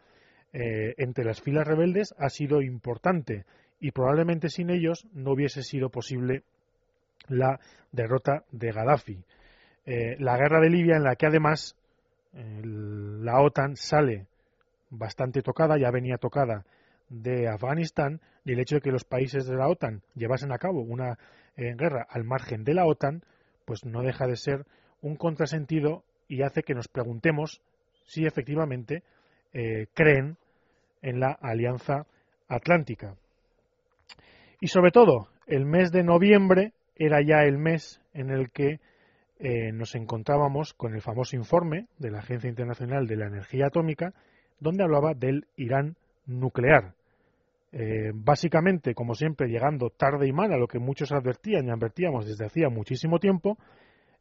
eh, 0.53 0.95
entre 0.99 1.25
las 1.25 1.41
filas 1.41 1.67
rebeldes 1.67 2.15
ha 2.19 2.29
sido 2.29 2.63
importante 2.63 3.45
y 3.79 3.93
probablemente 3.93 4.49
sin 4.49 4.71
ellos 4.71 5.07
no 5.13 5.33
hubiese 5.33 5.63
sido 5.63 5.91
posible 5.91 6.43
la 7.29 7.61
derrota 7.93 8.45
de 8.51 8.73
Gaddafi. 8.73 9.25
Eh, 9.87 10.17
la 10.19 10.37
guerra 10.37 10.61
de 10.61 10.71
Libia 10.71 10.97
en 10.97 11.05
la 11.05 11.17
que 11.17 11.27
además 11.27 11.77
la 12.33 13.41
OTAN 13.41 13.75
sale 13.75 14.27
bastante 14.91 15.43
tocada, 15.43 15.79
ya 15.79 15.91
venía 15.91 16.17
tocada 16.17 16.65
de 17.09 17.49
Afganistán 17.49 18.21
y 18.45 18.53
el 18.53 18.61
hecho 18.61 18.77
de 18.77 18.81
que 18.81 18.93
los 18.93 19.05
países 19.05 19.47
de 19.47 19.57
la 19.57 19.69
OTAN 19.69 20.03
llevasen 20.15 20.53
a 20.53 20.59
cabo 20.59 20.81
una 20.81 21.19
eh, 21.57 21.75
guerra 21.77 22.07
al 22.09 22.25
margen 22.25 22.65
de 22.65 22.75
la 22.75 22.87
OTAN, 22.87 23.23
pues 23.65 23.85
no 23.85 24.03
deja 24.03 24.27
de 24.27 24.37
ser 24.37 24.67
un 25.03 25.17
contrasentido 25.17 26.05
y 26.29 26.43
hace 26.43 26.63
que 26.63 26.75
nos 26.75 26.89
preguntemos 26.89 27.61
si 28.05 28.27
efectivamente 28.27 29.03
eh, 29.53 29.87
creen 29.95 30.37
en 31.03 31.21
la 31.21 31.33
Alianza 31.41 32.07
Atlántica. 32.49 33.15
Y 34.61 34.69
sobre 34.69 34.91
todo, 34.91 35.29
el 35.47 35.65
mes 35.65 35.91
de 35.91 36.03
noviembre 36.03 36.73
era 36.97 37.23
ya 37.23 37.45
el 37.45 37.59
mes 37.59 38.01
en 38.13 38.31
el 38.31 38.51
que 38.51 38.81
eh, 39.39 39.73
nos 39.73 39.95
encontrábamos 39.95 40.75
con 40.75 40.95
el 40.95 41.01
famoso 41.01 41.35
informe 41.35 41.87
de 41.99 42.11
la 42.11 42.19
Agencia 42.19 42.51
Internacional 42.51 43.07
de 43.07 43.17
la 43.17 43.27
Energía 43.27 43.69
Atómica, 43.69 44.13
donde 44.59 44.85
hablaba 44.85 45.15
del 45.15 45.47
Irán 45.57 45.97
nuclear. 46.27 46.93
Eh, 47.73 48.11
básicamente, 48.13 48.95
como 48.95 49.15
siempre, 49.15 49.49
llegando 49.49 49.89
tarde 49.89 50.29
y 50.29 50.33
mal 50.33 50.53
a 50.53 50.59
lo 50.59 50.69
que 50.69 50.79
muchos 50.79 51.13
advertían 51.13 51.67
y 51.67 51.71
advertíamos 51.71 52.27
desde 52.27 52.45
hacía 52.45 52.69
muchísimo 52.69 53.19
tiempo, 53.19 53.57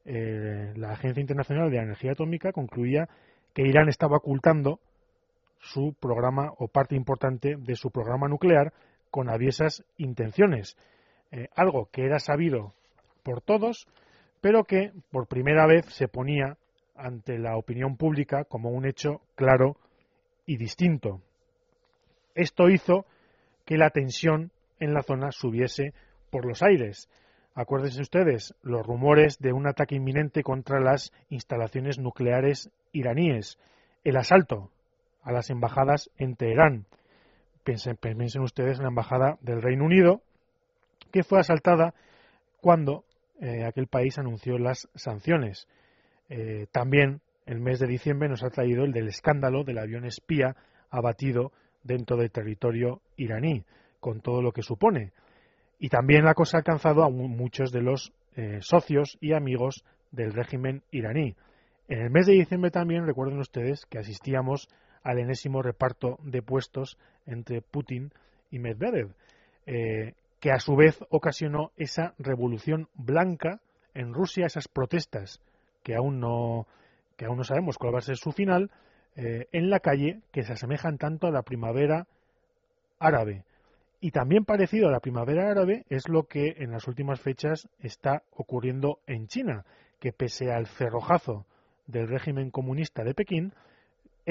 la 0.05 0.91
Agencia 0.93 1.21
Internacional 1.21 1.69
de 1.69 1.77
la 1.77 1.83
Energía 1.83 2.13
Atómica 2.13 2.51
concluía 2.51 3.07
que 3.53 3.61
Irán 3.61 3.89
estaba 3.89 4.17
ocultando 4.17 4.79
su 5.59 5.93
programa 5.99 6.53
o 6.57 6.67
parte 6.67 6.95
importante 6.95 7.55
de 7.57 7.75
su 7.75 7.91
programa 7.91 8.27
nuclear 8.27 8.73
con 9.11 9.29
aviesas 9.29 9.83
intenciones. 9.97 10.77
Eh, 11.31 11.47
algo 11.55 11.89
que 11.91 12.05
era 12.05 12.19
sabido 12.19 12.73
por 13.23 13.41
todos, 13.41 13.87
pero 14.41 14.63
que 14.63 14.91
por 15.11 15.27
primera 15.27 15.67
vez 15.67 15.85
se 15.87 16.07
ponía 16.07 16.57
ante 16.95 17.37
la 17.37 17.57
opinión 17.57 17.97
pública 17.97 18.43
como 18.45 18.71
un 18.71 18.85
hecho 18.85 19.21
claro 19.35 19.77
y 20.45 20.57
distinto. 20.57 21.21
Esto 22.35 22.69
hizo 22.69 23.05
que 23.65 23.77
la 23.77 23.89
tensión 23.89 24.51
en 24.79 24.93
la 24.93 25.03
zona 25.03 25.31
subiese 25.31 25.93
por 26.29 26.45
los 26.45 26.63
aires. 26.63 27.09
Acuérdense 27.53 28.01
ustedes 28.01 28.55
los 28.61 28.85
rumores 28.85 29.39
de 29.39 29.53
un 29.53 29.67
ataque 29.67 29.95
inminente 29.95 30.43
contra 30.43 30.79
las 30.79 31.11
instalaciones 31.29 31.99
nucleares 31.99 32.71
iraníes, 32.91 33.59
el 34.03 34.17
asalto 34.17 34.71
a 35.29 35.31
las 35.31 35.51
embajadas 35.51 36.09
en 36.17 36.35
Teherán. 36.35 36.85
Piensen, 37.63 37.97
ustedes 38.41 38.77
en 38.77 38.83
la 38.83 38.89
embajada 38.89 39.37
del 39.41 39.61
Reino 39.61 39.85
Unido, 39.85 40.21
que 41.11 41.23
fue 41.23 41.39
asaltada 41.39 41.93
cuando 42.61 43.03
eh, 43.39 43.63
aquel 43.63 43.85
país 43.85 44.17
anunció 44.17 44.57
las 44.57 44.89
sanciones. 44.95 45.67
Eh, 46.29 46.65
también 46.71 47.21
el 47.45 47.59
mes 47.59 47.79
de 47.79 47.85
diciembre 47.85 48.27
nos 48.27 48.43
ha 48.43 48.49
traído 48.49 48.83
el 48.83 48.91
del 48.91 49.07
escándalo 49.07 49.63
del 49.63 49.77
avión 49.77 50.03
espía 50.03 50.55
abatido 50.89 51.51
dentro 51.83 52.17
del 52.17 52.31
territorio 52.31 53.01
iraní, 53.15 53.65
con 53.99 54.21
todo 54.21 54.41
lo 54.41 54.51
que 54.51 54.63
supone. 54.63 55.11
Y 55.77 55.89
también 55.89 56.25
la 56.25 56.33
cosa 56.33 56.57
ha 56.57 56.61
alcanzado 56.61 57.03
a 57.03 57.09
muchos 57.11 57.71
de 57.71 57.81
los 57.81 58.13
eh, 58.35 58.57
socios 58.61 59.15
y 59.21 59.33
amigos 59.33 59.85
del 60.11 60.33
régimen 60.33 60.81
iraní. 60.89 61.35
En 61.87 61.99
el 61.99 62.09
mes 62.09 62.25
de 62.25 62.33
diciembre 62.33 62.71
también 62.71 63.05
recuerden 63.05 63.39
ustedes 63.39 63.85
que 63.85 63.99
asistíamos 63.99 64.69
al 65.03 65.19
enésimo 65.19 65.61
reparto 65.61 66.17
de 66.23 66.41
puestos 66.41 66.97
entre 67.25 67.61
Putin 67.61 68.11
y 68.51 68.59
Medvedev, 68.59 69.13
eh, 69.65 70.13
que 70.39 70.51
a 70.51 70.59
su 70.59 70.75
vez 70.75 70.99
ocasionó 71.09 71.71
esa 71.77 72.13
revolución 72.17 72.87
blanca 72.95 73.59
en 73.93 74.13
Rusia 74.13 74.45
esas 74.45 74.67
protestas 74.67 75.41
que 75.83 75.95
aún 75.95 76.19
no, 76.19 76.67
que 77.17 77.25
aún 77.25 77.37
no 77.37 77.43
sabemos 77.43 77.77
cuál 77.77 77.93
va 77.93 77.99
a 77.99 78.01
ser 78.01 78.17
su 78.17 78.31
final, 78.31 78.71
eh, 79.15 79.47
en 79.51 79.69
la 79.69 79.79
calle 79.79 80.21
que 80.31 80.43
se 80.43 80.53
asemejan 80.53 80.97
tanto 80.97 81.27
a 81.27 81.31
la 81.31 81.41
primavera 81.41 82.07
árabe. 82.99 83.43
Y 84.01 84.11
también 84.11 84.45
parecido 84.45 84.87
a 84.87 84.91
la 84.91 85.01
primavera 85.01 85.49
árabe 85.49 85.85
es 85.89 86.07
lo 86.07 86.23
que 86.23 86.55
en 86.57 86.71
las 86.71 86.87
últimas 86.87 87.19
fechas 87.19 87.67
está 87.79 88.23
ocurriendo 88.31 88.99
en 89.07 89.27
China, 89.27 89.65
que 89.99 90.13
pese 90.13 90.51
al 90.51 90.67
cerrojazo 90.67 91.45
del 91.87 92.07
régimen 92.07 92.51
comunista 92.51 93.03
de 93.03 93.13
Pekín, 93.13 93.53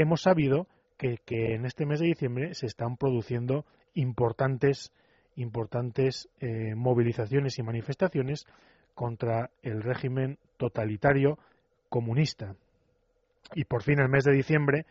hemos 0.01 0.23
sabido 0.23 0.69
que, 0.97 1.19
en 1.29 1.65
este 1.65 1.85
mes 1.85 2.01
de 2.01 2.07
diciembre 2.07 2.55
se 2.55 2.67
están 2.67 2.97
produciendo 2.97 3.65
importantes, 3.95 4.93
importantes 5.37 6.29
eh, 6.41 6.75
movilizaciones 6.77 7.59
y 7.59 7.63
manifestaciones 7.63 8.47
contra 8.95 9.51
el 9.63 9.83
régimen 9.83 10.39
totalitario 10.57 11.39
comunista. 11.89 12.55
Y 13.55 13.65
por 13.65 13.83
fin 13.83 14.01
el 14.01 14.09
mes 14.09 14.25
de 14.25 14.33
diciembre 14.33 14.87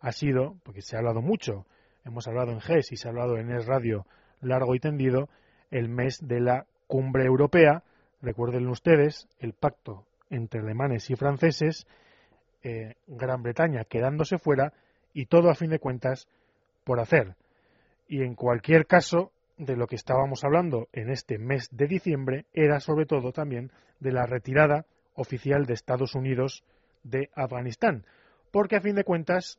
ha 0.00 0.12
sido, 0.12 0.56
porque 0.62 0.82
se 0.82 0.96
ha 0.96 1.00
hablado 1.00 1.22
mucho, 1.22 1.66
hemos 2.04 2.28
hablado 2.28 2.52
en 2.52 2.60
GES 2.60 2.92
y 2.92 2.96
se 2.96 3.08
ha 3.08 3.10
hablado 3.10 3.36
en 3.36 3.50
ES 3.50 3.66
Radio 3.66 4.06
largo 4.40 4.74
y 4.74 4.80
tendido, 4.80 5.28
el 5.70 5.88
mes 5.88 6.18
de 6.20 6.40
la 6.40 6.66
cumbre 6.86 7.24
europea. 7.24 7.82
Recuerden 8.20 8.68
ustedes 8.68 9.28
el 9.38 9.54
pacto 9.54 10.04
entre 10.30 10.60
alemanes 10.60 11.10
y 11.10 11.16
franceses, 11.16 11.86
Gran 13.06 13.42
Bretaña 13.42 13.84
quedándose 13.84 14.38
fuera 14.38 14.72
y 15.12 15.26
todo 15.26 15.50
a 15.50 15.54
fin 15.54 15.70
de 15.70 15.78
cuentas 15.78 16.28
por 16.84 17.00
hacer. 17.00 17.34
Y 18.08 18.22
en 18.22 18.34
cualquier 18.34 18.86
caso, 18.86 19.32
de 19.58 19.76
lo 19.76 19.86
que 19.86 19.96
estábamos 19.96 20.44
hablando 20.44 20.88
en 20.92 21.10
este 21.10 21.38
mes 21.38 21.68
de 21.70 21.86
diciembre 21.86 22.46
era 22.52 22.80
sobre 22.80 23.06
todo 23.06 23.32
también 23.32 23.70
de 24.00 24.12
la 24.12 24.26
retirada 24.26 24.86
oficial 25.14 25.66
de 25.66 25.74
Estados 25.74 26.14
Unidos 26.14 26.64
de 27.04 27.30
Afganistán, 27.34 28.04
porque 28.50 28.76
a 28.76 28.80
fin 28.80 28.94
de 28.94 29.04
cuentas 29.04 29.58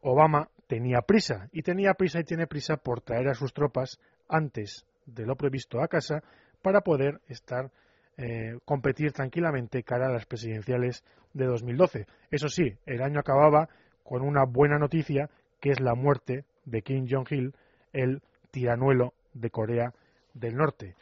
Obama 0.00 0.50
tenía 0.66 1.00
prisa 1.02 1.48
y 1.52 1.62
tenía 1.62 1.94
prisa 1.94 2.20
y 2.20 2.24
tiene 2.24 2.46
prisa 2.46 2.76
por 2.76 3.00
traer 3.00 3.28
a 3.28 3.34
sus 3.34 3.52
tropas 3.54 4.00
antes 4.28 4.84
de 5.06 5.26
lo 5.26 5.36
previsto 5.36 5.82
a 5.82 5.88
casa 5.88 6.22
para 6.62 6.80
poder 6.80 7.20
estar 7.28 7.70
eh, 8.16 8.58
competir 8.64 9.12
tranquilamente 9.12 9.82
cara 9.82 10.06
a 10.06 10.12
las 10.12 10.26
presidenciales 10.26 11.04
de 11.32 11.46
2012. 11.46 12.06
Eso 12.30 12.48
sí, 12.48 12.76
el 12.86 13.02
año 13.02 13.20
acababa 13.20 13.68
con 14.02 14.22
una 14.22 14.44
buena 14.44 14.78
noticia 14.78 15.30
que 15.60 15.70
es 15.70 15.80
la 15.80 15.94
muerte 15.94 16.44
de 16.64 16.82
Kim 16.82 17.06
Jong-il, 17.08 17.54
el 17.92 18.22
tiranuelo 18.50 19.14
de 19.32 19.50
Corea 19.50 19.92
del 20.34 20.56
Norte. 20.56 20.94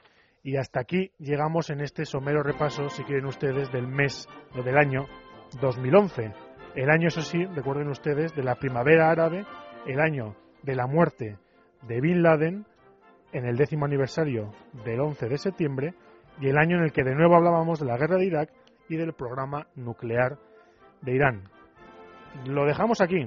Y 0.42 0.56
hasta 0.56 0.80
aquí 0.80 1.12
llegamos 1.18 1.70
en 1.70 1.80
este 1.80 2.04
somero 2.04 2.42
repaso, 2.42 2.88
si 2.88 3.04
quieren 3.04 3.26
ustedes, 3.26 3.70
del 3.70 3.86
mes 3.86 4.28
o 4.56 4.62
del 4.62 4.76
año 4.76 5.06
2011. 5.60 6.32
El 6.74 6.90
año, 6.90 7.08
eso 7.08 7.20
sí, 7.20 7.44
recuerden 7.44 7.88
ustedes, 7.88 8.34
de 8.34 8.42
la 8.42 8.56
primavera 8.56 9.10
árabe, 9.10 9.44
el 9.86 10.00
año 10.00 10.34
de 10.62 10.74
la 10.74 10.86
muerte 10.86 11.38
de 11.82 12.00
Bin 12.00 12.22
Laden, 12.22 12.66
en 13.32 13.46
el 13.46 13.56
décimo 13.56 13.84
aniversario 13.84 14.52
del 14.84 15.00
11 15.00 15.28
de 15.28 15.38
septiembre, 15.38 15.94
y 16.40 16.48
el 16.48 16.58
año 16.58 16.78
en 16.78 16.84
el 16.84 16.92
que 16.92 17.04
de 17.04 17.14
nuevo 17.14 17.36
hablábamos 17.36 17.80
de 17.80 17.86
la 17.86 17.96
guerra 17.96 18.16
de 18.16 18.26
Irak 18.26 18.50
y 18.88 18.96
del 18.96 19.12
programa 19.12 19.66
nuclear 19.74 20.38
de 21.00 21.14
Irán. 21.14 21.44
Lo 22.46 22.64
dejamos 22.64 23.00
aquí. 23.00 23.26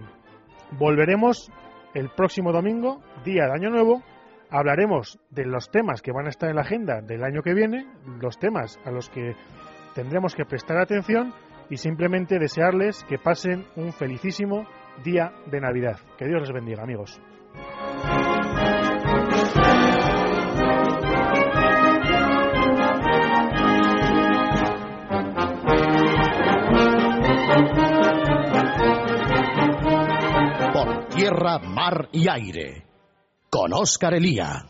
Volveremos 0.71 1.51
el 1.93 2.09
próximo 2.09 2.51
domingo, 2.51 3.01
día 3.23 3.45
de 3.45 3.53
Año 3.53 3.69
Nuevo. 3.69 4.03
Hablaremos 4.49 5.19
de 5.29 5.45
los 5.45 5.69
temas 5.69 6.01
que 6.01 6.11
van 6.11 6.27
a 6.27 6.29
estar 6.29 6.49
en 6.49 6.55
la 6.55 6.61
agenda 6.61 7.01
del 7.01 7.23
año 7.23 7.41
que 7.41 7.53
viene, 7.53 7.85
los 8.19 8.37
temas 8.37 8.79
a 8.85 8.91
los 8.91 9.09
que 9.09 9.35
tendremos 9.93 10.35
que 10.35 10.45
prestar 10.45 10.77
atención 10.77 11.33
y 11.69 11.77
simplemente 11.77 12.39
desearles 12.39 13.03
que 13.05 13.17
pasen 13.17 13.65
un 13.75 13.91
felicísimo 13.91 14.67
día 15.03 15.31
de 15.47 15.61
Navidad. 15.61 15.97
Que 16.17 16.25
Dios 16.25 16.41
les 16.41 16.51
bendiga, 16.51 16.83
amigos. 16.83 17.19
Tierra, 31.25 31.57
mar 31.57 32.09
y 32.11 32.29
aire. 32.29 32.85
Con 33.49 33.73
Oscar 33.73 34.13
Elía. 34.13 34.69